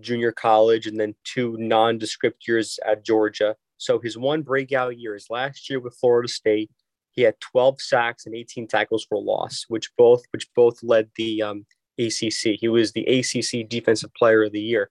junior 0.00 0.30
college 0.30 0.86
and 0.86 1.00
then 1.00 1.16
two 1.24 1.56
nondescript 1.58 2.46
years 2.46 2.78
at 2.86 3.04
Georgia. 3.04 3.56
So 3.76 3.98
his 3.98 4.16
one 4.16 4.42
breakout 4.42 4.96
year 4.96 5.16
is 5.16 5.26
last 5.30 5.68
year 5.68 5.80
with 5.80 5.96
Florida 5.96 6.28
State. 6.28 6.70
He 7.10 7.22
had 7.22 7.40
12 7.40 7.80
sacks 7.80 8.24
and 8.24 8.36
18 8.36 8.68
tackles 8.68 9.04
for 9.04 9.20
loss, 9.20 9.64
which 9.66 9.90
both 9.98 10.22
which 10.30 10.46
both 10.54 10.80
led 10.84 11.10
the 11.16 11.42
um, 11.42 11.66
ACC. 11.98 12.54
He 12.60 12.68
was 12.68 12.92
the 12.92 13.04
ACC 13.06 13.68
Defensive 13.68 14.14
Player 14.14 14.44
of 14.44 14.52
the 14.52 14.60
Year. 14.60 14.90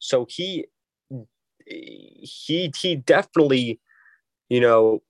So 0.00 0.26
he 0.28 0.66
he 1.64 2.72
he 2.76 2.96
definitely, 2.96 3.78
you 4.48 4.60
know, 4.60 5.02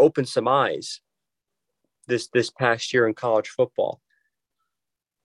opened 0.00 0.28
some 0.28 0.48
eyes 0.48 1.00
this 2.06 2.28
this 2.28 2.50
past 2.50 2.92
year 2.92 3.06
in 3.06 3.14
college 3.14 3.48
football. 3.48 4.00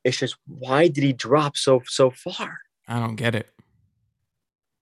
It's 0.03 0.17
just 0.17 0.37
why 0.45 0.87
did 0.87 1.03
he 1.03 1.13
drop 1.13 1.57
so 1.57 1.81
so 1.85 2.11
far? 2.11 2.59
I 2.87 2.99
don't 2.99 3.15
get 3.15 3.35
it. 3.35 3.49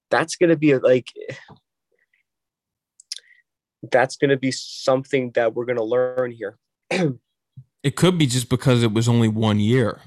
That's 0.09 0.35
gonna 0.35 0.55
be 0.55 0.77
like 0.77 1.11
that's 3.91 4.17
gonna 4.17 4.37
be 4.37 4.51
something 4.51 5.31
that 5.31 5.53
we're 5.53 5.65
gonna 5.65 5.83
learn 5.83 6.31
here. 6.31 6.57
it 6.89 7.95
could 7.95 8.17
be 8.17 8.27
just 8.27 8.49
because 8.49 8.83
it 8.83 8.93
was 8.93 9.07
only 9.07 9.27
one 9.27 9.59
year. 9.59 10.01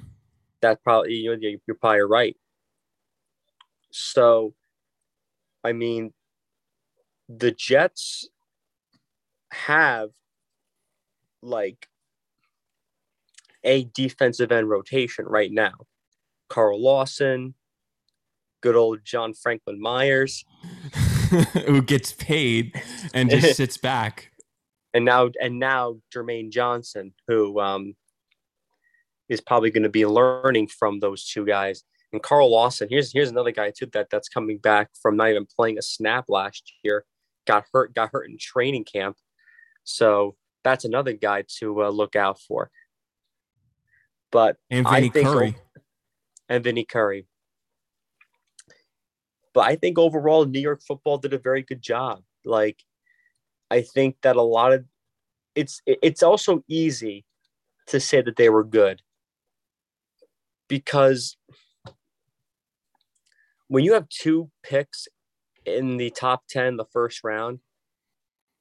That 0.62 0.82
probably 0.82 1.14
you 1.14 1.36
know, 1.36 1.58
you're 1.66 1.76
probably 1.76 2.00
right. 2.00 2.36
So, 3.90 4.54
I 5.64 5.72
mean, 5.72 6.12
the 7.28 7.50
Jets 7.50 8.28
have 9.52 10.10
like 11.42 11.88
a 13.64 13.84
defensive 13.94 14.52
end 14.52 14.68
rotation 14.68 15.24
right 15.26 15.52
now. 15.52 15.72
Carl 16.48 16.82
Lawson, 16.82 17.54
good 18.60 18.76
old 18.76 19.04
John 19.04 19.34
Franklin 19.34 19.80
Myers, 19.80 20.44
who 21.66 21.82
gets 21.82 22.12
paid 22.12 22.80
and 23.12 23.30
just 23.30 23.56
sits 23.56 23.76
back. 23.76 24.32
And 24.94 25.04
now, 25.04 25.30
and 25.40 25.58
now 25.58 25.98
Jermaine 26.14 26.50
Johnson, 26.50 27.12
who 27.26 27.60
um, 27.60 27.94
is 29.28 29.40
probably 29.40 29.70
going 29.70 29.82
to 29.82 29.88
be 29.88 30.06
learning 30.06 30.68
from 30.68 31.00
those 31.00 31.26
two 31.26 31.44
guys. 31.44 31.84
And 32.12 32.22
Carl 32.22 32.50
Lawson, 32.50 32.88
here's 32.90 33.12
here's 33.12 33.28
another 33.28 33.50
guy 33.50 33.70
too 33.70 33.86
that 33.92 34.08
that's 34.10 34.30
coming 34.30 34.56
back 34.56 34.88
from 35.00 35.16
not 35.16 35.28
even 35.28 35.44
playing 35.44 35.78
a 35.78 35.82
snap 35.82 36.24
last 36.28 36.72
year. 36.82 37.04
Got 37.46 37.64
hurt, 37.72 37.94
got 37.94 38.10
hurt 38.12 38.30
in 38.30 38.38
training 38.38 38.84
camp. 38.84 39.18
So 39.84 40.36
that's 40.68 40.84
another 40.84 41.14
guy 41.14 41.44
to 41.58 41.84
uh, 41.84 41.88
look 41.88 42.14
out 42.14 42.38
for. 42.40 42.70
But 44.30 44.56
and 44.70 44.86
Vinny 44.88 45.08
Curry. 45.08 45.56
And 46.48 46.62
Vinny 46.62 46.84
Curry. 46.84 47.26
But 49.54 49.66
I 49.66 49.76
think 49.76 49.98
overall, 49.98 50.44
New 50.44 50.60
York 50.60 50.82
football 50.86 51.18
did 51.18 51.32
a 51.32 51.38
very 51.38 51.62
good 51.62 51.82
job. 51.82 52.22
Like, 52.44 52.82
I 53.70 53.80
think 53.82 54.16
that 54.22 54.36
a 54.36 54.42
lot 54.42 54.72
of 54.72 54.84
it's 55.54 55.80
it's 55.86 56.22
also 56.22 56.62
easy 56.68 57.24
to 57.86 57.98
say 57.98 58.20
that 58.20 58.36
they 58.36 58.50
were 58.50 58.64
good 58.64 59.02
because 60.68 61.36
when 63.66 63.82
you 63.82 63.94
have 63.94 64.08
two 64.08 64.50
picks 64.62 65.08
in 65.64 65.96
the 65.96 66.10
top 66.10 66.44
10 66.48 66.76
the 66.76 66.84
first 66.84 67.24
round 67.24 67.60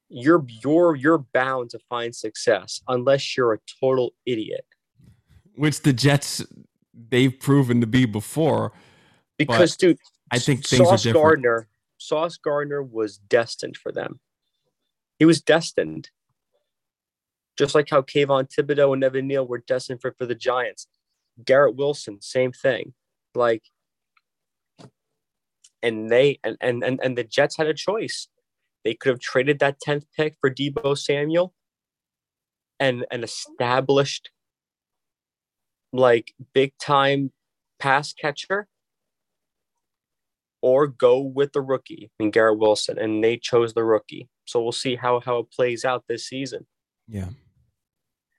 you're 0.08 0.44
you're 0.62 0.94
you're 0.94 1.18
bound 1.18 1.70
to 1.70 1.78
find 1.88 2.14
success 2.14 2.80
unless 2.88 3.36
you're 3.36 3.52
a 3.52 3.58
total 3.80 4.14
idiot 4.24 4.64
which 5.58 5.82
the 5.82 5.92
Jets 5.92 6.44
they've 7.10 7.38
proven 7.38 7.80
to 7.80 7.86
be 7.86 8.06
before. 8.06 8.72
Because, 9.36 9.76
dude, 9.76 9.98
I 10.30 10.38
think 10.38 10.66
Sauce 10.66 11.04
Gardner, 11.04 11.68
Sauce 11.98 12.36
Gardner 12.36 12.82
was 12.82 13.18
destined 13.18 13.76
for 13.76 13.92
them. 13.92 14.20
He 15.18 15.24
was 15.24 15.40
destined. 15.40 16.10
Just 17.56 17.74
like 17.74 17.90
how 17.90 18.02
Kayvon 18.02 18.48
Thibodeaux 18.48 18.94
and 18.94 19.02
Evan 19.02 19.26
Neal 19.26 19.46
were 19.46 19.58
destined 19.58 20.00
for, 20.00 20.14
for 20.16 20.26
the 20.26 20.34
Giants. 20.34 20.86
Garrett 21.44 21.74
Wilson, 21.74 22.20
same 22.20 22.52
thing. 22.52 22.94
Like, 23.34 23.62
and 25.82 26.08
they 26.08 26.38
and, 26.42 26.56
and 26.60 26.82
and 26.84 27.00
and 27.02 27.18
the 27.18 27.24
Jets 27.24 27.56
had 27.56 27.66
a 27.66 27.74
choice. 27.74 28.28
They 28.88 28.94
could 28.94 29.10
have 29.10 29.20
traded 29.20 29.58
that 29.58 29.82
10th 29.86 30.06
pick 30.16 30.36
for 30.40 30.48
Deebo 30.48 30.96
Samuel 30.96 31.52
and 32.80 33.04
an 33.10 33.22
established 33.22 34.30
like 35.92 36.32
big 36.54 36.72
time 36.80 37.30
pass 37.78 38.14
catcher 38.14 38.66
or 40.62 40.86
go 40.86 41.20
with 41.20 41.52
the 41.52 41.60
rookie 41.60 42.10
I 42.18 42.22
mean 42.22 42.30
Garrett 42.30 42.58
Wilson 42.58 42.98
and 42.98 43.22
they 43.22 43.36
chose 43.36 43.74
the 43.74 43.84
rookie. 43.84 44.30
So 44.46 44.62
we'll 44.62 44.72
see 44.72 44.96
how 44.96 45.20
how 45.20 45.40
it 45.40 45.50
plays 45.50 45.84
out 45.84 46.04
this 46.08 46.26
season. 46.26 46.66
Yeah. 47.06 47.28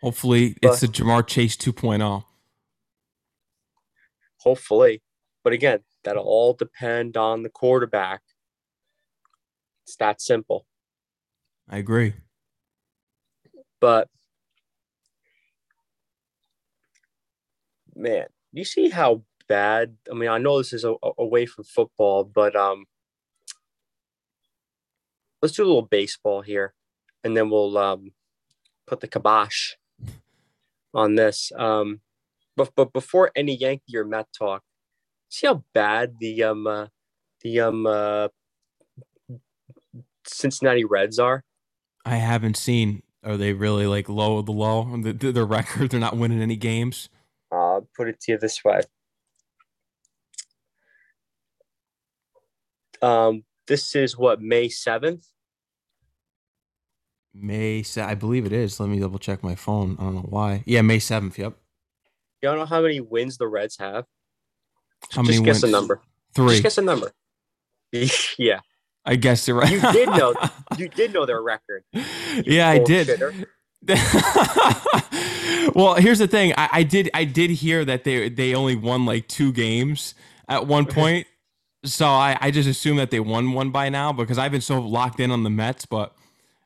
Hopefully 0.01 0.55
but, 0.63 0.71
it's 0.71 0.79
the 0.79 0.87
Ja'Marr 0.87 1.27
Chase 1.27 1.55
2.0. 1.57 2.23
Hopefully. 4.37 5.03
But 5.43 5.53
again, 5.53 5.81
that'll 6.03 6.23
all 6.23 6.53
depend 6.53 7.17
on 7.17 7.43
the 7.43 7.49
quarterback. 7.49 8.21
It's 9.89 9.95
that 9.95 10.21
simple. 10.21 10.67
I 11.67 11.79
agree. 11.79 12.13
But 13.81 14.07
man, 17.95 18.27
you 18.53 18.63
see 18.65 18.89
how 18.89 19.23
bad? 19.47 19.97
I 20.11 20.13
mean, 20.13 20.29
I 20.29 20.37
know 20.37 20.59
this 20.59 20.73
is 20.73 20.83
a, 20.83 20.91
a, 20.91 21.11
away 21.17 21.47
from 21.47 21.63
football, 21.63 22.23
but 22.23 22.55
um, 22.55 22.85
let's 25.41 25.55
do 25.55 25.63
a 25.63 25.65
little 25.65 25.81
baseball 25.81 26.41
here, 26.41 26.75
and 27.23 27.35
then 27.35 27.49
we'll 27.49 27.75
um, 27.79 28.11
put 28.85 28.99
the 28.99 29.07
kibosh 29.07 29.71
on 30.93 31.15
this. 31.15 31.51
Um, 31.57 32.01
but 32.55 32.75
but 32.75 32.93
before 32.93 33.31
any 33.35 33.57
Yankee 33.57 33.97
or 33.97 34.05
Met 34.05 34.27
talk, 34.37 34.61
see 35.29 35.47
how 35.47 35.63
bad 35.73 36.17
the 36.19 36.43
um 36.43 36.67
uh, 36.67 36.87
the 37.41 37.59
um 37.61 37.87
uh, 37.87 38.27
Cincinnati 40.35 40.85
Reds 40.85 41.19
are. 41.19 41.43
I 42.05 42.15
haven't 42.15 42.57
seen. 42.57 43.03
Are 43.23 43.37
they 43.37 43.53
really 43.53 43.85
like 43.85 44.07
low 44.07 44.37
of 44.37 44.45
the 44.45 44.51
low? 44.53 44.97
The, 45.01 45.13
the 45.13 45.43
record, 45.43 45.91
they're 45.91 45.99
not 45.99 46.17
winning 46.17 46.41
any 46.41 46.55
games. 46.55 47.09
I'll 47.51 47.87
put 47.95 48.07
it 48.07 48.19
to 48.21 48.33
you 48.33 48.37
this 48.37 48.63
way. 48.63 48.81
Um, 53.01 53.43
this 53.67 53.95
is 53.95 54.17
what 54.17 54.41
May 54.41 54.69
seventh. 54.69 55.25
May 57.33 57.83
I 57.97 58.15
believe 58.15 58.45
it 58.45 58.53
is. 58.53 58.79
Let 58.79 58.89
me 58.89 58.99
double 58.99 59.19
check 59.19 59.43
my 59.43 59.55
phone. 59.55 59.95
I 59.99 60.03
don't 60.03 60.15
know 60.15 60.21
why. 60.21 60.63
Yeah, 60.65 60.81
May 60.81 60.99
seventh. 60.99 61.37
Yep. 61.37 61.55
Don't 62.41 62.57
know 62.57 62.65
how 62.65 62.81
many 62.81 62.99
wins 62.99 63.37
the 63.37 63.47
Reds 63.47 63.77
have? 63.77 64.05
How 65.11 65.23
Just 65.23 65.39
many 65.39 65.45
guess 65.45 65.61
wins? 65.61 65.63
a 65.63 65.77
number. 65.77 66.01
Three. 66.33 66.49
Just 66.49 66.63
guess 66.63 66.77
a 66.77 66.81
number. 66.81 67.11
yeah. 67.91 68.59
I 69.05 69.15
guess 69.15 69.47
you're 69.47 69.57
right. 69.57 69.71
You 69.71 69.81
did 69.91 70.09
know. 70.09 70.35
you 70.77 70.89
did 70.89 71.13
know 71.13 71.25
their 71.25 71.41
record. 71.41 71.83
Yeah, 72.45 72.69
I 72.69 72.79
did. 72.79 73.07
well, 75.73 75.95
here's 75.95 76.19
the 76.19 76.27
thing. 76.29 76.53
I, 76.57 76.69
I, 76.71 76.83
did 76.83 77.09
I 77.13 77.23
did 77.23 77.49
hear 77.49 77.85
that 77.85 78.03
they 78.03 78.29
they 78.29 78.53
only 78.53 78.75
won 78.75 79.05
like 79.05 79.27
two 79.27 79.51
games 79.53 80.15
at 80.47 80.67
one 80.67 80.85
point. 80.93 81.27
so 81.85 82.05
I, 82.05 82.37
I 82.41 82.51
just 82.51 82.67
assume 82.67 82.97
that 82.97 83.09
they 83.09 83.19
won 83.19 83.53
one 83.53 83.71
by 83.71 83.89
now 83.89 84.11
because 84.11 84.37
I've 84.37 84.51
been 84.51 84.61
so 84.61 84.81
locked 84.81 85.19
in 85.19 85.31
on 85.31 85.43
the 85.43 85.49
Mets, 85.49 85.85
but 85.85 86.13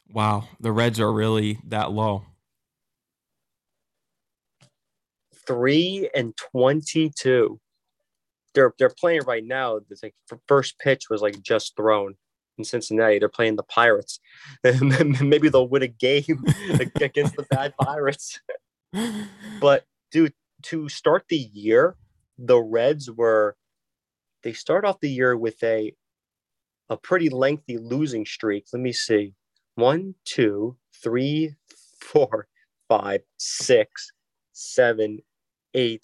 wow, 0.10 0.48
the 0.60 0.72
Reds 0.72 1.00
are 1.00 1.14
really 1.14 1.60
that 1.68 1.92
low. 1.92 2.26
Three 5.46 6.10
and 6.16 6.36
twenty-two. 6.36 7.60
They're 8.56 8.74
they're 8.80 8.90
playing 8.90 9.22
right 9.28 9.46
now. 9.46 9.80
It's 9.90 10.02
like 10.02 10.16
first 10.48 10.80
pitch 10.80 11.10
was 11.10 11.22
like 11.22 11.42
just 11.42 11.76
thrown 11.76 12.16
in 12.58 12.64
Cincinnati. 12.64 13.20
They're 13.20 13.30
playing 13.30 13.56
the 13.56 13.64
Pirates. 13.64 14.20
Maybe 14.64 15.50
they'll 15.50 15.68
win 15.68 15.84
a 15.84 15.88
game 15.88 16.44
against 17.02 17.36
the 17.36 17.46
bad 17.50 17.74
Pirates. 17.78 18.40
but 19.62 19.86
dude, 20.12 20.34
to 20.64 20.90
start 20.90 21.26
the 21.30 21.38
year, 21.38 21.96
the 22.38 22.60
Reds 22.60 23.10
were 23.10 23.56
they 24.44 24.54
start 24.54 24.86
off 24.86 25.00
the 25.00 25.10
year 25.10 25.38
with 25.38 25.64
a 25.64 25.94
a 26.90 26.98
pretty 26.98 27.30
lengthy 27.30 27.78
losing 27.78 28.26
streak. 28.26 28.66
Let 28.74 28.82
me 28.82 28.92
see. 28.92 29.34
One, 29.76 30.16
two, 30.26 30.78
three, 31.02 31.56
four, 32.00 32.48
five, 32.88 33.22
six, 33.38 34.12
seven, 34.52 35.20
eight. 35.74 36.04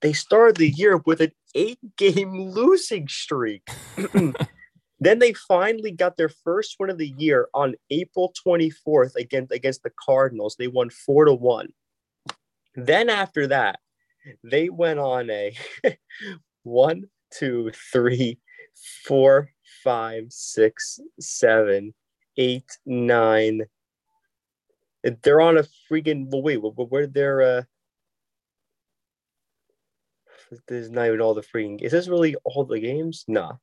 They 0.00 0.12
started 0.12 0.56
the 0.56 0.70
year 0.70 0.98
with 0.98 1.20
an 1.20 1.32
eight 1.56 1.78
game 1.96 2.50
losing 2.50 3.08
streak. 3.08 3.68
then 5.00 5.18
they 5.18 5.32
finally 5.32 5.90
got 5.90 6.16
their 6.16 6.28
first 6.28 6.76
win 6.78 6.90
of 6.90 6.98
the 6.98 7.12
year 7.16 7.48
on 7.54 7.74
April 7.90 8.32
24th 8.46 9.16
against 9.16 9.52
against 9.52 9.82
the 9.82 9.90
Cardinals. 9.98 10.56
They 10.56 10.68
won 10.68 10.90
four 10.90 11.24
to 11.24 11.32
one. 11.32 11.72
Then 12.76 13.08
after 13.08 13.46
that, 13.48 13.80
they 14.44 14.68
went 14.68 14.98
on 14.98 15.30
a 15.30 15.56
one, 16.62 17.04
two, 17.32 17.72
three, 17.92 18.38
four, 19.04 19.50
five, 19.82 20.26
six, 20.28 21.00
seven, 21.18 21.94
eight, 22.36 22.78
nine. 22.84 23.62
They're 25.22 25.40
on 25.40 25.56
a 25.56 25.64
freaking 25.90 26.28
well, 26.30 26.42
wait, 26.42 26.56
where 26.56 27.06
they're 27.06 27.42
uh 27.42 27.62
This 30.50 30.60
is 30.86 30.90
not 30.90 31.06
even 31.06 31.20
all 31.20 31.34
the 31.34 31.42
freaking. 31.42 31.82
Is 31.82 31.92
this 31.92 32.08
really 32.08 32.36
all 32.44 32.64
the 32.64 32.78
games? 32.78 33.24
Nah. 33.26 33.54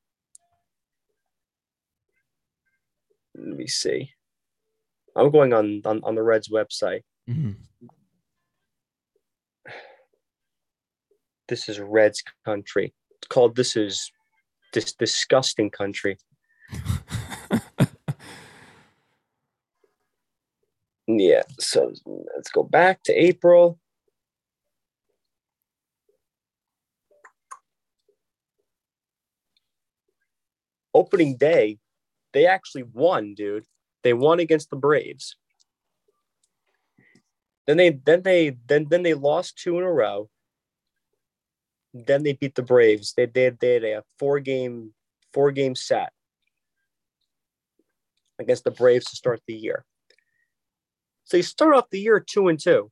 Let 3.34 3.56
me 3.56 3.66
see. 3.66 4.10
I'm 5.16 5.30
going 5.30 5.52
on 5.52 5.82
on, 5.84 6.00
on 6.04 6.14
the 6.14 6.22
Reds 6.22 6.48
website. 6.48 7.02
hmm 7.26 7.52
This 11.48 11.68
is 11.68 11.78
Reds 11.78 12.22
country. 12.44 12.94
It's 13.18 13.28
called 13.28 13.56
This 13.56 13.76
is 13.76 14.10
this 14.72 14.92
disgusting 14.94 15.70
country. 15.70 16.16
Yeah. 21.06 21.42
So 21.58 21.92
let's 22.34 22.50
go 22.50 22.62
back 22.62 23.02
to 23.04 23.12
April. 23.12 23.78
Opening 30.94 31.36
day, 31.36 31.78
they 32.32 32.46
actually 32.46 32.84
won, 32.84 33.34
dude. 33.34 33.64
They 34.02 34.12
won 34.12 34.38
against 34.38 34.70
the 34.70 34.76
Braves. 34.76 35.36
Then 37.66 37.76
they 37.78 37.90
then 37.90 38.22
they 38.22 38.56
then 38.66 38.86
then 38.88 39.02
they 39.02 39.14
lost 39.14 39.58
two 39.58 39.78
in 39.78 39.84
a 39.84 39.92
row. 39.92 40.28
Then 41.94 42.22
they 42.22 42.34
beat 42.34 42.54
the 42.54 42.62
Braves. 42.62 43.14
They 43.16 43.26
they, 43.26 43.50
they 43.50 43.74
had 43.74 43.84
a 43.84 44.04
four 44.18 44.40
game 44.40 44.92
four 45.32 45.50
game 45.50 45.74
set 45.74 46.12
against 48.38 48.64
the 48.64 48.70
Braves 48.70 49.06
to 49.06 49.16
start 49.16 49.40
the 49.46 49.54
year. 49.54 49.84
So 51.24 51.38
you 51.38 51.42
start 51.42 51.74
off 51.74 51.90
the 51.90 52.00
year 52.00 52.20
two 52.20 52.48
and 52.48 52.60
two. 52.60 52.90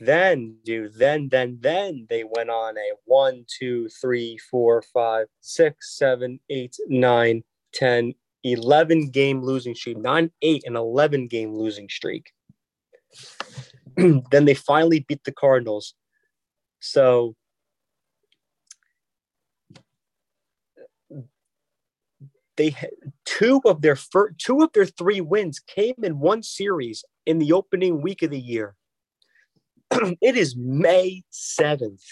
Then, 0.00 0.56
dude, 0.64 0.94
then, 0.94 1.28
then, 1.28 1.58
then 1.60 2.06
they 2.08 2.24
went 2.24 2.48
on 2.48 2.78
a 2.78 2.92
one, 3.04 3.44
two, 3.46 3.88
three, 4.00 4.38
four, 4.50 4.80
five, 4.80 5.26
six, 5.42 5.98
seven, 5.98 6.40
eight, 6.48 6.74
nine, 6.88 7.42
10, 7.74 8.14
11 8.42 9.10
game 9.10 9.42
losing 9.42 9.74
streak, 9.74 9.98
nine, 9.98 10.30
eight, 10.40 10.62
and 10.66 10.74
11 10.74 11.28
game 11.28 11.54
losing 11.54 11.88
streak. 11.90 12.32
then 13.96 14.44
they 14.46 14.54
finally 14.54 15.04
beat 15.06 15.22
the 15.24 15.32
Cardinals. 15.32 15.94
So 16.80 17.36
they 22.56 22.70
had 22.70 22.90
two 23.26 23.60
of 23.66 23.82
their 23.82 23.96
first, 23.96 24.38
two 24.38 24.62
of 24.62 24.72
their 24.72 24.86
three 24.86 25.20
wins 25.20 25.60
came 25.60 25.96
in 26.02 26.18
one 26.18 26.42
series 26.42 27.04
in 27.26 27.38
the 27.38 27.52
opening 27.52 28.00
week 28.00 28.22
of 28.22 28.30
the 28.30 28.40
year. 28.40 28.74
it 30.20 30.36
is 30.36 30.56
May 30.56 31.24
7th. 31.32 32.02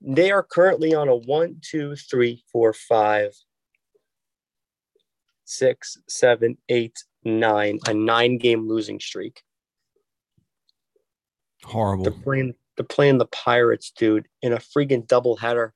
They 0.00 0.32
are 0.32 0.42
currently 0.42 0.94
on 0.94 1.08
a 1.08 1.14
one, 1.14 1.56
two, 1.62 1.94
three, 1.94 2.42
four, 2.50 2.72
five, 2.72 3.32
six, 5.44 5.96
seven, 6.08 6.58
eight, 6.68 7.04
nine, 7.24 7.78
a 7.86 7.94
nine 7.94 8.38
game 8.38 8.68
losing 8.68 8.98
streak. 8.98 9.42
Horrible. 11.64 12.04
They're 12.04 12.12
playing 12.12 12.54
they're 12.76 12.86
playing 12.86 13.18
the 13.18 13.26
Pirates, 13.26 13.92
dude, 13.96 14.26
in 14.40 14.52
a 14.52 14.56
freaking 14.56 15.06
doubleheader. 15.06 15.70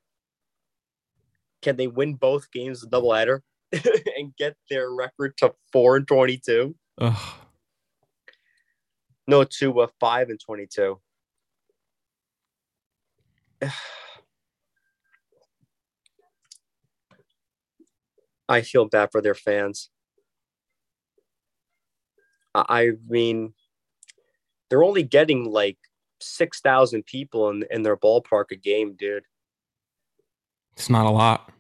Can 1.63 1.77
they 1.77 1.87
win 1.87 2.15
both 2.15 2.51
games 2.51 2.83
of 2.83 2.91
doubleheader 2.91 3.41
and 3.73 4.35
get 4.37 4.57
their 4.71 4.91
record 4.91 5.37
to 5.39 5.55
four 5.73 5.97
and 5.97 6.09
twenty-two? 6.09 6.75
Ugh. 6.99 7.35
No, 9.29 9.45
to 9.45 9.81
uh, 9.81 9.89
five 9.99 10.29
and 10.29 10.39
twenty-two. 10.41 11.01
I 18.49 18.61
feel 18.61 18.85
bad 18.85 19.11
for 19.11 19.21
their 19.21 19.35
fans. 19.35 19.91
I 22.55 22.93
mean, 23.09 23.53
they're 24.71 24.85
only 24.85 25.03
getting 25.03 25.51
like 25.51 25.79
six 26.21 26.61
thousand 26.61 27.07
people 27.07 27.51
in 27.51 27.65
in 27.71 27.83
their 27.83 27.97
ballpark 27.97 28.53
a 28.53 28.57
game, 28.57 28.95
dude. 28.97 29.25
It's 30.77 30.89
not 30.89 31.07
a 31.07 31.11
lot. 31.11 31.51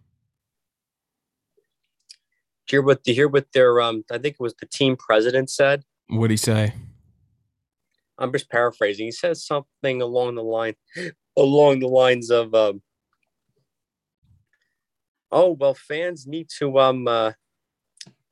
Do 2.68 2.76
you 2.76 2.80
hear 2.80 2.82
what? 2.82 3.00
Hear 3.04 3.28
what 3.28 3.46
their 3.52 3.80
um? 3.80 4.04
I 4.10 4.18
think 4.18 4.34
it 4.34 4.40
was 4.40 4.54
the 4.60 4.66
team 4.66 4.96
president 4.96 5.50
said. 5.50 5.82
What'd 6.08 6.30
he 6.30 6.36
say? 6.36 6.72
I'm 8.18 8.32
just 8.32 8.50
paraphrasing. 8.50 9.06
He 9.06 9.12
says 9.12 9.44
something 9.44 10.02
along 10.02 10.36
the 10.36 10.42
line, 10.42 10.74
along 11.36 11.80
the 11.80 11.88
lines 11.88 12.30
of, 12.30 12.54
um, 12.54 12.82
"Oh 15.30 15.52
well, 15.52 15.74
fans 15.74 16.26
need 16.26 16.48
to 16.58 16.78
um 16.78 17.06
uh, 17.08 17.32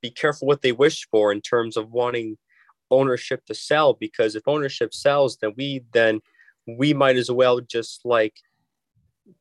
be 0.00 0.10
careful 0.10 0.46
what 0.46 0.62
they 0.62 0.72
wish 0.72 1.06
for 1.10 1.32
in 1.32 1.40
terms 1.40 1.76
of 1.76 1.90
wanting 1.92 2.36
ownership 2.90 3.44
to 3.46 3.54
sell 3.54 3.94
because 3.94 4.36
if 4.36 4.42
ownership 4.46 4.94
sells, 4.94 5.36
then 5.38 5.52
we 5.56 5.84
then 5.92 6.20
we 6.66 6.94
might 6.94 7.16
as 7.16 7.30
well 7.30 7.60
just 7.60 8.02
like 8.04 8.36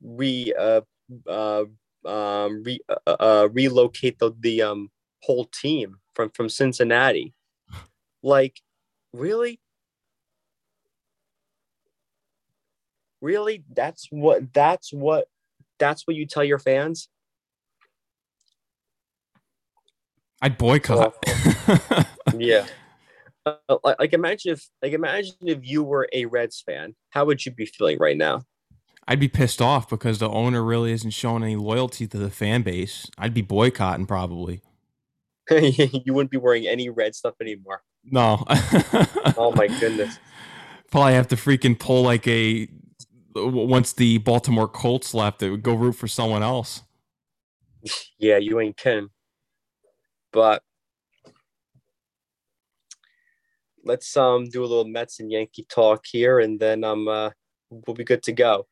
re 0.02 0.54
uh 0.58 0.82
uh 1.28 1.66
um 2.06 2.64
re, 2.64 2.80
uh, 2.90 3.16
uh 3.20 3.50
relocate 3.52 4.20
the 4.20 4.34
the 4.40 4.62
um 4.62 4.90
whole 5.22 5.46
team 5.46 5.98
from 6.16 6.30
from 6.32 6.50
Cincinnati. 6.50 7.34
Like, 8.22 8.62
really? 9.12 9.60
Really? 13.24 13.64
That's 13.74 14.08
what 14.12 14.54
that's 14.54 14.92
what 14.92 15.30
that's 15.80 16.06
what 16.06 16.18
you 16.18 16.26
tell 16.26 16.44
your 16.44 16.60
fans? 16.60 17.08
I'd 20.42 20.58
boycott. 20.58 21.16
Yeah. 22.36 22.66
Uh, 23.46 23.78
like, 23.84 24.14
imagine 24.14 24.54
if 24.54 24.68
like 24.82 24.94
imagine 24.94 25.36
if 25.42 25.60
you 25.62 25.84
were 25.84 26.08
a 26.12 26.26
Reds 26.26 26.64
fan, 26.66 26.96
how 27.12 27.26
would 27.26 27.46
you 27.46 27.52
be 27.52 27.66
feeling 27.66 27.98
right 28.00 28.18
now? 28.18 28.42
I'd 29.08 29.20
be 29.20 29.28
pissed 29.28 29.62
off 29.62 29.88
because 29.90 30.18
the 30.18 30.30
owner 30.30 30.64
really 30.64 30.92
isn't 30.94 31.12
showing 31.12 31.44
any 31.44 31.58
loyalty 31.58 32.08
to 32.08 32.18
the 32.18 32.30
fan 32.30 32.64
base. 32.64 33.06
I'd 33.18 33.34
be 33.34 33.42
boycotting 33.42 34.08
probably. 34.08 34.62
you 35.52 36.14
wouldn't 36.14 36.32
be 36.32 36.38
wearing 36.38 36.66
any 36.66 36.90
red 36.90 37.14
stuff 37.14 37.36
anymore. 37.40 37.84
No. 38.04 38.44
Oh 39.38 39.54
my 39.56 39.68
goodness. 39.80 40.18
Probably 40.90 41.14
have 41.14 41.28
to 41.28 41.36
freaking 41.36 41.78
pull 41.78 42.02
like 42.04 42.28
a 42.28 42.68
once 43.36 43.94
the 43.94 44.18
Baltimore 44.20 44.68
Colts 44.68 45.14
left, 45.14 45.42
it 45.42 45.50
would 45.50 45.64
go 45.64 45.74
root 45.74 45.94
for 45.94 46.08
someone 46.08 46.44
else. 46.44 46.82
Yeah, 48.18 48.38
you 48.38 48.60
ain't 48.60 48.78
kidding. 48.78 49.10
But 50.32 50.64
let's 53.84 54.16
um 54.16 54.46
do 54.50 54.62
a 54.62 54.66
little 54.66 54.86
Mets 54.86 55.20
and 55.20 55.32
Yankee 55.32 55.66
talk 55.70 56.06
here, 56.10 56.40
and 56.40 56.60
then 56.60 56.84
um 56.84 57.08
uh, 57.08 57.32
we'll 57.70 57.96
be 57.96 58.04
good 58.04 58.24
to 58.24 58.32
go. 58.32 58.68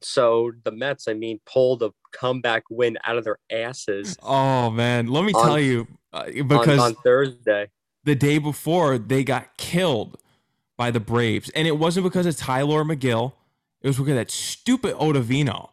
So 0.00 0.52
the 0.64 0.72
Mets, 0.72 1.06
I 1.08 1.14
mean, 1.14 1.40
pulled 1.46 1.82
a 1.82 1.92
comeback 2.12 2.64
win 2.70 2.98
out 3.04 3.16
of 3.16 3.24
their 3.24 3.38
asses 3.50 4.16
Oh 4.22 4.70
man, 4.70 5.06
let 5.06 5.24
me 5.24 5.32
On- 5.32 5.46
tell 5.46 5.58
you 5.60 5.86
uh, 6.12 6.24
on, 6.26 6.48
because 6.48 6.78
on 6.80 6.94
Thursday. 6.96 7.68
the 8.04 8.14
day 8.14 8.38
before 8.38 8.98
they 8.98 9.24
got 9.24 9.56
killed 9.56 10.18
by 10.76 10.90
the 10.90 11.00
Braves, 11.00 11.50
and 11.50 11.66
it 11.68 11.78
wasn't 11.78 12.04
because 12.04 12.26
of 12.26 12.36
Tylor 12.36 12.84
Megill. 12.84 13.32
It 13.82 13.88
was 13.88 13.98
because 13.98 14.14
that 14.14 14.30
stupid 14.30 14.94
Ottavino. 14.94 15.68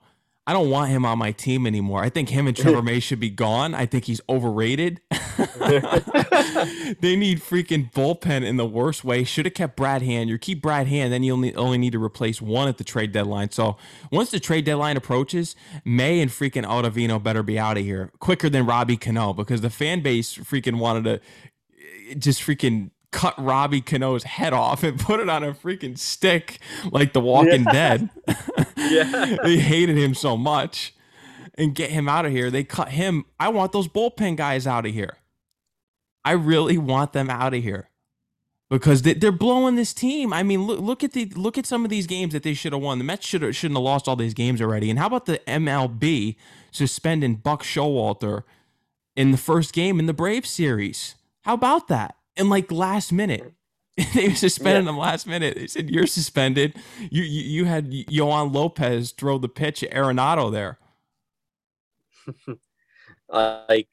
I 0.49 0.53
don't 0.53 0.71
want 0.71 0.89
him 0.89 1.05
on 1.05 1.19
my 1.19 1.31
team 1.31 1.67
anymore. 1.67 2.01
I 2.01 2.09
think 2.09 2.29
him 2.29 2.47
and 2.47 2.57
Trevor 2.57 2.81
May 2.81 2.99
should 2.99 3.19
be 3.19 3.29
gone. 3.29 3.75
I 3.75 3.85
think 3.85 4.05
he's 4.05 4.19
overrated. 4.27 4.99
they 5.11 7.15
need 7.15 7.39
freaking 7.39 7.93
bullpen 7.93 8.43
in 8.43 8.57
the 8.57 8.65
worst 8.65 9.03
way. 9.03 9.23
Should 9.23 9.45
have 9.45 9.53
kept 9.53 9.77
Brad 9.77 10.01
Hand. 10.01 10.27
You 10.27 10.39
keep 10.39 10.59
Brad 10.59 10.87
Hand, 10.87 11.13
then 11.13 11.21
you 11.21 11.33
only 11.33 11.53
only 11.53 11.77
need 11.77 11.91
to 11.91 12.03
replace 12.03 12.41
one 12.41 12.67
at 12.67 12.79
the 12.79 12.83
trade 12.83 13.11
deadline. 13.11 13.51
So 13.51 13.77
once 14.11 14.31
the 14.31 14.39
trade 14.39 14.65
deadline 14.65 14.97
approaches, 14.97 15.55
May 15.85 16.19
and 16.19 16.31
freaking 16.31 16.65
Ottavino 16.65 17.21
better 17.21 17.43
be 17.43 17.59
out 17.59 17.77
of 17.77 17.83
here 17.83 18.11
quicker 18.19 18.49
than 18.49 18.65
Robbie 18.65 18.97
Cano 18.97 19.33
because 19.33 19.61
the 19.61 19.69
fan 19.69 20.01
base 20.01 20.35
freaking 20.35 20.79
wanted 20.79 21.03
to 21.03 21.21
eh, 22.09 22.15
just 22.17 22.41
freaking 22.41 22.89
cut 23.11 23.33
Robbie 23.43 23.81
Cano's 23.81 24.23
head 24.23 24.53
off 24.53 24.83
and 24.83 24.99
put 24.99 25.19
it 25.19 25.29
on 25.29 25.43
a 25.43 25.53
freaking 25.53 25.97
stick 25.97 26.59
like 26.91 27.13
the 27.13 27.21
Walking 27.21 27.63
Dead. 27.63 28.09
Yeah. 28.77 29.35
they 29.43 29.57
hated 29.57 29.97
him 29.97 30.13
so 30.13 30.37
much 30.37 30.95
and 31.55 31.75
get 31.75 31.89
him 31.91 32.07
out 32.07 32.25
of 32.25 32.31
here. 32.31 32.49
They 32.49 32.63
cut 32.63 32.89
him. 32.89 33.25
I 33.39 33.49
want 33.49 33.73
those 33.73 33.87
bullpen 33.89 34.37
guys 34.37 34.65
out 34.65 34.85
of 34.85 34.93
here. 34.93 35.17
I 36.23 36.31
really 36.31 36.77
want 36.77 37.11
them 37.13 37.29
out 37.29 37.53
of 37.53 37.61
here 37.61 37.89
because 38.69 39.01
they, 39.01 39.13
they're 39.13 39.31
blowing 39.31 39.75
this 39.75 39.93
team. 39.93 40.31
I 40.31 40.43
mean, 40.43 40.63
look 40.65 40.79
look 40.79 41.03
at 41.03 41.11
the 41.13 41.25
look 41.35 41.57
at 41.57 41.65
some 41.65 41.83
of 41.83 41.89
these 41.89 42.07
games 42.07 42.33
that 42.33 42.43
they 42.43 42.53
should 42.53 42.71
have 42.73 42.81
won. 42.81 42.99
The 42.99 43.03
Mets 43.03 43.27
should 43.27 43.41
have 43.41 43.55
shouldn't 43.55 43.77
have 43.77 43.83
lost 43.83 44.07
all 44.07 44.15
these 44.15 44.33
games 44.33 44.61
already. 44.61 44.89
And 44.89 44.97
how 44.97 45.07
about 45.07 45.25
the 45.25 45.39
MLB 45.47 46.35
suspending 46.71 47.35
Buck 47.35 47.63
Showalter 47.63 48.43
in 49.15 49.31
the 49.31 49.37
first 49.37 49.73
game 49.73 49.99
in 49.99 50.05
the 50.05 50.13
Braves 50.13 50.49
series? 50.49 51.15
How 51.41 51.53
about 51.55 51.87
that? 51.89 52.15
In 52.39 52.49
like 52.49 52.71
last 52.71 53.11
minute. 53.11 53.53
they 54.13 54.33
suspended 54.33 54.85
yeah. 54.85 54.91
him 54.91 54.97
last 54.97 55.27
minute. 55.27 55.55
They 55.55 55.67
said 55.67 55.89
you're 55.89 56.07
suspended. 56.07 56.75
You 57.09 57.23
you, 57.23 57.41
you 57.41 57.65
had 57.65 57.91
Yoan 57.91 58.53
Lopez 58.53 59.11
throw 59.11 59.37
the 59.37 59.49
pitch 59.49 59.83
at 59.83 59.91
Arenado 59.91 60.51
there. 60.51 60.79
uh, 63.29 63.61
like, 63.69 63.89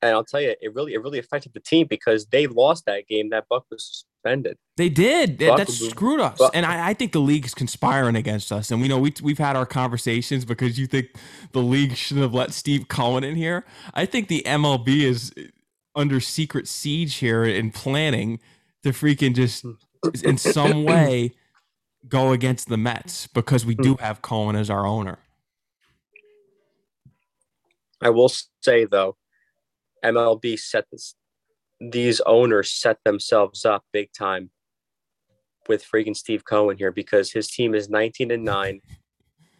and 0.00 0.12
I'll 0.12 0.24
tell 0.24 0.40
you, 0.40 0.54
it 0.60 0.74
really 0.74 0.94
it 0.94 1.02
really 1.02 1.18
affected 1.18 1.52
the 1.52 1.60
team 1.60 1.86
because 1.88 2.26
they 2.26 2.46
lost 2.46 2.86
that 2.86 3.06
game. 3.06 3.30
That 3.30 3.48
Buck 3.48 3.66
was 3.70 4.04
suspended. 4.22 4.56
They 4.76 4.88
did. 4.88 5.38
Buck 5.38 5.58
that 5.58 5.68
screwed 5.68 6.20
us. 6.20 6.38
Buck. 6.38 6.52
And 6.54 6.64
I, 6.64 6.90
I, 6.90 6.94
think 6.94 7.12
the 7.12 7.20
league 7.20 7.44
is 7.44 7.54
conspiring 7.54 8.16
against 8.16 8.50
us. 8.52 8.70
And 8.70 8.80
we 8.80 8.88
know 8.88 8.98
we 8.98 9.12
we've 9.22 9.38
had 9.38 9.56
our 9.56 9.66
conversations 9.66 10.46
because 10.46 10.78
you 10.78 10.86
think 10.86 11.08
the 11.52 11.60
league 11.60 11.96
should 11.96 12.16
have 12.18 12.32
let 12.32 12.52
Steve 12.52 12.88
Cohen 12.88 13.24
in 13.24 13.36
here. 13.36 13.66
I 13.92 14.06
think 14.06 14.28
the 14.28 14.42
MLB 14.46 15.02
is 15.02 15.34
under 15.94 16.20
secret 16.20 16.68
siege 16.68 17.16
here 17.16 17.44
and 17.44 17.74
planning 17.74 18.40
to 18.82 18.90
freaking 18.90 19.34
just 19.34 19.64
in 20.22 20.38
some 20.38 20.84
way 20.84 21.32
go 22.08 22.32
against 22.32 22.68
the 22.68 22.76
Mets 22.76 23.26
because 23.26 23.66
we 23.66 23.74
do 23.74 23.94
hmm. 23.94 24.02
have 24.02 24.22
Cohen 24.22 24.56
as 24.56 24.70
our 24.70 24.86
owner. 24.86 25.18
I 28.02 28.10
will 28.10 28.30
say 28.62 28.86
though, 28.86 29.16
MLB 30.04 30.58
set 30.58 30.86
this, 30.90 31.14
these 31.80 32.20
owners 32.22 32.70
set 32.70 32.98
themselves 33.04 33.64
up 33.64 33.84
big 33.92 34.10
time 34.12 34.50
with 35.68 35.84
freaking 35.84 36.16
Steve 36.16 36.44
Cohen 36.44 36.78
here 36.78 36.92
because 36.92 37.30
his 37.30 37.48
team 37.48 37.74
is 37.74 37.90
19 37.90 38.30
and 38.30 38.44
9, 38.44 38.80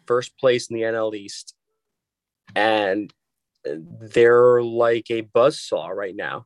first 0.07 0.37
place 0.37 0.69
in 0.69 0.75
the 0.75 0.81
NL 0.81 1.15
East, 1.15 1.55
and 2.55 3.13
they're 3.63 4.61
like 4.61 5.09
a 5.09 5.21
buzz 5.21 5.59
saw 5.61 5.87
right 5.87 6.15
now 6.15 6.45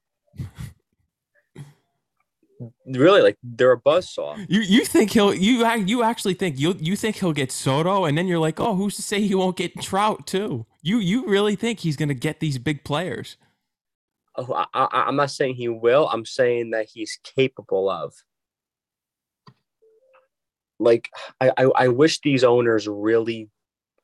really 2.86 3.22
like 3.22 3.38
they're 3.44 3.72
a 3.72 3.78
buzz 3.78 4.10
saw. 4.10 4.36
You 4.48 4.62
you 4.62 4.86
think 4.86 5.12
he'll 5.12 5.34
you 5.34 5.68
you 5.86 6.04
actually 6.04 6.34
think 6.34 6.60
you 6.60 6.76
you 6.80 6.96
think 6.96 7.18
he'll 7.18 7.34
get 7.34 7.52
Soto 7.52 8.06
and 8.06 8.18
then 8.18 8.28
you're 8.28 8.40
like, 8.40 8.60
"Oh, 8.60 8.76
who's 8.76 8.96
to 8.96 9.02
say 9.02 9.22
he 9.22 9.36
won't 9.36 9.58
get 9.58 9.82
Trout 9.82 10.28
too?" 10.28 10.66
You 10.82 11.00
you 11.00 11.26
really 11.26 11.56
think 11.56 11.80
he's 11.80 11.96
going 11.96 12.10
to 12.10 12.16
get 12.16 12.40
these 12.40 12.58
big 12.58 12.84
players? 12.84 13.38
Oh, 14.38 14.54
I, 14.54 14.66
I, 14.74 15.04
I'm 15.08 15.16
not 15.16 15.32
saying 15.32 15.56
he 15.56 15.70
will. 15.70 16.10
I'm 16.10 16.26
saying 16.26 16.72
that 16.72 16.88
he's 16.94 17.20
capable 17.24 17.90
of. 17.90 18.14
Like 20.80 21.10
I, 21.40 21.52
I, 21.58 21.64
I 21.76 21.88
wish 21.88 22.22
these 22.22 22.44
owners 22.44 22.88
really 22.88 23.50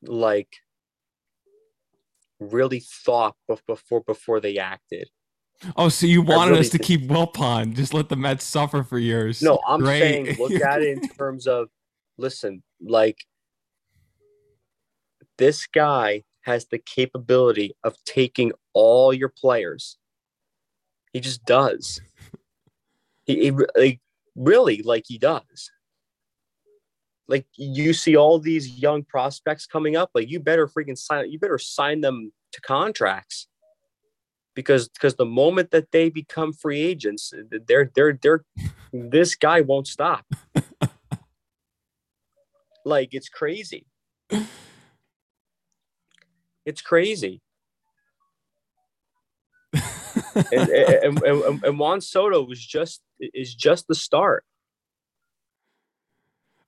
like 0.04 0.58
really 2.42 2.84
thought 3.06 3.36
before 3.48 4.02
before 4.02 4.40
they 4.40 4.58
acted 4.58 5.10
Oh, 5.76 5.90
so 5.90 6.08
you 6.08 6.22
wanted 6.22 6.52
really 6.52 6.62
us 6.62 6.70
to 6.70 6.80
keep 6.80 7.08
Wilpon, 7.08 7.76
just 7.76 7.94
let 7.94 8.10
the 8.10 8.16
Mets 8.16 8.44
suffer 8.44 8.84
for 8.84 8.98
years. 8.98 9.42
No, 9.42 9.60
I'm 9.68 9.80
Great. 9.80 10.00
saying 10.00 10.36
look 10.40 10.60
at 10.60 10.82
it 10.82 10.90
in 10.90 11.02
terms 11.18 11.46
of 11.46 11.70
listen, 12.18 12.64
like 12.82 13.26
this 15.38 15.68
guy 15.68 16.24
has 16.42 16.66
the 16.66 16.80
capability 16.80 17.76
of 17.84 17.96
taking 18.06 18.52
all 18.74 19.14
your 19.14 19.30
players. 19.30 19.98
He 21.14 21.20
just 21.20 21.46
does. 21.46 22.02
He, 23.26 23.44
he 23.44 23.52
like, 23.52 24.00
really 24.36 24.82
like 24.82 25.04
he 25.08 25.20
does. 25.20 25.72
Like 27.32 27.48
you 27.56 27.94
see 27.94 28.18
all 28.18 28.40
these 28.40 28.78
young 28.78 29.04
prospects 29.04 29.66
coming 29.66 29.96
up, 29.96 30.12
like 30.14 30.30
you 30.30 30.42
better 30.42 30.68
freaking 30.68 30.98
sign 30.98 31.32
you 31.32 31.40
better 31.40 31.58
sign 31.58 32.02
them 32.02 32.34
to 32.52 32.60
contracts 32.60 33.48
because 34.54 34.90
because 34.90 35.16
the 35.16 35.26
moment 35.26 35.72
that 35.72 35.92
they 35.92 36.10
become 36.10 36.52
free 36.52 36.82
agents, 36.82 37.34
they're 37.68 37.90
they're 37.96 38.20
they're 38.22 38.44
this 38.94 39.36
guy 39.36 39.62
won't 39.62 39.88
stop. 39.88 40.26
like 42.86 43.14
it's 43.14 43.30
crazy. 43.30 43.86
It's 46.66 46.82
crazy. 46.82 47.42
and, 50.52 50.70
and, 50.70 51.24
and, 51.24 51.64
and 51.64 51.80
Juan 51.80 52.02
Soto 52.02 52.44
was 52.44 52.60
just 52.60 53.02
is 53.20 53.56
just 53.56 53.88
the 53.88 53.96
start. 53.96 54.44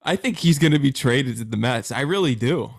I 0.03 0.15
think 0.15 0.39
he's 0.39 0.59
going 0.59 0.73
to 0.73 0.79
be 0.79 0.91
traded 0.91 1.37
to 1.37 1.45
the 1.45 1.57
Mets. 1.57 1.91
I 1.91 2.01
really 2.01 2.35
do 2.35 2.71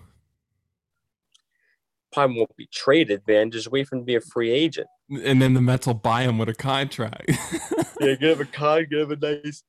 probably 2.15 2.39
won't 2.39 2.57
be 2.57 2.69
traded, 2.73 3.23
man. 3.27 3.51
Just 3.51 3.71
wait 3.71 3.89
for 3.89 3.97
him 3.97 4.03
to 4.03 4.07
be 4.07 4.15
a 4.15 4.21
free 4.21 4.51
agent. 4.51 4.87
And 5.23 5.43
then 5.43 5.53
the 5.53 5.61
Mets 5.61 5.87
will 5.87 5.95
buy 5.95 6.23
him 6.23 6.39
with 6.39 6.49
a 6.49 6.55
contract. 6.55 7.25
yeah, 8.01 8.15
give 8.15 8.41
him 8.41 8.41
a 8.41 8.51
con, 8.51 8.87
give 8.89 9.11
him 9.11 9.23
a 9.23 9.41
nice 9.45 9.63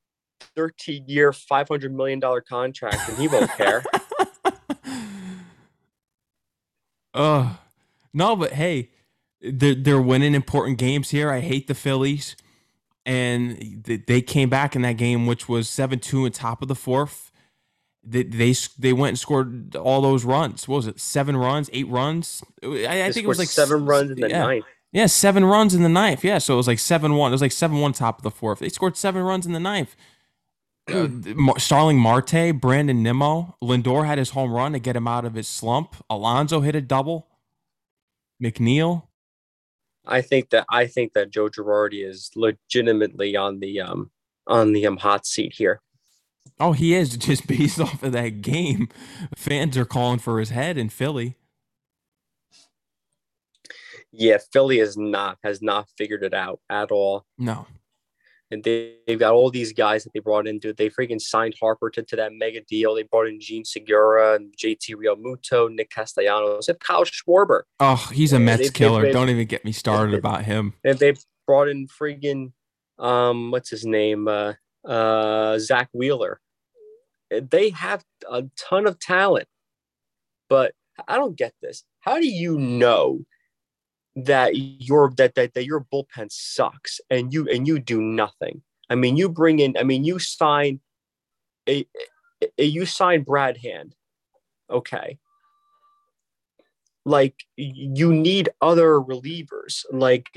13 0.54 1.04
year, 1.06 1.32
$500 1.32 1.92
million 1.92 2.20
contract, 2.48 3.08
and 3.08 3.18
he 3.18 3.28
won't 3.28 3.50
care. 3.50 3.84
uh, 7.14 7.54
no, 8.14 8.36
but 8.36 8.52
hey, 8.52 8.90
they're, 9.42 9.74
they're 9.74 10.00
winning 10.00 10.34
important 10.34 10.78
games 10.78 11.10
here. 11.10 11.30
I 11.30 11.40
hate 11.40 11.66
the 11.66 11.74
Phillies. 11.74 12.36
And 13.04 13.84
they 13.84 14.20
came 14.20 14.48
back 14.48 14.74
in 14.74 14.82
that 14.82 14.96
game, 14.96 15.26
which 15.26 15.48
was 15.48 15.68
7 15.68 16.00
2 16.00 16.24
on 16.24 16.32
top 16.32 16.60
of 16.60 16.66
the 16.66 16.74
fourth 16.74 17.25
they, 18.06 18.22
they 18.22 18.54
they 18.78 18.92
went 18.92 19.10
and 19.10 19.18
scored 19.18 19.74
all 19.76 20.00
those 20.00 20.24
runs. 20.24 20.68
What 20.68 20.76
was 20.76 20.86
it? 20.86 21.00
Seven 21.00 21.36
runs, 21.36 21.68
eight 21.72 21.88
runs. 21.88 22.42
I, 22.62 23.04
I 23.06 23.12
think 23.12 23.24
it 23.24 23.28
was 23.28 23.38
like 23.38 23.48
seven 23.48 23.84
runs 23.84 24.10
in 24.10 24.20
the 24.20 24.28
yeah. 24.28 24.42
ninth. 24.42 24.64
Yeah, 24.92 25.06
seven 25.06 25.44
runs 25.44 25.74
in 25.74 25.82
the 25.82 25.88
ninth. 25.88 26.24
Yeah, 26.24 26.38
so 26.38 26.54
it 26.54 26.56
was 26.56 26.68
like 26.68 26.78
seven 26.78 27.16
one. 27.16 27.32
It 27.32 27.34
was 27.34 27.42
like 27.42 27.52
seven 27.52 27.78
one 27.78 27.92
top 27.92 28.18
of 28.18 28.22
the 28.22 28.30
fourth. 28.30 28.60
They 28.60 28.68
scored 28.68 28.96
seven 28.96 29.22
runs 29.22 29.44
in 29.44 29.52
the 29.52 29.60
ninth. 29.60 29.96
Starling 31.58 31.98
Marte, 31.98 32.60
Brandon 32.60 33.02
Nimmo, 33.02 33.56
Lindor 33.60 34.06
had 34.06 34.18
his 34.18 34.30
home 34.30 34.52
run 34.52 34.72
to 34.72 34.78
get 34.78 34.94
him 34.94 35.08
out 35.08 35.24
of 35.24 35.34
his 35.34 35.48
slump. 35.48 35.96
Alonso 36.08 36.60
hit 36.60 36.76
a 36.76 36.80
double. 36.80 37.26
McNeil. 38.40 39.02
I 40.06 40.20
think 40.20 40.50
that 40.50 40.64
I 40.70 40.86
think 40.86 41.14
that 41.14 41.30
Joe 41.30 41.48
Girardi 41.48 42.06
is 42.06 42.30
legitimately 42.36 43.36
on 43.36 43.58
the 43.58 43.80
um 43.80 44.10
on 44.46 44.72
the 44.72 44.86
um 44.86 44.96
hot 44.96 45.26
seat 45.26 45.52
here. 45.52 45.80
Oh, 46.58 46.72
he 46.72 46.94
is 46.94 47.16
just 47.16 47.46
based 47.46 47.80
off 47.80 48.02
of 48.02 48.12
that 48.12 48.42
game. 48.42 48.88
Fans 49.36 49.76
are 49.76 49.84
calling 49.84 50.18
for 50.18 50.38
his 50.38 50.50
head 50.50 50.78
in 50.78 50.88
Philly. 50.88 51.36
Yeah, 54.12 54.38
Philly 54.52 54.78
is 54.78 54.96
not 54.96 55.38
has 55.44 55.60
not 55.60 55.88
figured 55.98 56.22
it 56.22 56.32
out 56.32 56.60
at 56.70 56.90
all. 56.90 57.26
No. 57.38 57.66
And 58.50 58.62
they, 58.62 58.94
they've 59.06 59.18
got 59.18 59.34
all 59.34 59.50
these 59.50 59.72
guys 59.72 60.04
that 60.04 60.12
they 60.12 60.20
brought 60.20 60.46
in. 60.46 60.60
Dude, 60.60 60.76
they 60.76 60.88
freaking 60.88 61.20
signed 61.20 61.54
Harper 61.60 61.90
to, 61.90 62.02
to 62.04 62.16
that 62.16 62.32
mega 62.32 62.60
deal. 62.60 62.94
They 62.94 63.02
brought 63.02 63.26
in 63.26 63.40
Jean 63.40 63.64
Segura 63.64 64.36
and 64.36 64.54
JT 64.56 64.94
Realmuto, 64.94 65.68
Nick 65.68 65.90
Castellanos, 65.90 66.68
and 66.68 66.78
Kyle 66.78 67.04
Schwarber. 67.04 67.62
Oh, 67.80 68.08
he's 68.12 68.32
a 68.32 68.38
Mets 68.38 68.70
killer. 68.70 69.02
They've, 69.02 69.12
Don't 69.12 69.30
even 69.30 69.48
get 69.48 69.64
me 69.64 69.72
started 69.72 70.12
they, 70.12 70.18
about 70.18 70.44
him. 70.44 70.74
And 70.84 70.96
they 70.96 71.14
brought 71.44 71.66
in 71.66 71.88
freaking 71.88 72.52
um, 72.98 73.50
what's 73.50 73.70
his 73.70 73.84
name? 73.84 74.28
Uh, 74.28 74.54
uh, 74.86 75.58
Zack 75.58 75.88
Wheeler 75.92 76.40
they 77.30 77.70
have 77.70 78.04
a 78.30 78.44
ton 78.56 78.86
of 78.86 78.98
talent, 78.98 79.48
but 80.48 80.74
I 81.08 81.16
don't 81.16 81.36
get 81.36 81.54
this. 81.60 81.84
How 82.00 82.18
do 82.18 82.26
you 82.26 82.58
know 82.58 83.20
that 84.14 84.56
your 84.56 85.12
that, 85.16 85.34
that 85.34 85.54
that 85.54 85.66
your 85.66 85.86
bullpen 85.92 86.30
sucks 86.30 87.00
and 87.10 87.32
you 87.32 87.48
and 87.48 87.66
you 87.66 87.78
do 87.78 88.00
nothing? 88.00 88.62
I 88.88 88.94
mean, 88.94 89.16
you 89.16 89.28
bring 89.28 89.58
in. 89.58 89.76
I 89.76 89.82
mean, 89.82 90.04
you 90.04 90.18
sign 90.18 90.80
a, 91.68 91.86
a 92.58 92.64
you 92.64 92.86
sign 92.86 93.22
Brad 93.22 93.58
Hand, 93.58 93.94
okay. 94.70 95.18
Like 97.04 97.34
you 97.56 98.12
need 98.12 98.48
other 98.60 99.00
relievers. 99.00 99.84
Like 99.92 100.28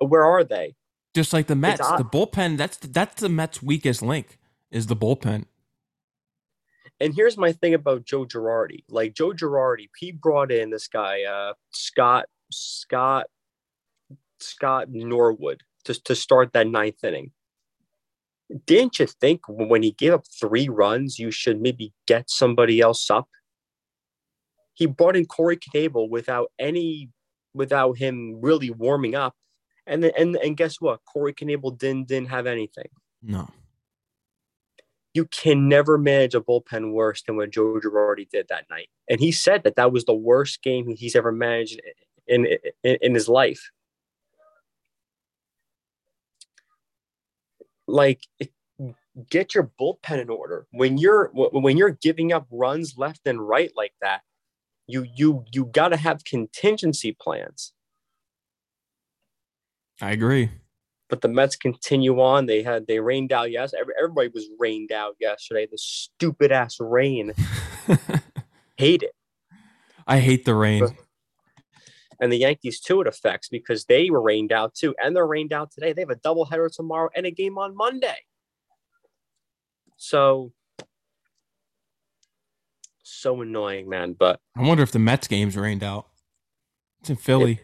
where 0.00 0.24
are 0.24 0.44
they? 0.44 0.74
Just 1.16 1.32
like 1.32 1.46
the 1.46 1.56
Mets, 1.56 1.78
the 1.78 2.04
bullpen. 2.04 2.58
That's 2.58 2.76
that's 2.76 3.22
the 3.22 3.30
Mets' 3.30 3.62
weakest 3.62 4.02
link 4.02 4.38
is 4.70 4.86
the 4.86 4.94
bullpen. 4.94 5.46
And 7.00 7.14
here's 7.14 7.38
my 7.38 7.52
thing 7.52 7.72
about 7.72 8.04
Joe 8.04 8.26
Girardi. 8.26 8.84
Like 8.90 9.14
Joe 9.14 9.32
Girardi, 9.32 9.88
he 9.96 10.12
brought 10.12 10.52
in 10.52 10.68
this 10.68 10.88
guy, 10.88 11.22
uh, 11.22 11.54
Scott, 11.70 12.26
Scott, 12.52 13.28
Scott 14.40 14.88
Norwood 14.90 15.62
to, 15.84 15.94
to 16.02 16.14
start 16.14 16.52
that 16.52 16.68
ninth 16.68 17.02
inning. 17.02 17.30
Didn't 18.66 18.98
you 18.98 19.06
think 19.06 19.40
when 19.48 19.82
he 19.82 19.92
gave 19.92 20.12
up 20.12 20.24
three 20.38 20.68
runs, 20.68 21.18
you 21.18 21.30
should 21.30 21.62
maybe 21.62 21.94
get 22.06 22.28
somebody 22.28 22.82
else 22.82 23.08
up? 23.08 23.30
He 24.74 24.84
brought 24.84 25.16
in 25.16 25.24
Corey 25.24 25.56
Knebel 25.56 26.10
without 26.10 26.52
any, 26.58 27.08
without 27.54 27.96
him 27.96 28.38
really 28.42 28.70
warming 28.70 29.14
up. 29.14 29.34
And 29.86 30.02
then, 30.02 30.12
and, 30.18 30.36
and 30.36 30.56
guess 30.56 30.80
what? 30.80 31.00
Corey 31.04 31.32
Knebel 31.32 31.78
didn't, 31.78 32.08
didn't 32.08 32.30
have 32.30 32.46
anything. 32.46 32.88
No 33.22 33.48
you 35.16 35.24
can 35.24 35.66
never 35.66 35.96
manage 35.96 36.34
a 36.34 36.42
bullpen 36.42 36.92
worse 36.92 37.22
than 37.22 37.36
what 37.36 37.50
Joe 37.50 37.80
Girardi 37.82 38.28
did 38.28 38.48
that 38.48 38.68
night. 38.68 38.90
And 39.08 39.18
he 39.18 39.32
said 39.32 39.64
that 39.64 39.76
that 39.76 39.90
was 39.90 40.04
the 40.04 40.14
worst 40.14 40.62
game 40.62 40.94
he's 40.94 41.16
ever 41.16 41.32
managed 41.32 41.80
in, 42.26 42.46
in, 42.84 42.98
in 43.00 43.14
his 43.14 43.26
life. 43.26 43.70
Like 47.86 48.20
get 49.30 49.54
your 49.54 49.70
bullpen 49.80 50.20
in 50.20 50.28
order. 50.28 50.66
When 50.70 50.98
you're 50.98 51.30
when 51.32 51.78
you're 51.78 51.96
giving 52.02 52.34
up 52.34 52.46
runs 52.50 52.98
left 52.98 53.26
and 53.26 53.40
right 53.40 53.70
like 53.74 53.94
that, 54.02 54.20
you 54.86 55.06
you 55.16 55.46
you 55.50 55.64
got 55.64 55.88
to 55.88 55.96
have 55.96 56.24
contingency 56.24 57.16
plans. 57.18 57.72
I 60.00 60.12
agree. 60.12 60.50
But 61.08 61.20
the 61.20 61.28
Mets 61.28 61.56
continue 61.56 62.20
on. 62.20 62.46
They 62.46 62.62
had 62.62 62.86
they 62.86 62.98
rained 63.00 63.32
out. 63.32 63.50
Yes, 63.50 63.72
everybody 63.74 64.28
was 64.28 64.48
rained 64.58 64.92
out 64.92 65.14
yesterday. 65.20 65.66
The 65.70 65.78
stupid 65.78 66.50
ass 66.50 66.76
rain. 66.80 67.32
hate 68.76 69.02
it. 69.02 69.12
I 70.06 70.18
hate 70.18 70.44
the 70.44 70.54
rain. 70.54 70.88
And 72.18 72.32
the 72.32 72.38
Yankees 72.38 72.80
too 72.80 73.00
it 73.00 73.06
affects 73.06 73.48
because 73.48 73.84
they 73.84 74.10
were 74.10 74.22
rained 74.22 74.50
out 74.50 74.74
too, 74.74 74.94
and 75.02 75.14
they're 75.14 75.26
rained 75.26 75.52
out 75.52 75.70
today. 75.70 75.92
They 75.92 76.02
have 76.02 76.10
a 76.10 76.16
doubleheader 76.16 76.74
tomorrow 76.74 77.10
and 77.14 77.26
a 77.26 77.30
game 77.30 77.58
on 77.58 77.76
Monday. 77.76 78.18
So 79.96 80.52
so 83.02 83.40
annoying, 83.42 83.88
man. 83.88 84.14
But 84.18 84.40
I 84.56 84.62
wonder 84.62 84.82
if 84.82 84.92
the 84.92 84.98
Mets 84.98 85.28
game's 85.28 85.56
rained 85.56 85.84
out. 85.84 86.06
It's 87.00 87.10
in 87.10 87.16
Philly. 87.16 87.52
It, 87.52 87.60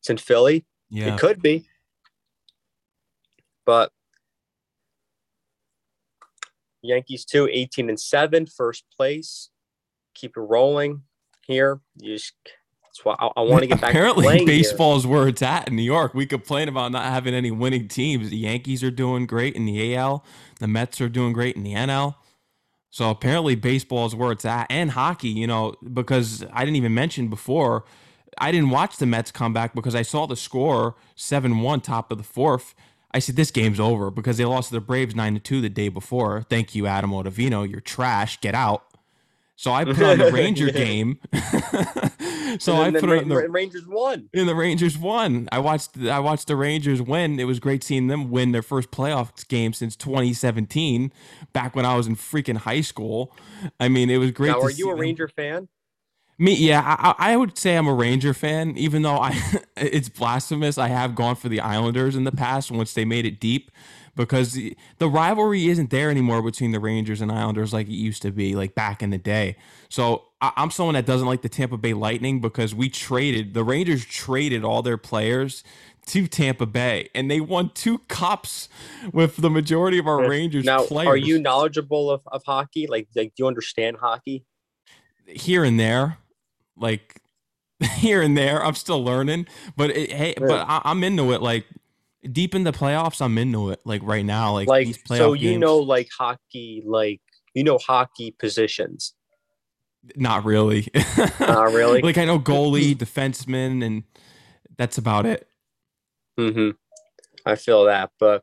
it's 0.00 0.10
in 0.10 0.16
Philly. 0.16 0.64
Yeah, 0.94 1.14
it 1.14 1.20
could 1.20 1.42
be. 1.42 1.66
But 3.66 3.90
Yankees 6.82 7.24
too, 7.24 7.48
18 7.50 7.88
and 7.88 7.98
7, 7.98 8.46
first 8.46 8.84
place. 8.96 9.50
Keep 10.14 10.36
it 10.36 10.40
rolling 10.40 11.02
here. 11.46 11.80
You 11.96 12.14
just 12.14 12.34
that's 12.84 13.04
why 13.04 13.16
I, 13.18 13.28
I 13.38 13.40
want 13.40 13.62
to 13.62 13.66
get 13.66 13.80
back. 13.80 13.90
Apparently, 13.90 14.44
baseball 14.44 14.96
is 14.96 15.04
where 15.04 15.26
it's 15.26 15.42
at 15.42 15.66
in 15.66 15.74
New 15.74 15.82
York. 15.82 16.14
We 16.14 16.26
complain 16.26 16.68
about 16.68 16.92
not 16.92 17.06
having 17.06 17.34
any 17.34 17.50
winning 17.50 17.88
teams. 17.88 18.30
The 18.30 18.36
Yankees 18.36 18.84
are 18.84 18.92
doing 18.92 19.26
great 19.26 19.56
in 19.56 19.66
the 19.66 19.96
AL. 19.96 20.24
The 20.60 20.68
Mets 20.68 21.00
are 21.00 21.08
doing 21.08 21.32
great 21.32 21.56
in 21.56 21.64
the 21.64 21.74
NL. 21.74 22.14
So 22.90 23.10
apparently, 23.10 23.56
baseball 23.56 24.06
is 24.06 24.14
where 24.14 24.30
it's 24.30 24.44
at, 24.44 24.68
and 24.70 24.92
hockey. 24.92 25.30
You 25.30 25.48
know, 25.48 25.74
because 25.92 26.44
I 26.52 26.64
didn't 26.64 26.76
even 26.76 26.94
mention 26.94 27.26
before. 27.26 27.84
I 28.38 28.52
didn't 28.52 28.70
watch 28.70 28.96
the 28.96 29.06
Mets 29.06 29.30
come 29.30 29.52
back 29.52 29.74
because 29.74 29.94
I 29.94 30.02
saw 30.02 30.26
the 30.26 30.36
score 30.36 30.96
seven 31.14 31.60
one 31.60 31.80
top 31.80 32.10
of 32.10 32.18
the 32.18 32.24
fourth. 32.24 32.74
I 33.12 33.20
said 33.20 33.36
this 33.36 33.50
game's 33.50 33.78
over 33.78 34.10
because 34.10 34.38
they 34.38 34.44
lost 34.44 34.68
to 34.68 34.74
the 34.74 34.80
Braves 34.80 35.14
nine 35.14 35.34
to 35.34 35.40
two 35.40 35.60
the 35.60 35.68
day 35.68 35.88
before. 35.88 36.42
Thank 36.42 36.74
you, 36.74 36.86
Adam 36.86 37.10
Ottavino. 37.10 37.68
You're 37.68 37.80
trash. 37.80 38.40
Get 38.40 38.54
out. 38.54 38.84
So 39.56 39.72
I 39.72 39.84
put 39.84 40.02
on 40.02 40.18
the 40.18 40.32
Ranger 40.32 40.70
game. 40.70 41.20
so 42.58 42.74
I 42.74 42.90
put 42.90 43.08
on 43.08 43.28
the 43.28 43.46
Rangers 43.48 43.86
won. 43.86 44.28
And 44.34 44.48
the 44.48 44.54
Rangers 44.54 44.98
won. 44.98 45.48
I 45.52 45.60
watched 45.60 45.96
I 45.98 46.18
watched 46.18 46.48
the 46.48 46.56
Rangers 46.56 47.00
win. 47.00 47.38
It 47.38 47.44
was 47.44 47.60
great 47.60 47.84
seeing 47.84 48.08
them 48.08 48.30
win 48.30 48.50
their 48.50 48.62
first 48.62 48.90
playoff 48.90 49.46
game 49.46 49.72
since 49.72 49.94
2017, 49.94 51.12
back 51.52 51.76
when 51.76 51.86
I 51.86 51.96
was 51.96 52.08
in 52.08 52.16
freaking 52.16 52.58
high 52.58 52.80
school. 52.80 53.32
I 53.78 53.88
mean, 53.88 54.10
it 54.10 54.18
was 54.18 54.32
great. 54.32 54.50
Now, 54.50 54.60
are 54.60 54.70
you 54.70 54.90
a 54.90 54.96
Ranger 54.96 55.28
fan? 55.28 55.68
Me, 56.36 56.54
yeah, 56.54 56.82
I, 56.84 57.32
I 57.32 57.36
would 57.36 57.56
say 57.56 57.76
I'm 57.76 57.86
a 57.86 57.94
Ranger 57.94 58.34
fan, 58.34 58.76
even 58.76 59.02
though 59.02 59.18
I 59.18 59.40
it's 59.76 60.08
blasphemous. 60.08 60.78
I 60.78 60.88
have 60.88 61.14
gone 61.14 61.36
for 61.36 61.48
the 61.48 61.60
Islanders 61.60 62.16
in 62.16 62.24
the 62.24 62.32
past 62.32 62.70
once 62.70 62.92
they 62.92 63.04
made 63.04 63.24
it 63.24 63.38
deep 63.38 63.70
because 64.16 64.52
the, 64.52 64.76
the 64.98 65.08
rivalry 65.08 65.68
isn't 65.68 65.90
there 65.90 66.10
anymore 66.10 66.42
between 66.42 66.72
the 66.72 66.80
Rangers 66.80 67.20
and 67.20 67.30
Islanders 67.30 67.72
like 67.72 67.86
it 67.86 67.94
used 67.94 68.22
to 68.22 68.30
be, 68.30 68.54
like 68.54 68.74
back 68.74 69.02
in 69.02 69.10
the 69.10 69.18
day. 69.18 69.56
So 69.88 70.24
I, 70.40 70.52
I'm 70.56 70.70
someone 70.70 70.94
that 70.94 71.06
doesn't 71.06 71.26
like 71.26 71.42
the 71.42 71.48
Tampa 71.48 71.76
Bay 71.76 71.94
Lightning 71.94 72.40
because 72.40 72.74
we 72.74 72.88
traded 72.88 73.54
the 73.54 73.64
Rangers 73.64 74.04
traded 74.04 74.64
all 74.64 74.82
their 74.82 74.98
players 74.98 75.62
to 76.06 76.26
Tampa 76.26 76.66
Bay, 76.66 77.08
and 77.14 77.30
they 77.30 77.40
won 77.40 77.70
two 77.74 77.98
cups 78.08 78.68
with 79.12 79.36
the 79.38 79.48
majority 79.48 79.98
of 79.98 80.06
our 80.06 80.28
Rangers 80.28 80.64
now, 80.64 80.84
players. 80.84 81.08
Are 81.08 81.16
you 81.16 81.38
knowledgeable 81.40 82.10
of, 82.10 82.20
of 82.26 82.42
hockey? 82.44 82.86
Like, 82.86 83.08
like, 83.16 83.28
do 83.34 83.44
you 83.44 83.46
understand 83.46 83.96
hockey? 83.98 84.44
Here 85.26 85.64
and 85.64 85.80
there, 85.80 86.18
like 86.76 87.20
here 87.96 88.22
and 88.22 88.36
there, 88.36 88.64
I'm 88.64 88.74
still 88.74 89.02
learning. 89.02 89.46
But 89.76 89.90
it, 89.90 90.12
hey, 90.12 90.34
yeah. 90.38 90.46
but 90.46 90.66
I, 90.68 90.82
I'm 90.84 91.04
into 91.04 91.32
it. 91.32 91.42
Like 91.42 91.66
deep 92.30 92.54
in 92.54 92.64
the 92.64 92.72
playoffs, 92.72 93.20
I'm 93.20 93.38
into 93.38 93.70
it. 93.70 93.80
Like 93.84 94.02
right 94.04 94.24
now, 94.24 94.52
like 94.52 94.68
like 94.68 94.96
so 95.06 95.32
you 95.32 95.50
games, 95.50 95.60
know 95.60 95.78
like 95.78 96.08
hockey, 96.16 96.82
like 96.84 97.20
you 97.54 97.64
know 97.64 97.78
hockey 97.78 98.34
positions. 98.38 99.14
Not 100.16 100.44
really. 100.44 100.88
Not 101.40 101.72
really. 101.72 102.02
like 102.02 102.18
I 102.18 102.24
know 102.24 102.38
goalie, 102.38 102.94
defenseman, 102.94 103.84
and 103.84 104.04
that's 104.76 104.98
about 104.98 105.24
it. 105.26 105.48
Hmm. 106.38 106.70
I 107.46 107.56
feel 107.56 107.84
that, 107.84 108.10
but 108.18 108.42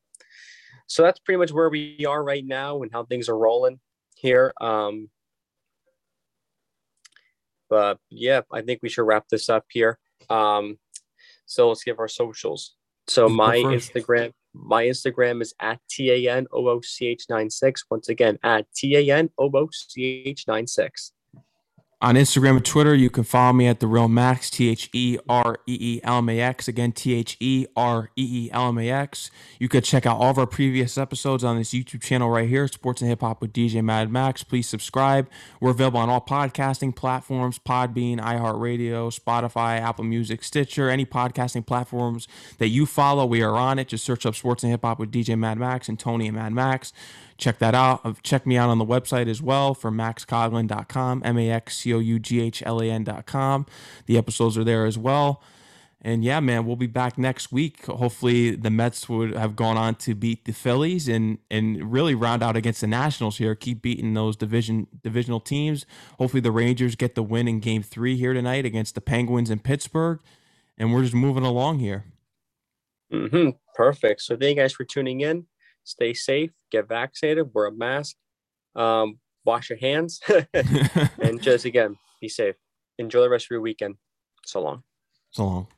so 0.87 1.03
that's 1.03 1.19
pretty 1.19 1.37
much 1.37 1.51
where 1.51 1.69
we 1.69 2.05
are 2.07 2.23
right 2.23 2.45
now 2.45 2.81
and 2.81 2.91
how 2.91 3.03
things 3.03 3.29
are 3.29 3.37
rolling 3.37 3.79
here. 4.15 4.53
Um. 4.59 5.09
But 7.71 7.97
yeah, 8.09 8.41
I 8.51 8.61
think 8.61 8.81
we 8.83 8.89
should 8.89 9.07
wrap 9.07 9.25
this 9.31 9.49
up 9.49 9.65
here. 9.69 9.97
Um. 10.29 10.77
So 11.45 11.69
let's 11.69 11.83
give 11.83 11.99
our 11.99 12.07
socials. 12.07 12.75
So 13.07 13.27
my 13.27 13.57
Instagram, 13.57 14.31
my 14.53 14.83
Instagram 14.83 15.41
is 15.41 15.53
at 15.59 15.79
T 15.89 16.11
A 16.11 16.31
N 16.31 16.47
O 16.51 16.67
O 16.67 16.81
C 16.81 17.07
H 17.07 17.25
96. 17.29 17.85
Once 17.89 18.09
again, 18.09 18.37
at 18.43 18.67
T 18.75 18.95
A 18.95 19.17
N 19.17 19.29
O 19.39 19.49
O 19.53 19.69
C 19.71 20.23
H 20.25 20.45
96. 20.47 21.13
On 22.03 22.15
Instagram 22.15 22.55
and 22.55 22.65
Twitter, 22.65 22.95
you 22.95 23.11
can 23.11 23.23
follow 23.23 23.53
me 23.53 23.67
at 23.67 23.79
the 23.79 23.85
Real 23.85 24.07
Max, 24.07 24.49
T 24.49 24.69
H 24.69 24.89
E 24.91 25.19
R 25.29 25.59
E 25.67 25.77
E 25.79 26.01
L 26.03 26.17
M 26.17 26.29
A 26.29 26.39
X. 26.39 26.67
Again, 26.67 26.93
T 26.93 27.13
H 27.13 27.37
E 27.39 27.67
R 27.75 28.09
E 28.15 28.45
E 28.45 28.49
L 28.51 28.69
M 28.69 28.79
A 28.79 28.89
X. 28.89 29.29
You 29.59 29.69
could 29.69 29.83
check 29.83 30.07
out 30.07 30.17
all 30.17 30.31
of 30.31 30.39
our 30.39 30.47
previous 30.47 30.97
episodes 30.97 31.43
on 31.43 31.59
this 31.59 31.75
YouTube 31.75 32.01
channel 32.01 32.31
right 32.31 32.49
here, 32.49 32.67
Sports 32.67 33.01
and 33.01 33.09
Hip 33.11 33.21
Hop 33.21 33.39
with 33.39 33.53
DJ 33.53 33.83
Mad 33.83 34.11
Max. 34.11 34.43
Please 34.43 34.67
subscribe. 34.67 35.29
We're 35.59 35.69
available 35.69 35.99
on 35.99 36.09
all 36.09 36.21
podcasting 36.21 36.95
platforms 36.95 37.59
Podbean, 37.59 38.19
iHeartRadio, 38.19 39.15
Spotify, 39.15 39.79
Apple 39.79 40.03
Music, 40.05 40.43
Stitcher, 40.43 40.89
any 40.89 41.05
podcasting 41.05 41.67
platforms 41.67 42.27
that 42.57 42.69
you 42.69 42.87
follow. 42.87 43.27
We 43.27 43.43
are 43.43 43.55
on 43.55 43.77
it. 43.77 43.89
Just 43.89 44.03
search 44.03 44.25
up 44.25 44.33
Sports 44.33 44.63
and 44.63 44.71
Hip 44.71 44.81
Hop 44.81 44.97
with 44.97 45.11
DJ 45.11 45.37
Mad 45.37 45.59
Max 45.59 45.87
and 45.87 45.99
Tony 45.99 46.25
and 46.25 46.35
Mad 46.35 46.51
Max 46.51 46.93
check 47.41 47.57
that 47.57 47.75
out. 47.75 47.99
Uh, 48.05 48.13
check 48.23 48.45
me 48.45 48.55
out 48.55 48.69
on 48.69 48.77
the 48.77 48.85
website 48.85 49.27
as 49.27 49.41
well 49.41 49.73
for 49.73 49.91
maxcoughlan.com, 49.91 51.23
M 51.25 51.37
A 51.37 51.49
X 51.49 51.79
C 51.79 51.93
O 51.93 51.99
U 51.99 52.19
G 52.19 52.39
H 52.39 52.63
L 52.65 52.79
A 52.79 52.85
N.com. 52.85 53.65
The 54.05 54.17
episodes 54.17 54.57
are 54.57 54.63
there 54.63 54.85
as 54.85 54.97
well. 54.97 55.43
And 56.03 56.23
yeah, 56.23 56.39
man, 56.39 56.65
we'll 56.65 56.77
be 56.77 56.87
back 56.87 57.17
next 57.17 57.51
week. 57.51 57.85
Hopefully, 57.85 58.55
the 58.55 58.71
Mets 58.71 59.07
would 59.07 59.35
have 59.35 59.55
gone 59.55 59.77
on 59.77 59.95
to 59.95 60.15
beat 60.15 60.45
the 60.45 60.53
Phillies 60.53 61.07
and 61.07 61.39
and 61.51 61.91
really 61.91 62.15
round 62.15 62.41
out 62.41 62.55
against 62.55 62.81
the 62.81 62.87
Nationals 62.87 63.37
here. 63.37 63.53
Keep 63.53 63.81
beating 63.81 64.13
those 64.13 64.35
division 64.35 64.87
divisional 65.03 65.39
teams. 65.39 65.85
Hopefully, 66.17 66.41
the 66.41 66.51
Rangers 66.51 66.95
get 66.95 67.15
the 67.15 67.23
win 67.23 67.47
in 67.47 67.59
Game 67.59 67.83
Three 67.83 68.15
here 68.15 68.33
tonight 68.33 68.65
against 68.65 68.95
the 68.95 69.01
Penguins 69.01 69.49
in 69.49 69.59
Pittsburgh. 69.59 70.19
And 70.77 70.93
we're 70.93 71.03
just 71.03 71.13
moving 71.13 71.43
along 71.43 71.79
here. 71.79 72.05
Mm-hmm. 73.13 73.49
Perfect. 73.75 74.21
So 74.21 74.35
thank 74.35 74.55
you 74.55 74.63
guys 74.63 74.73
for 74.73 74.85
tuning 74.85 75.21
in 75.21 75.45
stay 75.83 76.13
safe, 76.13 76.51
get 76.71 76.87
vaccinated, 76.87 77.51
wear 77.53 77.67
a 77.67 77.71
mask, 77.71 78.15
um, 78.75 79.19
wash 79.45 79.69
your 79.69 79.79
hands, 79.79 80.19
and 80.53 81.41
just 81.41 81.65
again, 81.65 81.97
be 82.19 82.29
safe. 82.29 82.55
Enjoy 82.97 83.21
the 83.21 83.29
rest 83.29 83.45
of 83.45 83.51
your 83.51 83.61
weekend. 83.61 83.95
So 84.45 84.61
long. 84.61 84.83
So 85.31 85.45
long. 85.45 85.67